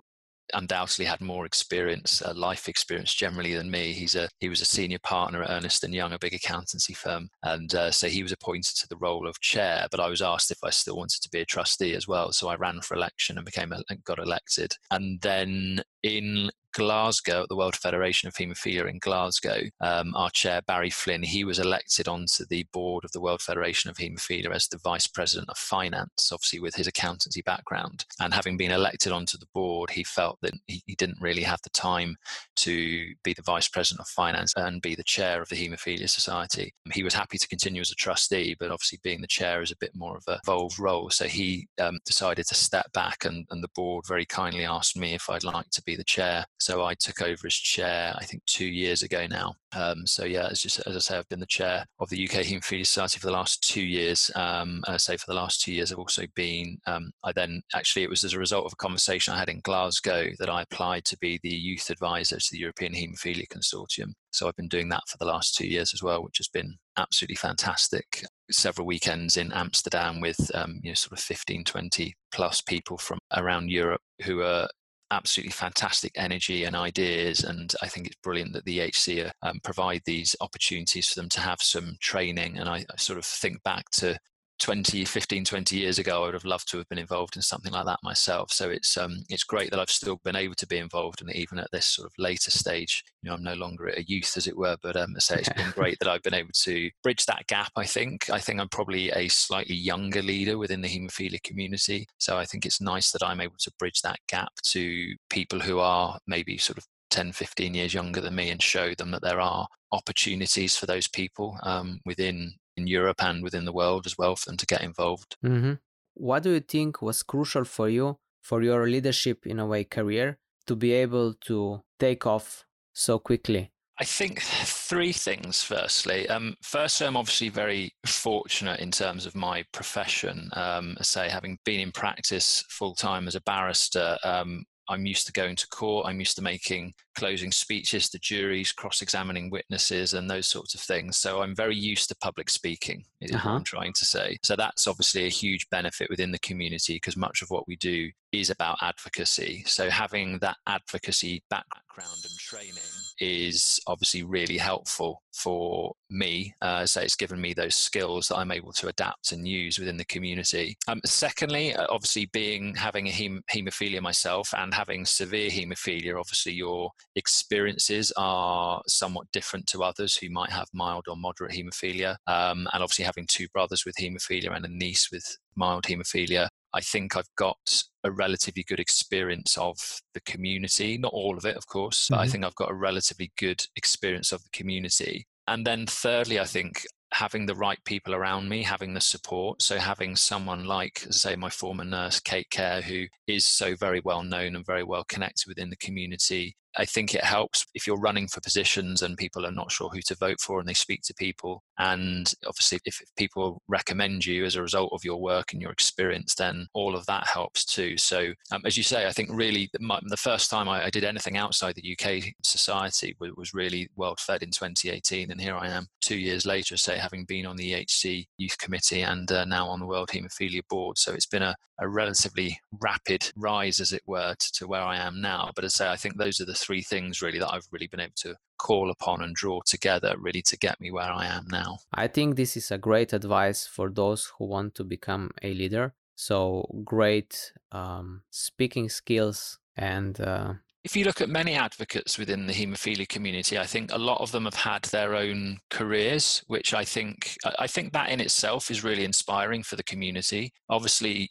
undoubtedly 0.54 1.04
had 1.04 1.20
more 1.20 1.46
experience, 1.46 2.22
uh, 2.22 2.32
life 2.34 2.68
experience 2.68 3.14
generally 3.14 3.54
than 3.54 3.70
me. 3.70 3.92
He's 3.92 4.14
a 4.14 4.28
he 4.38 4.48
was 4.48 4.60
a 4.60 4.66
senior 4.66 4.98
partner 5.00 5.42
at 5.42 5.50
Ernst 5.50 5.84
and 5.84 5.94
Young, 5.94 6.12
a 6.12 6.18
big 6.18 6.34
accountancy 6.34 6.94
firm, 6.94 7.28
and 7.42 7.74
uh, 7.74 7.90
so 7.90 8.08
he 8.08 8.22
was 8.22 8.32
appointed 8.32 8.76
to 8.76 8.88
the 8.88 8.96
role 8.96 9.26
of 9.26 9.40
chair. 9.40 9.86
But 9.90 10.00
I 10.00 10.08
was 10.08 10.22
asked 10.22 10.50
if 10.50 10.58
I 10.64 10.70
still 10.70 10.96
wanted 10.96 11.22
to 11.22 11.30
be 11.30 11.40
a 11.40 11.44
trustee 11.44 11.94
as 11.94 12.08
well, 12.08 12.32
so 12.32 12.48
I 12.48 12.56
ran 12.56 12.80
for 12.80 12.94
election 12.94 13.36
and 13.36 13.44
became 13.44 13.72
a 13.72 13.82
got 14.04 14.18
elected. 14.18 14.72
And 14.90 15.20
then 15.20 15.82
in 16.02 16.50
Glasgow 16.72 17.42
at 17.42 17.48
the 17.48 17.56
World 17.56 17.76
Federation 17.76 18.28
of 18.28 18.34
Haemophilia 18.34 18.88
in 18.88 18.98
Glasgow, 18.98 19.62
um, 19.80 20.14
our 20.14 20.30
chair 20.30 20.60
Barry 20.66 20.90
Flynn, 20.90 21.22
he 21.22 21.44
was 21.44 21.58
elected 21.58 22.08
onto 22.08 22.44
the 22.46 22.66
board 22.72 23.04
of 23.04 23.12
the 23.12 23.20
World 23.20 23.42
Federation 23.42 23.90
of 23.90 23.96
Haemophilia 23.96 24.54
as 24.54 24.68
the 24.68 24.78
vice 24.78 25.06
president 25.06 25.48
of 25.48 25.56
finance, 25.56 26.30
obviously 26.32 26.60
with 26.60 26.74
his 26.74 26.86
accountancy 26.86 27.42
background. 27.42 28.04
And 28.20 28.34
having 28.34 28.56
been 28.56 28.70
elected 28.70 29.12
onto 29.12 29.38
the 29.38 29.48
board, 29.54 29.90
he 29.90 30.04
felt 30.04 30.38
that 30.42 30.54
he, 30.66 30.82
he 30.86 30.94
didn't 30.94 31.20
really 31.20 31.42
have 31.42 31.60
the 31.62 31.70
time 31.70 32.16
to 32.56 33.14
be 33.24 33.32
the 33.32 33.42
vice 33.42 33.68
president 33.68 34.00
of 34.00 34.08
finance 34.08 34.52
and 34.56 34.82
be 34.82 34.94
the 34.94 35.04
chair 35.04 35.40
of 35.40 35.48
the 35.48 35.56
Haemophilia 35.56 36.08
Society. 36.08 36.74
He 36.92 37.02
was 37.02 37.14
happy 37.14 37.38
to 37.38 37.48
continue 37.48 37.80
as 37.80 37.90
a 37.90 37.94
trustee, 37.94 38.56
but 38.58 38.70
obviously 38.70 38.98
being 39.02 39.20
the 39.20 39.26
chair 39.26 39.62
is 39.62 39.70
a 39.70 39.76
bit 39.76 39.92
more 39.94 40.16
of 40.16 40.24
a 40.28 40.40
involved 40.46 40.78
role. 40.78 41.10
So 41.10 41.26
he 41.26 41.68
um, 41.80 41.98
decided 42.04 42.46
to 42.46 42.54
step 42.54 42.92
back, 42.92 43.24
and, 43.24 43.46
and 43.50 43.62
the 43.62 43.68
board 43.74 44.04
very 44.06 44.26
kindly 44.26 44.64
asked 44.64 44.96
me 44.96 45.14
if 45.14 45.28
I'd 45.28 45.44
like 45.44 45.70
to 45.70 45.82
be 45.82 45.96
the 45.96 46.04
chair. 46.04 46.44
So 46.60 46.84
I 46.84 46.94
took 46.94 47.22
over 47.22 47.46
as 47.46 47.54
chair, 47.54 48.14
I 48.18 48.24
think, 48.24 48.44
two 48.44 48.66
years 48.66 49.02
ago 49.02 49.26
now. 49.26 49.54
Um, 49.74 50.06
so 50.06 50.24
yeah, 50.24 50.48
as, 50.50 50.60
just, 50.60 50.80
as 50.86 50.94
I 50.94 50.98
say, 50.98 51.18
I've 51.18 51.28
been 51.28 51.40
the 51.40 51.46
chair 51.46 51.86
of 52.00 52.10
the 52.10 52.22
UK 52.22 52.44
Haemophilia 52.44 52.86
Society 52.86 53.18
for 53.18 53.26
the 53.26 53.32
last 53.32 53.62
two 53.62 53.82
years. 53.82 54.30
Um, 54.34 54.82
and 54.86 54.94
I 54.94 54.96
say 54.98 55.16
for 55.16 55.26
the 55.26 55.34
last 55.34 55.62
two 55.62 55.72
years, 55.72 55.90
I've 55.90 55.98
also 55.98 56.24
been. 56.34 56.78
Um, 56.86 57.12
I 57.24 57.32
then 57.32 57.62
actually 57.74 58.02
it 58.02 58.10
was 58.10 58.24
as 58.24 58.34
a 58.34 58.38
result 58.38 58.66
of 58.66 58.72
a 58.72 58.76
conversation 58.76 59.32
I 59.32 59.38
had 59.38 59.48
in 59.48 59.60
Glasgow 59.60 60.28
that 60.38 60.50
I 60.50 60.62
applied 60.62 61.04
to 61.06 61.18
be 61.18 61.40
the 61.42 61.48
youth 61.48 61.90
advisor 61.90 62.36
to 62.36 62.48
the 62.52 62.58
European 62.58 62.92
Haemophilia 62.92 63.48
Consortium. 63.48 64.12
So 64.32 64.46
I've 64.46 64.56
been 64.56 64.68
doing 64.68 64.88
that 64.90 65.08
for 65.08 65.16
the 65.18 65.24
last 65.24 65.56
two 65.56 65.66
years 65.66 65.92
as 65.94 66.02
well, 66.02 66.22
which 66.22 66.38
has 66.38 66.48
been 66.48 66.76
absolutely 66.96 67.36
fantastic. 67.36 68.22
Several 68.50 68.86
weekends 68.86 69.36
in 69.36 69.52
Amsterdam 69.52 70.20
with 70.20 70.50
um, 70.54 70.80
you 70.82 70.90
know 70.90 70.94
sort 70.94 71.18
of 71.18 71.24
15, 71.24 71.64
20 71.64 72.14
plus 72.32 72.60
people 72.60 72.98
from 72.98 73.18
around 73.34 73.70
Europe 73.70 74.02
who 74.24 74.42
are 74.42 74.68
absolutely 75.10 75.52
fantastic 75.52 76.12
energy 76.16 76.64
and 76.64 76.76
ideas. 76.76 77.44
And 77.44 77.74
I 77.82 77.88
think 77.88 78.06
it's 78.06 78.16
brilliant 78.16 78.52
that 78.52 78.64
the 78.64 78.78
EHC 78.78 79.30
um, 79.42 79.60
provide 79.62 80.02
these 80.04 80.36
opportunities 80.40 81.08
for 81.08 81.20
them 81.20 81.28
to 81.30 81.40
have 81.40 81.60
some 81.60 81.96
training. 82.00 82.58
And 82.58 82.68
I, 82.68 82.84
I, 82.90 82.96
sort 82.96 83.18
of 83.18 83.24
think 83.24 83.62
back 83.62 83.90
to 83.92 84.18
20, 84.60 85.04
15, 85.04 85.44
20 85.44 85.76
years 85.76 85.98
ago, 85.98 86.22
I 86.22 86.26
would 86.26 86.34
have 86.34 86.44
loved 86.44 86.68
to 86.70 86.78
have 86.78 86.88
been 86.88 86.98
involved 86.98 87.34
in 87.34 87.42
something 87.42 87.72
like 87.72 87.86
that 87.86 87.98
myself. 88.02 88.52
So 88.52 88.70
it's 88.70 88.96
um, 88.96 89.22
it's 89.28 89.42
great 89.42 89.70
that 89.70 89.80
I've 89.80 89.90
still 89.90 90.20
been 90.22 90.36
able 90.36 90.54
to 90.56 90.66
be 90.66 90.78
involved 90.78 91.22
and 91.22 91.34
even 91.34 91.58
at 91.58 91.70
this 91.72 91.86
sort 91.86 92.06
of 92.06 92.12
later 92.18 92.50
stage. 92.50 93.02
You 93.22 93.30
know, 93.30 93.36
I'm 93.36 93.42
no 93.42 93.54
longer 93.54 93.88
a 93.88 94.02
youth, 94.02 94.36
as 94.36 94.46
it 94.46 94.56
were, 94.56 94.76
but 94.82 94.96
um, 94.96 95.14
I 95.16 95.18
say 95.18 95.36
it's 95.36 95.48
been 95.48 95.70
great 95.70 95.98
that 95.98 96.08
I've 96.08 96.22
been 96.22 96.34
able 96.34 96.50
to 96.52 96.90
bridge 97.02 97.24
that 97.26 97.46
gap. 97.46 97.72
I 97.76 97.86
think 97.86 98.28
I 98.30 98.38
think 98.38 98.60
I'm 98.60 98.68
probably 98.68 99.10
a 99.10 99.28
slightly 99.28 99.74
younger 99.74 100.22
leader 100.22 100.58
within 100.58 100.82
the 100.82 100.88
haemophilia 100.88 101.42
community, 101.42 102.06
so 102.18 102.38
I 102.38 102.44
think 102.44 102.66
it's 102.66 102.80
nice 102.80 103.10
that 103.12 103.22
I'm 103.22 103.40
able 103.40 103.56
to 103.60 103.72
bridge 103.78 104.02
that 104.02 104.18
gap 104.28 104.52
to 104.64 105.14
people 105.30 105.60
who 105.60 105.78
are 105.78 106.18
maybe 106.26 106.58
sort 106.58 106.78
of 106.78 106.86
10, 107.10 107.32
15 107.32 107.74
years 107.74 107.94
younger 107.94 108.20
than 108.20 108.34
me 108.34 108.50
and 108.50 108.62
show 108.62 108.94
them 108.94 109.10
that 109.10 109.22
there 109.22 109.40
are 109.40 109.66
opportunities 109.92 110.76
for 110.76 110.86
those 110.86 111.08
people 111.08 111.58
um, 111.64 112.00
within 112.06 112.52
in 112.80 112.86
Europe 112.86 113.22
and 113.22 113.42
within 113.42 113.64
the 113.64 113.72
world 113.72 114.06
as 114.06 114.16
well 114.18 114.36
for 114.36 114.50
them 114.50 114.56
to 114.56 114.66
get 114.66 114.82
involved. 114.82 115.36
Mm-hmm. 115.44 115.74
What 116.14 116.42
do 116.42 116.50
you 116.50 116.60
think 116.60 117.02
was 117.02 117.22
crucial 117.22 117.64
for 117.64 117.88
you 117.88 118.18
for 118.42 118.62
your 118.62 118.88
leadership 118.88 119.46
in 119.46 119.58
a 119.58 119.66
way 119.66 119.84
career 119.84 120.38
to 120.66 120.76
be 120.76 120.92
able 120.92 121.34
to 121.46 121.82
take 121.98 122.26
off 122.26 122.64
so 122.92 123.18
quickly? 123.18 123.72
I 124.00 124.04
think 124.04 124.40
three 124.40 125.12
things. 125.12 125.62
Firstly, 125.62 126.26
um, 126.28 126.56
first, 126.62 127.02
I'm 127.02 127.18
obviously 127.18 127.50
very 127.50 127.92
fortunate 128.06 128.80
in 128.80 128.90
terms 128.90 129.26
of 129.26 129.34
my 129.34 129.62
profession. 129.72 130.50
Um, 130.54 130.96
say, 131.02 131.28
having 131.28 131.58
been 131.66 131.80
in 131.80 131.92
practice 131.92 132.64
full 132.70 132.94
time 132.94 133.28
as 133.28 133.34
a 133.34 133.42
barrister, 133.42 134.16
um, 134.24 134.64
I'm 134.90 135.06
used 135.06 135.26
to 135.26 135.32
going 135.32 135.56
to 135.56 135.68
court. 135.68 136.06
I'm 136.06 136.18
used 136.18 136.36
to 136.36 136.42
making 136.42 136.94
closing 137.16 137.52
speeches 137.52 138.08
to 138.10 138.18
juries, 138.18 138.72
cross 138.72 139.02
examining 139.02 139.50
witnesses, 139.50 140.14
and 140.14 140.28
those 140.28 140.46
sorts 140.46 140.74
of 140.74 140.80
things. 140.80 141.16
So 141.16 141.42
I'm 141.42 141.54
very 141.54 141.76
used 141.76 142.08
to 142.08 142.16
public 142.16 142.50
speaking, 142.50 143.04
is 143.20 143.32
uh-huh. 143.32 143.48
what 143.48 143.56
I'm 143.56 143.64
trying 143.64 143.92
to 143.94 144.04
say. 144.04 144.38
So 144.42 144.56
that's 144.56 144.86
obviously 144.86 145.26
a 145.26 145.30
huge 145.30 145.68
benefit 145.70 146.10
within 146.10 146.32
the 146.32 146.38
community 146.40 146.94
because 146.94 147.16
much 147.16 147.40
of 147.42 147.50
what 147.50 147.68
we 147.68 147.76
do 147.76 148.10
is 148.32 148.50
about 148.50 148.78
advocacy. 148.82 149.62
So 149.66 149.90
having 149.90 150.38
that 150.40 150.56
advocacy 150.66 151.44
background 151.48 152.24
and 152.24 152.38
training 152.38 152.74
is 153.20 153.78
obviously 153.86 154.22
really 154.22 154.56
helpful 154.56 155.22
for 155.32 155.92
me. 156.10 156.54
Uh, 156.60 156.86
so 156.86 157.00
it's 157.00 157.16
given 157.16 157.40
me 157.40 157.54
those 157.54 157.74
skills 157.74 158.28
that 158.28 158.36
I'm 158.36 158.50
able 158.50 158.72
to 158.72 158.88
adapt 158.88 159.32
and 159.32 159.46
use 159.46 159.78
within 159.78 159.96
the 159.96 160.04
community. 160.06 160.76
Um, 160.88 161.00
secondly, 161.04 161.74
uh, 161.74 161.86
obviously 161.88 162.28
being 162.32 162.74
having 162.74 163.06
a 163.06 163.10
hem- 163.10 163.42
haemophilia 163.52 164.00
myself 164.00 164.52
and 164.56 164.74
having 164.74 165.04
severe 165.04 165.50
haemophilia, 165.50 166.18
obviously 166.18 166.52
your 166.52 166.90
experiences 167.16 168.12
are 168.16 168.82
somewhat 168.86 169.30
different 169.32 169.66
to 169.68 169.84
others 169.84 170.16
who 170.16 170.30
might 170.30 170.50
have 170.50 170.68
mild 170.72 171.06
or 171.08 171.16
moderate 171.16 171.52
haemophilia. 171.52 172.16
Um, 172.26 172.66
and 172.72 172.82
obviously 172.82 173.04
having 173.04 173.26
two 173.28 173.48
brothers 173.48 173.84
with 173.84 173.96
haemophilia 173.96 174.54
and 174.54 174.64
a 174.64 174.68
niece 174.68 175.10
with 175.12 175.36
mild 175.56 175.84
haemophilia, 175.84 176.48
I 176.72 176.80
think 176.80 177.16
I've 177.16 177.34
got 177.36 177.82
a 178.04 178.10
relatively 178.10 178.64
good 178.66 178.80
experience 178.80 179.56
of 179.58 179.76
the 180.14 180.20
community. 180.20 180.98
Not 180.98 181.12
all 181.12 181.36
of 181.36 181.44
it, 181.44 181.56
of 181.56 181.66
course, 181.66 182.04
mm-hmm. 182.04 182.14
but 182.14 182.20
I 182.20 182.24
mm-hmm. 182.24 182.32
think 182.32 182.44
I've 182.44 182.54
got 182.54 182.70
a 182.70 182.74
relatively 182.74 183.32
good 183.38 183.64
experience 183.76 184.32
of 184.32 184.42
the 184.42 184.50
community. 184.52 185.26
And 185.46 185.66
then 185.66 185.86
thirdly, 185.86 186.38
I 186.38 186.44
think 186.44 186.84
having 187.12 187.46
the 187.46 187.54
right 187.54 187.82
people 187.84 188.14
around 188.14 188.48
me, 188.48 188.62
having 188.62 188.94
the 188.94 189.00
support. 189.00 189.62
So 189.62 189.78
having 189.78 190.14
someone 190.16 190.64
like, 190.64 191.06
say, 191.10 191.34
my 191.36 191.50
former 191.50 191.84
nurse, 191.84 192.20
Kate 192.20 192.46
Khair, 192.50 192.82
who 192.82 193.06
is 193.26 193.44
so 193.44 193.74
very 193.74 194.00
well 194.04 194.22
known 194.22 194.54
and 194.54 194.64
very 194.64 194.84
well 194.84 195.04
connected 195.04 195.48
within 195.48 195.70
the 195.70 195.76
community, 195.76 196.56
I 196.76 196.84
think 196.84 197.14
it 197.14 197.24
helps 197.24 197.66
if 197.74 197.86
you're 197.86 197.98
running 197.98 198.28
for 198.28 198.40
positions 198.40 199.02
and 199.02 199.16
people 199.16 199.44
are 199.44 199.52
not 199.52 199.72
sure 199.72 199.88
who 199.88 200.00
to 200.02 200.14
vote 200.14 200.40
for 200.40 200.60
and 200.60 200.68
they 200.68 200.74
speak 200.74 201.02
to 201.04 201.14
people. 201.14 201.62
And 201.78 202.32
obviously, 202.46 202.78
if, 202.84 203.00
if, 203.00 203.08
people 203.16 203.60
recommend 203.68 204.24
you 204.24 204.44
as 204.44 204.54
a 204.54 204.62
result 204.62 204.90
of 204.92 205.04
your 205.04 205.20
work 205.20 205.52
and 205.52 205.60
your 205.60 205.72
experience, 205.72 206.34
then 206.34 206.66
all 206.74 206.94
of 206.94 207.04
that 207.06 207.26
helps 207.26 207.64
too. 207.64 207.98
So, 207.98 208.32
um, 208.52 208.62
as 208.64 208.76
you 208.76 208.82
say, 208.82 209.06
I 209.06 209.12
think 209.12 209.30
really 209.32 209.68
the, 209.72 209.80
my, 209.80 209.98
the 210.06 210.16
first 210.16 210.50
time 210.50 210.68
I, 210.68 210.84
I, 210.84 210.90
did 210.90 211.04
anything 211.04 211.36
outside 211.36 211.74
the 211.74 211.96
UK 211.98 212.32
society 212.42 213.16
was, 213.18 213.32
was 213.36 213.54
really 213.54 213.88
World 213.96 214.20
Fed 214.20 214.42
in 214.42 214.50
2018. 214.50 215.30
And 215.30 215.40
here 215.40 215.56
I 215.56 215.68
am 215.68 215.86
two 216.00 216.16
years 216.16 216.46
later, 216.46 216.76
say, 216.76 216.98
having 216.98 217.24
been 217.24 217.46
on 217.46 217.56
the 217.56 217.72
EHC 217.72 218.26
Youth 218.38 218.58
Committee 218.58 219.02
and 219.02 219.30
uh, 219.30 219.44
now 219.44 219.66
on 219.66 219.80
the 219.80 219.86
World 219.86 220.08
Haemophilia 220.08 220.62
Board. 220.68 220.98
So 220.98 221.12
it's 221.12 221.26
been 221.26 221.42
a, 221.42 221.56
a 221.80 221.88
relatively 221.88 222.58
rapid 222.80 223.30
rise, 223.36 223.80
as 223.80 223.92
it 223.92 224.02
were, 224.06 224.34
to, 224.38 224.52
to 224.52 224.66
where 224.66 224.82
I 224.82 224.96
am 224.96 225.20
now. 225.20 225.50
But 225.54 225.64
as 225.64 225.80
I 225.80 225.84
say, 225.84 225.90
I 225.90 225.96
think 225.96 226.16
those 226.16 226.40
are 226.40 226.46
the 226.46 226.54
three 226.60 226.82
things 226.82 227.22
really 227.22 227.38
that 227.38 227.52
I've 227.52 227.66
really 227.70 227.86
been 227.86 228.00
able 228.00 228.12
to 228.16 228.36
call 228.58 228.90
upon 228.90 229.22
and 229.22 229.34
draw 229.34 229.60
together 229.64 230.14
really 230.18 230.42
to 230.42 230.56
get 230.56 230.80
me 230.80 230.90
where 230.90 231.10
I 231.10 231.26
am 231.26 231.46
now. 231.50 231.78
I 231.94 232.08
think 232.08 232.36
this 232.36 232.56
is 232.56 232.70
a 232.70 232.78
great 232.78 233.12
advice 233.12 233.66
for 233.66 233.90
those 233.90 234.32
who 234.36 234.44
want 234.44 234.74
to 234.76 234.84
become 234.84 235.30
a 235.42 235.54
leader. 235.54 235.94
So 236.14 236.68
great 236.84 237.52
um, 237.72 238.22
speaking 238.30 238.88
skills 238.88 239.58
and. 239.76 240.20
Uh, 240.20 240.54
if 240.82 240.96
you 240.96 241.04
look 241.04 241.20
at 241.20 241.28
many 241.28 241.54
advocates 241.54 242.18
within 242.18 242.46
the 242.46 242.54
haemophilia 242.54 243.06
community, 243.06 243.58
I 243.58 243.66
think 243.66 243.92
a 243.92 243.98
lot 243.98 244.20
of 244.20 244.32
them 244.32 244.44
have 244.44 244.54
had 244.54 244.84
their 244.84 245.14
own 245.14 245.58
careers, 245.68 246.42
which 246.46 246.72
I 246.72 246.84
think 246.84 247.36
I 247.58 247.66
think 247.66 247.92
that 247.92 248.08
in 248.08 248.20
itself 248.20 248.70
is 248.70 248.82
really 248.82 249.04
inspiring 249.04 249.62
for 249.62 249.76
the 249.76 249.82
community. 249.82 250.52
Obviously, 250.70 251.28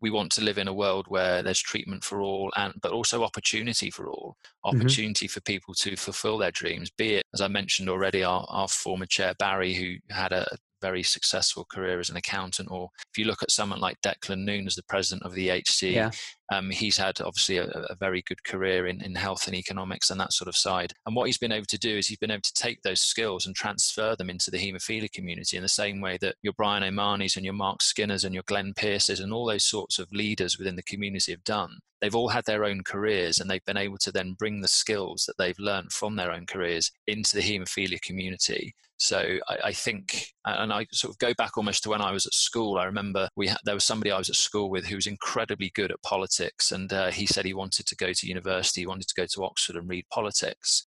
we 0.00 0.10
want 0.10 0.32
to 0.32 0.42
live 0.42 0.58
in 0.58 0.68
a 0.68 0.74
world 0.74 1.06
where 1.08 1.42
there's 1.42 1.60
treatment 1.60 2.02
for 2.04 2.20
all 2.20 2.50
and 2.56 2.74
but 2.80 2.92
also 2.92 3.22
opportunity 3.22 3.90
for 3.90 4.08
all 4.08 4.36
mm-hmm. 4.64 4.76
opportunity 4.76 5.26
mm-hmm. 5.26 5.32
for 5.32 5.40
people 5.42 5.74
to 5.74 5.96
fulfill 5.96 6.38
their 6.38 6.50
dreams 6.50 6.90
be 6.90 7.14
it 7.14 7.24
as 7.34 7.40
i 7.40 7.48
mentioned 7.48 7.88
already 7.88 8.22
our, 8.22 8.46
our 8.48 8.68
former 8.68 9.06
chair 9.06 9.34
barry 9.38 9.74
who 9.74 9.94
had 10.10 10.32
a 10.32 10.46
very 10.80 11.02
successful 11.02 11.66
career 11.70 12.00
as 12.00 12.10
an 12.10 12.16
accountant 12.16 12.70
or 12.70 12.88
if 13.12 13.18
you 13.18 13.24
look 13.24 13.42
at 13.42 13.50
someone 13.50 13.80
like 13.80 14.00
Declan 14.00 14.44
Noone 14.44 14.66
as 14.66 14.76
the 14.76 14.82
president 14.84 15.24
of 15.24 15.34
the 15.34 15.48
EHC 15.48 15.92
yeah. 15.92 16.10
Um, 16.50 16.70
he's 16.70 16.96
had 16.96 17.20
obviously 17.20 17.58
a, 17.58 17.66
a, 17.66 17.94
very 17.94 18.22
good 18.22 18.42
career 18.42 18.88
in, 18.88 19.00
in 19.02 19.14
health 19.14 19.46
and 19.46 19.54
economics 19.54 20.10
and 20.10 20.20
that 20.20 20.32
sort 20.32 20.48
of 20.48 20.56
side. 20.56 20.92
And 21.06 21.14
what 21.14 21.26
he's 21.26 21.38
been 21.38 21.52
able 21.52 21.66
to 21.66 21.78
do 21.78 21.96
is 21.96 22.08
he's 22.08 22.18
been 22.18 22.32
able 22.32 22.42
to 22.42 22.54
take 22.54 22.82
those 22.82 23.00
skills 23.00 23.46
and 23.46 23.54
transfer 23.54 24.16
them 24.16 24.28
into 24.28 24.50
the 24.50 24.58
haemophilia 24.58 25.12
community 25.12 25.56
in 25.56 25.62
the 25.62 25.68
same 25.68 26.00
way 26.00 26.18
that 26.20 26.34
your 26.42 26.52
Brian 26.54 26.82
O'Mahony's 26.82 27.36
and 27.36 27.44
your 27.44 27.54
Mark 27.54 27.82
Skinners 27.82 28.24
and 28.24 28.34
your 28.34 28.42
Glenn 28.46 28.72
Pierces 28.74 29.20
and 29.20 29.32
all 29.32 29.46
those 29.46 29.64
sorts 29.64 30.00
of 30.00 30.12
leaders 30.12 30.58
within 30.58 30.74
the 30.74 30.82
community 30.82 31.30
have 31.30 31.44
done. 31.44 31.78
They've 32.00 32.14
all 32.14 32.28
had 32.28 32.46
their 32.46 32.64
own 32.64 32.82
careers 32.82 33.38
and 33.38 33.48
they've 33.48 33.64
been 33.64 33.76
able 33.76 33.98
to 33.98 34.10
then 34.10 34.32
bring 34.32 34.60
the 34.60 34.68
skills 34.68 35.26
that 35.26 35.38
they've 35.38 35.58
learned 35.58 35.92
from 35.92 36.16
their 36.16 36.32
own 36.32 36.46
careers 36.46 36.90
into 37.06 37.36
the 37.36 37.42
haemophilia 37.42 38.00
community. 38.02 38.74
So 39.00 39.38
I, 39.48 39.56
I, 39.64 39.72
think, 39.72 40.26
and 40.44 40.70
I 40.70 40.86
sort 40.92 41.14
of 41.14 41.18
go 41.18 41.32
back 41.32 41.56
almost 41.56 41.82
to 41.84 41.88
when 41.88 42.02
I 42.02 42.12
was 42.12 42.26
at 42.26 42.34
school. 42.34 42.76
I 42.76 42.84
remember 42.84 43.28
we 43.34 43.50
there 43.64 43.74
was 43.74 43.84
somebody 43.84 44.10
I 44.10 44.18
was 44.18 44.28
at 44.28 44.36
school 44.36 44.68
with 44.68 44.84
who 44.84 44.96
was 44.96 45.06
incredibly 45.06 45.70
good 45.74 45.90
at 45.90 46.02
politics 46.02 46.39
politics, 46.40 46.72
and 46.72 46.92
uh, 46.92 47.10
he 47.10 47.26
said 47.26 47.44
he 47.44 47.54
wanted 47.54 47.86
to 47.86 47.96
go 47.96 48.12
to 48.12 48.26
university, 48.26 48.82
he 48.82 48.86
wanted 48.86 49.08
to 49.08 49.14
go 49.14 49.26
to 49.26 49.44
Oxford 49.44 49.76
and 49.76 49.88
read 49.88 50.06
politics. 50.10 50.86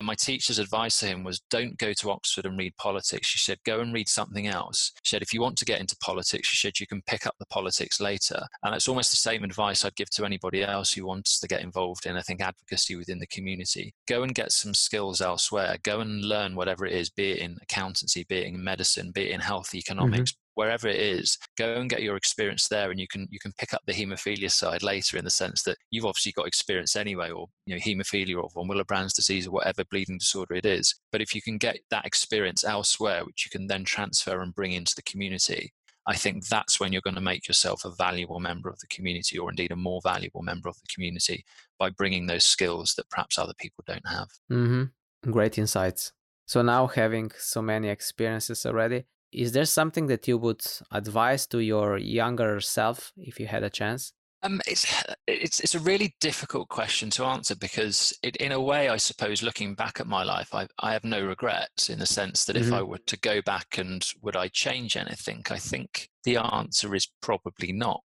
And 0.00 0.08
my 0.08 0.14
teacher's 0.16 0.58
advice 0.58 0.98
to 0.98 1.06
him 1.06 1.22
was 1.22 1.40
don't 1.50 1.78
go 1.78 1.92
to 1.92 2.10
Oxford 2.10 2.46
and 2.46 2.58
read 2.58 2.76
politics. 2.78 3.28
She 3.28 3.38
said, 3.38 3.58
go 3.64 3.78
and 3.78 3.94
read 3.94 4.08
something 4.08 4.48
else. 4.48 4.90
She 5.04 5.14
said, 5.14 5.22
if 5.22 5.32
you 5.32 5.40
want 5.40 5.56
to 5.58 5.64
get 5.64 5.80
into 5.80 5.96
politics, 5.98 6.48
she 6.48 6.56
said, 6.56 6.80
you 6.80 6.86
can 6.88 7.00
pick 7.06 7.28
up 7.28 7.36
the 7.38 7.46
politics 7.46 8.00
later. 8.00 8.42
And 8.64 8.74
it's 8.74 8.88
almost 8.88 9.12
the 9.12 9.16
same 9.16 9.44
advice 9.44 9.84
I'd 9.84 9.94
give 9.94 10.10
to 10.10 10.24
anybody 10.24 10.64
else 10.64 10.92
who 10.92 11.06
wants 11.06 11.38
to 11.38 11.46
get 11.46 11.62
involved 11.62 12.06
in, 12.06 12.16
I 12.16 12.22
think, 12.22 12.40
advocacy 12.40 12.96
within 12.96 13.20
the 13.20 13.28
community. 13.28 13.94
Go 14.08 14.24
and 14.24 14.34
get 14.34 14.50
some 14.50 14.74
skills 14.74 15.20
elsewhere. 15.20 15.76
Go 15.84 16.00
and 16.00 16.24
learn 16.24 16.56
whatever 16.56 16.84
it 16.86 16.92
is, 16.92 17.08
be 17.08 17.30
it 17.30 17.38
in 17.38 17.58
accountancy, 17.62 18.26
be 18.28 18.38
it 18.38 18.48
in 18.48 18.64
medicine, 18.64 19.12
be 19.12 19.30
it 19.30 19.30
in 19.30 19.40
health 19.40 19.76
economics, 19.76 20.32
mm-hmm 20.32 20.43
wherever 20.54 20.88
it 20.88 20.98
is 20.98 21.36
go 21.58 21.74
and 21.74 21.90
get 21.90 22.02
your 22.02 22.16
experience 22.16 22.68
there 22.68 22.90
and 22.90 23.00
you 23.00 23.06
can 23.08 23.26
you 23.30 23.38
can 23.38 23.52
pick 23.58 23.74
up 23.74 23.82
the 23.86 23.92
hemophilia 23.92 24.50
side 24.50 24.82
later 24.82 25.16
in 25.16 25.24
the 25.24 25.30
sense 25.30 25.62
that 25.62 25.76
you've 25.90 26.04
obviously 26.04 26.32
got 26.32 26.46
experience 26.46 26.96
anyway 26.96 27.30
or 27.30 27.46
you 27.66 27.74
know 27.74 27.80
hemophilia 27.80 28.42
or 28.42 28.48
von 28.50 28.68
willebrand's 28.68 29.14
disease 29.14 29.46
or 29.46 29.50
whatever 29.50 29.84
bleeding 29.90 30.18
disorder 30.18 30.54
it 30.54 30.66
is 30.66 30.94
but 31.12 31.20
if 31.20 31.34
you 31.34 31.42
can 31.42 31.58
get 31.58 31.78
that 31.90 32.04
experience 32.04 32.64
elsewhere 32.64 33.24
which 33.24 33.44
you 33.44 33.50
can 33.50 33.66
then 33.66 33.84
transfer 33.84 34.40
and 34.40 34.54
bring 34.54 34.72
into 34.72 34.94
the 34.94 35.02
community 35.02 35.72
I 36.06 36.16
think 36.16 36.46
that's 36.46 36.78
when 36.78 36.92
you're 36.92 37.02
going 37.02 37.14
to 37.14 37.20
make 37.20 37.48
yourself 37.48 37.84
a 37.84 37.90
valuable 37.90 38.40
member 38.40 38.68
of 38.68 38.78
the 38.78 38.86
community, 38.88 39.38
or 39.38 39.48
indeed 39.48 39.70
a 39.70 39.76
more 39.76 40.00
valuable 40.02 40.42
member 40.42 40.68
of 40.68 40.76
the 40.76 40.86
community, 40.92 41.44
by 41.78 41.90
bringing 41.90 42.26
those 42.26 42.44
skills 42.44 42.94
that 42.96 43.08
perhaps 43.08 43.38
other 43.38 43.54
people 43.58 43.84
don't 43.86 44.06
have. 44.06 44.28
Mm-hmm. 44.52 45.30
Great 45.30 45.56
insights. 45.56 46.12
So 46.46 46.60
now, 46.60 46.88
having 46.88 47.30
so 47.38 47.62
many 47.62 47.88
experiences 47.88 48.66
already, 48.66 49.04
is 49.34 49.52
there 49.52 49.64
something 49.64 50.06
that 50.06 50.28
you 50.28 50.38
would 50.38 50.64
advise 50.92 51.46
to 51.48 51.58
your 51.58 51.98
younger 51.98 52.60
self 52.60 53.12
if 53.16 53.40
you 53.40 53.46
had 53.46 53.62
a 53.62 53.70
chance? 53.70 54.12
Um, 54.44 54.60
it's 54.66 54.86
it's 55.26 55.60
it's 55.60 55.74
a 55.74 55.80
really 55.80 56.14
difficult 56.20 56.68
question 56.68 57.08
to 57.10 57.24
answer 57.24 57.56
because 57.56 58.12
it, 58.22 58.36
in 58.36 58.52
a 58.52 58.60
way, 58.60 58.90
I 58.90 58.98
suppose, 58.98 59.42
looking 59.42 59.74
back 59.74 60.00
at 60.00 60.06
my 60.06 60.22
life, 60.22 60.54
I 60.54 60.68
I 60.78 60.92
have 60.92 61.04
no 61.04 61.24
regrets 61.24 61.88
in 61.88 61.98
the 61.98 62.06
sense 62.06 62.44
that 62.44 62.56
mm-hmm. 62.56 62.66
if 62.66 62.72
I 62.72 62.82
were 62.82 62.98
to 63.06 63.18
go 63.20 63.40
back 63.40 63.78
and 63.78 64.06
would 64.20 64.36
I 64.36 64.48
change 64.48 64.98
anything, 64.98 65.42
I 65.50 65.56
think 65.56 66.10
the 66.24 66.36
answer 66.36 66.94
is 66.94 67.08
probably 67.22 67.72
not. 67.72 68.02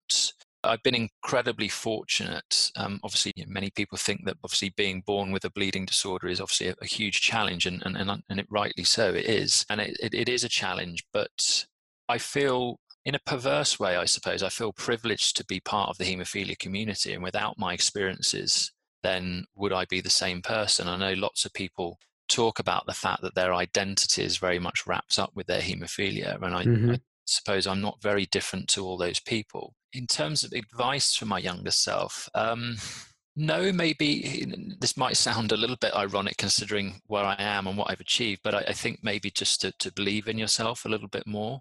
I've 0.67 0.83
been 0.83 0.95
incredibly 0.95 1.69
fortunate. 1.69 2.71
Um, 2.77 3.01
obviously, 3.03 3.33
you 3.37 3.47
know, 3.47 3.53
many 3.53 3.71
people 3.71 3.99
think 3.99 4.25
that 4.25 4.37
obviously 4.45 4.71
being 4.71 5.03
born 5.07 5.33
with 5.33 5.45
a 5.45 5.51
bleeding 5.51 5.87
disorder 5.87 6.29
is 6.29 6.41
obviously 6.41 6.69
a, 6.69 6.75
a 6.81 6.87
huge 6.87 7.21
challenge, 7.21 7.67
and, 7.67 7.83
and, 7.85 7.97
and, 7.97 8.41
it 8.41 8.47
rightly 8.51 8.85
so 8.85 9.15
it 9.15 9.27
is. 9.27 9.65
And 9.71 9.81
it, 9.81 9.97
it, 10.03 10.15
it 10.15 10.29
is 10.29 10.45
a 10.45 10.49
challenge, 10.49 11.05
but 11.13 11.67
I 12.09 12.19
feel 12.19 12.79
in 13.05 13.15
a 13.15 13.21
perverse 13.21 13.79
way, 13.79 13.97
I 13.97 14.05
suppose, 14.05 14.43
I 14.43 14.49
feel 14.49 14.73
privileged 14.73 15.37
to 15.37 15.45
be 15.45 15.61
part 15.61 15.91
of 15.91 15.99
the 15.99 16.05
haemophilia 16.05 16.59
community. 16.59 17.13
And 17.13 17.23
without 17.23 17.57
my 17.57 17.73
experiences, 17.73 18.73
then 19.05 19.45
would 19.55 19.73
I 19.73 19.85
be 19.85 20.01
the 20.01 20.11
same 20.11 20.43
person? 20.43 20.89
I 20.89 20.97
know 20.97 21.13
lots 21.13 21.45
of 21.45 21.53
people 21.53 21.99
talk 22.29 22.59
about 22.59 22.87
the 22.87 22.93
fact 22.93 23.23
that 23.23 23.37
their 23.37 23.55
identity 23.55 24.25
is 24.25 24.39
very 24.39 24.59
much 24.59 24.89
wrapped 24.89 25.21
up 25.21 25.31
with 25.37 25.47
their 25.47 25.61
haemophilia. 25.61 26.43
And 26.43 26.55
I, 26.55 26.65
mm-hmm. 26.65 26.91
I 26.91 27.01
suppose 27.27 27.67
I'm 27.67 27.81
not 27.81 28.03
very 28.03 28.27
different 28.27 28.69
to 28.69 28.85
all 28.85 28.97
those 28.97 29.21
people. 29.21 29.75
In 29.93 30.07
terms 30.07 30.45
of 30.45 30.53
advice 30.53 31.15
for 31.15 31.27
my 31.27 31.39
younger 31.39 31.71
self, 31.71 32.29
um, 32.35 32.77
no, 33.37 33.71
maybe 33.71 34.47
this 34.81 34.97
might 34.97 35.17
sound 35.17 35.53
a 35.53 35.57
little 35.57 35.77
bit 35.77 35.95
ironic 35.95 36.39
considering 36.39 37.01
where 37.07 37.25
I 37.25 37.37
am 37.39 37.67
and 37.67 37.77
what 37.77 37.91
I've 37.91 38.01
achieved, 38.01 38.41
but 38.43 38.55
I, 38.55 38.59
I 38.69 38.73
think 38.73 39.01
maybe 39.03 39.31
just 39.31 39.61
to, 39.61 39.73
to 39.79 39.93
believe 39.93 40.27
in 40.27 40.39
yourself 40.39 40.85
a 40.85 40.89
little 40.89 41.09
bit 41.09 41.27
more. 41.27 41.61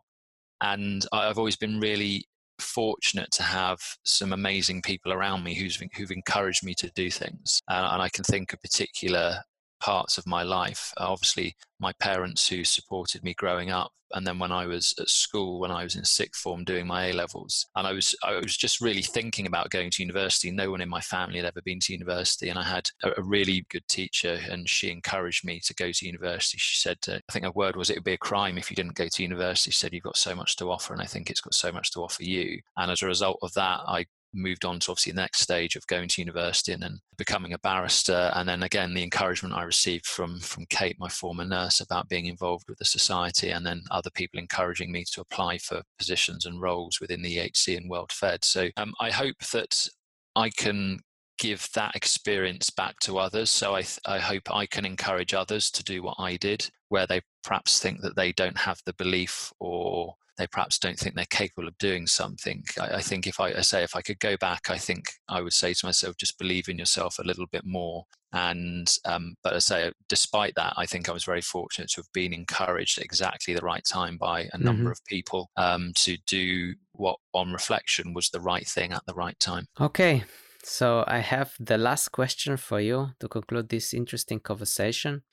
And 0.62 1.06
I've 1.12 1.38
always 1.38 1.58
been 1.58 1.82
really 1.82 2.26
fortunate 2.60 3.32
to 3.32 3.44
have 3.44 3.80
some 4.04 4.32
amazing 4.32 4.82
people 4.82 5.12
around 5.12 5.44
me 5.44 5.54
who's, 5.54 5.82
who've 5.98 6.12
encouraged 6.12 6.64
me 6.64 6.74
to 6.76 6.90
do 6.96 7.12
things. 7.12 7.62
Uh, 7.68 7.90
and 7.92 8.02
I 8.02 8.08
can 8.08 8.24
think 8.24 8.54
of 8.54 8.62
particular 8.62 9.40
parts 9.80 10.18
of 10.18 10.28
my 10.28 10.44
life. 10.44 10.94
Uh, 10.98 11.08
obviously, 11.10 11.56
my 11.80 11.94
parents 12.00 12.48
who 12.48 12.64
supported 12.64 13.24
me 13.24 13.34
growing 13.34 13.70
up, 13.72 13.92
and 14.14 14.26
then 14.26 14.40
when 14.40 14.52
I 14.52 14.66
was 14.66 14.94
at 15.00 15.10
school, 15.10 15.60
when 15.60 15.72
I 15.72 15.84
was 15.84 15.96
in 15.96 16.06
sixth 16.06 16.42
form 16.42 16.64
doing 16.64 16.88
my 16.88 17.08
A 17.08 17.14
levels, 17.14 17.66
and 17.76 17.86
I 17.88 17.92
was 17.92 18.16
I 18.24 18.36
was 18.36 18.56
just 18.56 18.82
really 18.82 19.02
thinking 19.02 19.48
about 19.48 19.72
going 19.72 19.92
to 19.92 20.04
university. 20.04 20.52
No 20.52 20.72
one 20.72 20.82
in 20.82 20.90
my 20.90 21.02
family 21.02 21.38
had 21.38 21.46
ever 21.46 21.62
been 21.64 21.80
to 21.82 21.94
university, 21.94 22.50
and 22.50 22.60
I 22.60 22.64
had 22.64 22.88
a, 23.04 23.22
really 23.22 23.66
good 23.70 23.88
teacher, 23.88 24.40
and 24.50 24.70
she 24.70 24.92
encouraged 24.92 25.46
me 25.46 25.60
to 25.66 25.74
go 25.74 25.92
to 25.92 26.06
university. 26.06 26.58
She 26.60 26.78
said, 26.78 26.98
uh, 27.08 27.20
I 27.28 27.32
think 27.32 27.46
her 27.46 27.52
word 27.52 27.76
was, 27.76 27.90
it 27.90 27.98
would 27.98 28.04
be 28.04 28.14
a 28.14 28.18
crime 28.18 28.58
if 28.58 28.70
you 28.70 28.76
didn't 28.76 28.96
go 28.96 29.08
to 29.08 29.24
university. 29.24 29.72
She 29.72 29.80
said, 29.80 29.94
you've 29.94 30.04
got 30.04 30.18
so 30.18 30.36
much 30.36 30.56
to 30.58 30.72
offer, 30.72 30.94
and 30.94 31.02
I 31.02 31.06
think 31.06 31.30
it's 31.30 31.42
got 31.42 31.56
so 31.56 31.72
much 31.72 31.92
to 31.92 32.02
offer 32.02 32.24
you. 32.24 32.62
And 32.78 32.92
as 32.92 33.02
a 33.02 33.08
result 33.08 33.40
of 33.42 33.54
that, 33.54 33.82
I 33.88 34.06
moved 34.36 34.66
on 34.66 34.80
to 34.80 34.92
obviously 34.92 35.14
the 35.14 35.22
next 35.22 35.40
stage 35.40 35.76
of 35.76 35.88
going 35.88 36.08
to 36.10 36.22
university 36.22 36.74
and 36.74 36.84
then 36.84 37.00
becoming 37.18 37.54
a 37.54 37.60
barrister. 37.60 38.32
And 38.36 38.48
then 38.48 38.64
again, 38.64 38.94
the 38.94 39.04
encouragement 39.04 39.56
I 39.56 39.64
received 39.64 40.06
from 40.06 40.40
from 40.40 40.66
Kate, 40.70 40.98
my 41.00 41.10
former 41.10 41.46
nurse, 41.46 41.80
about 41.80 42.10
being 42.10 42.26
involved 42.26 42.66
with 42.68 42.78
the 42.78 42.86
society, 42.86 43.50
and 43.50 43.66
then 43.66 43.82
other 43.92 44.10
people 44.10 44.40
encouraging 44.40 44.92
me 44.92 45.06
to 45.14 45.22
apply 45.22 45.58
for 45.60 45.82
positions 45.98 46.46
and 46.46 46.62
roles 46.62 47.00
within 47.00 47.22
the 47.22 47.38
EHC 47.38 47.78
and 47.78 47.90
World 47.90 48.12
Fed. 48.12 48.44
So 48.44 48.70
um, 48.78 48.94
I 49.00 49.12
hope 49.12 49.38
that 49.54 49.88
I 50.36 50.50
can 50.50 51.00
give 51.38 51.68
that 51.74 51.96
experience 51.96 52.70
back 52.70 52.98
to 53.02 53.18
others. 53.18 53.50
So 53.50 53.76
I, 53.76 53.82
th- 53.82 54.00
I 54.06 54.20
hope 54.20 54.44
I 54.54 54.66
can 54.66 54.86
encourage 54.86 55.34
others 55.34 55.70
to 55.72 55.84
do 55.84 56.02
what 56.02 56.16
I 56.18 56.38
did, 56.38 56.70
where 56.90 57.08
they 57.08 57.22
perhaps 57.44 57.80
think 57.80 58.02
that 58.02 58.16
they 58.16 58.32
don't 58.32 58.58
have 58.58 58.80
the 58.86 58.94
belief 58.94 59.52
or 59.60 60.16
they 60.38 60.48
perhaps 60.48 60.80
don't 60.80 60.98
think 60.98 61.16
they're 61.16 61.26
capable 61.26 61.68
of 61.68 61.78
doing 61.78 62.08
something. 62.08 62.64
I, 62.80 62.96
I 62.96 63.02
think 63.02 63.28
if 63.28 63.40
I, 63.40 63.50
I, 63.50 63.62
say 63.62 63.84
if 63.84 63.96
I 63.96 64.02
could 64.02 64.20
go 64.20 64.36
back, 64.38 64.70
I 64.70 64.78
think 64.78 65.06
I 65.30 65.42
would 65.42 65.54
say 65.54 65.74
to 65.74 65.86
myself, 65.86 66.18
just 66.18 66.38
believe 66.38 66.68
in 66.68 66.78
yourself 66.78 67.20
a 67.20 67.24
little 67.24 67.48
bit 67.52 67.66
more. 67.66 68.06
And 68.34 68.94
um, 69.06 69.36
but 69.44 69.54
I 69.54 69.60
say, 69.60 69.92
despite 70.10 70.56
that, 70.56 70.74
I 70.76 70.86
think 70.86 71.08
I 71.08 71.14
was 71.14 71.24
very 71.24 71.42
fortunate 71.42 71.90
to 71.92 72.02
have 72.02 72.12
been 72.14 72.34
encouraged 72.34 72.98
at 72.98 73.06
exactly 73.06 73.54
the 73.54 73.62
right 73.62 73.86
time 73.86 74.18
by 74.18 74.50
a 74.52 74.58
number 74.58 74.84
mm-hmm. 74.84 74.92
of 74.92 75.06
people 75.06 75.50
um, 75.56 75.94
to 75.96 76.18
do 76.28 76.74
what, 76.92 77.18
on 77.34 77.54
reflection, 77.54 78.14
was 78.14 78.30
the 78.30 78.42
right 78.42 78.68
thing 78.68 78.92
at 78.92 79.06
the 79.08 79.14
right 79.14 79.40
time. 79.40 79.68
Okay, 79.80 80.26
so 80.64 81.06
I 81.08 81.20
have 81.20 81.54
the 81.62 81.78
last 81.78 82.10
question 82.10 82.58
for 82.58 82.82
you 82.82 83.12
to 83.22 83.30
conclude 83.30 83.70
this 83.70 83.94
interesting 83.94 84.42
conversation. 84.42 85.24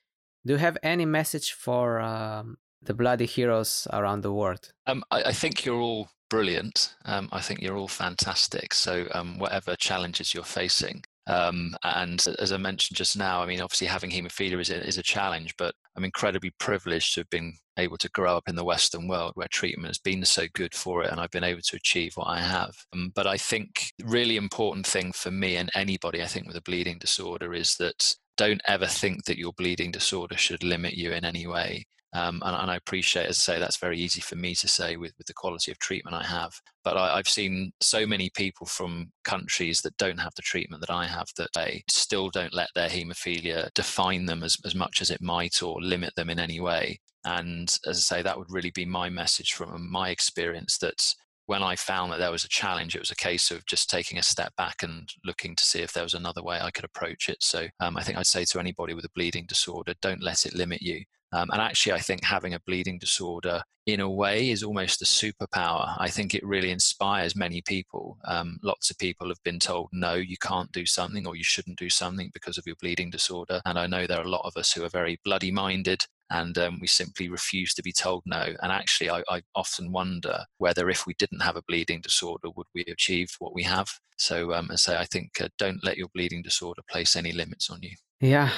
Do 0.47 0.53
you 0.53 0.59
have 0.59 0.79
any 0.83 1.05
message 1.05 1.53
for 1.53 2.01
um, 2.01 2.57
the 2.85 2.95
bloody 2.95 3.27
heroes 3.27 3.87
around 3.93 4.23
the 4.23 4.33
world? 4.33 4.73
Um, 4.87 5.05
I, 5.11 5.25
I, 5.25 5.33
think 5.33 5.65
you're 5.65 5.81
all 5.81 6.11
brilliant. 6.29 6.95
Um, 7.05 7.29
I 7.33 7.41
think 7.41 7.61
you're 7.61 7.77
all 7.77 7.89
fantastic. 7.89 8.75
So 8.75 9.07
um, 9.13 9.39
whatever 9.39 9.77
challenges 9.77 10.35
you're 10.35 10.45
facing, 10.45 11.05
um, 11.27 11.77
and 11.85 12.25
as 12.39 12.53
I 12.53 12.57
mentioned 12.57 12.97
just 12.97 13.17
now, 13.17 13.43
I 13.43 13.47
mean, 13.47 13.61
obviously 13.61 13.87
having 13.87 14.11
haemophilia 14.11 14.61
is 14.61 14.71
a, 14.71 14.87
is 14.87 14.99
a 14.99 15.03
challenge, 15.03 15.55
but 15.57 15.75
I'm 15.97 16.05
incredibly 16.05 16.51
privileged 16.59 17.15
to 17.15 17.21
have 17.21 17.31
been 17.31 17.55
able 17.79 17.97
to 17.99 18.11
grow 18.11 18.37
up 18.37 18.49
in 18.49 18.57
the 18.57 18.65
Western 18.65 19.09
world 19.09 19.33
where 19.35 19.49
treatment 19.49 19.89
has 19.89 19.99
been 19.99 20.25
so 20.25 20.47
good 20.55 20.75
for 20.75 21.05
it, 21.05 21.11
and 21.11 21.21
I've 21.21 21.31
been 21.31 21.45
able 21.45 21.63
to 21.63 21.77
achieve 21.77 22.13
what 22.17 22.29
I 22.29 22.41
have. 22.41 22.75
Um, 22.93 23.13
but 23.15 23.27
I 23.27 23.37
think 23.37 23.93
really 24.03 24.37
important 24.37 24.87
thing 24.87 25.13
for 25.13 25.31
me 25.31 25.57
and 25.57 25.71
anybody, 25.75 26.23
I 26.23 26.27
think, 26.27 26.49
with 26.49 26.57
a 26.57 26.63
bleeding 26.63 26.99
disorder 26.99 27.55
is 27.55 27.77
that 27.77 28.17
don't 28.37 28.63
ever 28.67 28.87
think 28.87 29.25
that 29.27 29.39
your 29.39 29.53
bleeding 29.53 29.93
disorder 29.93 30.37
should 30.37 30.65
limit 30.65 30.95
you 30.95 31.13
in 31.13 31.25
any 31.25 31.47
way. 31.47 31.87
Um, 32.15 32.43
and, 32.45 32.55
and, 32.55 32.71
I 32.71 32.77
appreciate, 32.77 33.27
as 33.27 33.39
I 33.39 33.55
say, 33.55 33.59
that's 33.59 33.79
very 33.79 33.99
easy 33.99 34.21
for 34.21 34.37
me 34.37 34.55
to 34.57 34.69
say 34.69 34.97
with, 34.97 35.13
with 35.17 35.27
the 35.27 35.33
quality 35.33 35.71
of 35.71 35.79
treatment 35.79 36.15
I 36.15 36.25
have. 36.25 36.53
But 36.85 36.99
I, 36.99 37.17
have 37.17 37.29
seen 37.29 37.73
so 37.81 38.07
many 38.07 38.31
people 38.35 38.67
from 38.67 39.11
countries 39.25 39.81
that 39.81 39.97
don't 39.97 40.21
have 40.21 40.35
the 40.35 40.43
treatment 40.43 40.83
that 40.83 40.93
I 40.93 41.07
have 41.07 41.29
that 41.39 41.51
they 41.55 41.85
still 41.89 42.29
don't 42.29 42.53
let 42.53 42.69
their 42.75 42.91
haemophilia 42.91 43.73
define 43.75 44.27
them 44.27 44.43
as, 44.43 44.59
as 44.65 44.75
much 44.75 45.01
as 45.01 45.11
it 45.11 45.23
might 45.23 45.63
or 45.63 45.81
limit 45.81 46.15
them 46.15 46.29
in 46.29 46.39
any 46.39 46.61
way. 46.61 47.01
And 47.25 47.75
as 47.87 47.97
I 47.97 48.17
say, 48.17 48.23
that 48.23 48.37
would 48.37 48.51
really 48.51 48.73
be 48.73 48.85
my 48.85 49.09
message 49.09 49.55
from 49.55 49.91
my 49.91 50.11
experience 50.11 50.77
that 50.79 51.15
when 51.47 51.63
I 51.63 51.77
found 51.77 52.13
that 52.13 52.19
there 52.19 52.31
was 52.31 52.45
a 52.45 52.49
challenge, 52.49 52.95
it 52.95 53.01
was 53.01 53.11
a 53.11 53.17
case 53.17 53.51
of 53.51 53.67
just 53.67 53.91
taking 53.91 54.19
a 54.19 54.23
step 54.23 54.55
back 54.57 54.83
and 54.83 55.09
looking 55.25 55.57
to 55.57 55.65
see 55.65 55.81
if 55.81 55.93
there 55.93 56.05
was 56.05 56.15
another 56.15 56.43
way 56.43 56.61
I 56.61 56.71
could 56.71 56.85
approach 56.85 57.29
it. 57.29 57.43
So 57.43 57.67
um, 57.81 57.97
I 57.97 58.03
think 58.03 58.19
I'd 58.19 58.27
say 58.27 58.45
to 58.47 58.61
anybody 58.61 58.95
with 58.95 59.05
a 59.05 59.11
bleeding 59.15 59.47
disorder, 59.47 59.95
don't 60.03 60.23
let 60.23 60.47
it 60.47 60.55
limit 60.55 60.83
you. 60.83 61.05
Um, 61.33 61.51
and 61.53 61.61
actually, 61.61 61.93
I 61.93 62.01
think 62.01 62.25
having 62.25 62.55
a 62.55 62.61
bleeding 62.61 62.99
disorder 62.99 63.63
in 63.87 64.01
a 64.01 64.11
way 64.11 64.51
is 64.51 64.63
almost 64.63 65.03
a 65.03 65.05
superpower. 65.05 65.97
I 65.99 66.09
think 66.09 66.35
it 66.35 66.47
really 66.47 66.71
inspires 66.71 67.35
many 67.35 67.63
people. 67.63 68.19
Um, 68.25 68.59
lots 68.63 68.91
of 68.91 68.99
people 68.99 69.29
have 69.29 69.43
been 69.43 69.59
told, 69.59 69.89
no, 69.93 70.15
you 70.15 70.37
can't 70.37 70.71
do 70.71 70.87
something 70.87 71.27
or 71.27 71.35
you 71.35 71.43
shouldn't 71.43 71.79
do 71.79 71.91
something 71.91 72.31
because 72.33 72.59
of 72.59 72.67
your 72.67 72.77
bleeding 72.81 73.11
disorder. 73.11 73.61
And 73.67 73.79
I 73.79 73.87
know 73.87 74.07
there 74.07 74.21
are 74.21 74.25
a 74.25 74.31
lot 74.31 74.47
of 74.47 74.57
us 74.57 74.73
who 74.73 74.85
are 74.85 74.89
very 74.89 75.19
bloody 75.25 75.51
minded 75.51 76.07
and 76.31 76.57
um, 76.57 76.79
we 76.81 76.87
simply 76.87 77.29
refuse 77.29 77.75
to 77.75 77.83
be 77.83 77.93
told 77.93 78.23
no. 78.25 78.55
And 78.63 78.73
actually, 78.73 79.11
I, 79.11 79.23
I, 79.29 79.43
often 79.55 79.93
wonder 79.93 80.45
whether 80.57 80.89
if 80.89 81.07
we 81.07 81.15
didn't 81.19 81.43
have 81.43 81.57
a 81.57 81.63
bleeding 81.69 82.01
disorder, 82.01 82.49
would 82.57 82.69
we 82.75 82.85
achieve 82.85 83.37
what 83.39 83.55
we 83.55 83.65
have? 83.65 83.89
So, 84.17 84.55
um, 84.55 84.69
I 84.73 84.77
say, 84.77 84.97
I 84.97 85.05
think 85.05 85.41
uh, 85.41 85.49
don't 85.59 85.85
let 85.85 85.99
your 85.99 86.09
bleeding 86.15 86.43
disorder 86.43 86.81
place 86.91 87.17
any 87.17 87.33
limits 87.33 87.69
on 87.69 87.83
you. 87.83 87.91
Yeah, 88.21 88.51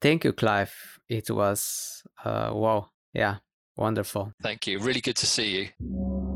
Thank 0.00 0.24
you, 0.24 0.32
Clive. 0.32 0.74
It 1.08 1.30
was, 1.30 2.02
uh, 2.24 2.50
wow. 2.52 2.90
Yeah, 3.12 3.36
wonderful. 3.76 4.32
Thank 4.42 4.66
you. 4.66 4.78
Really 4.78 5.00
good 5.00 5.16
to 5.16 5.26
see 5.26 5.70
you. 5.80 6.27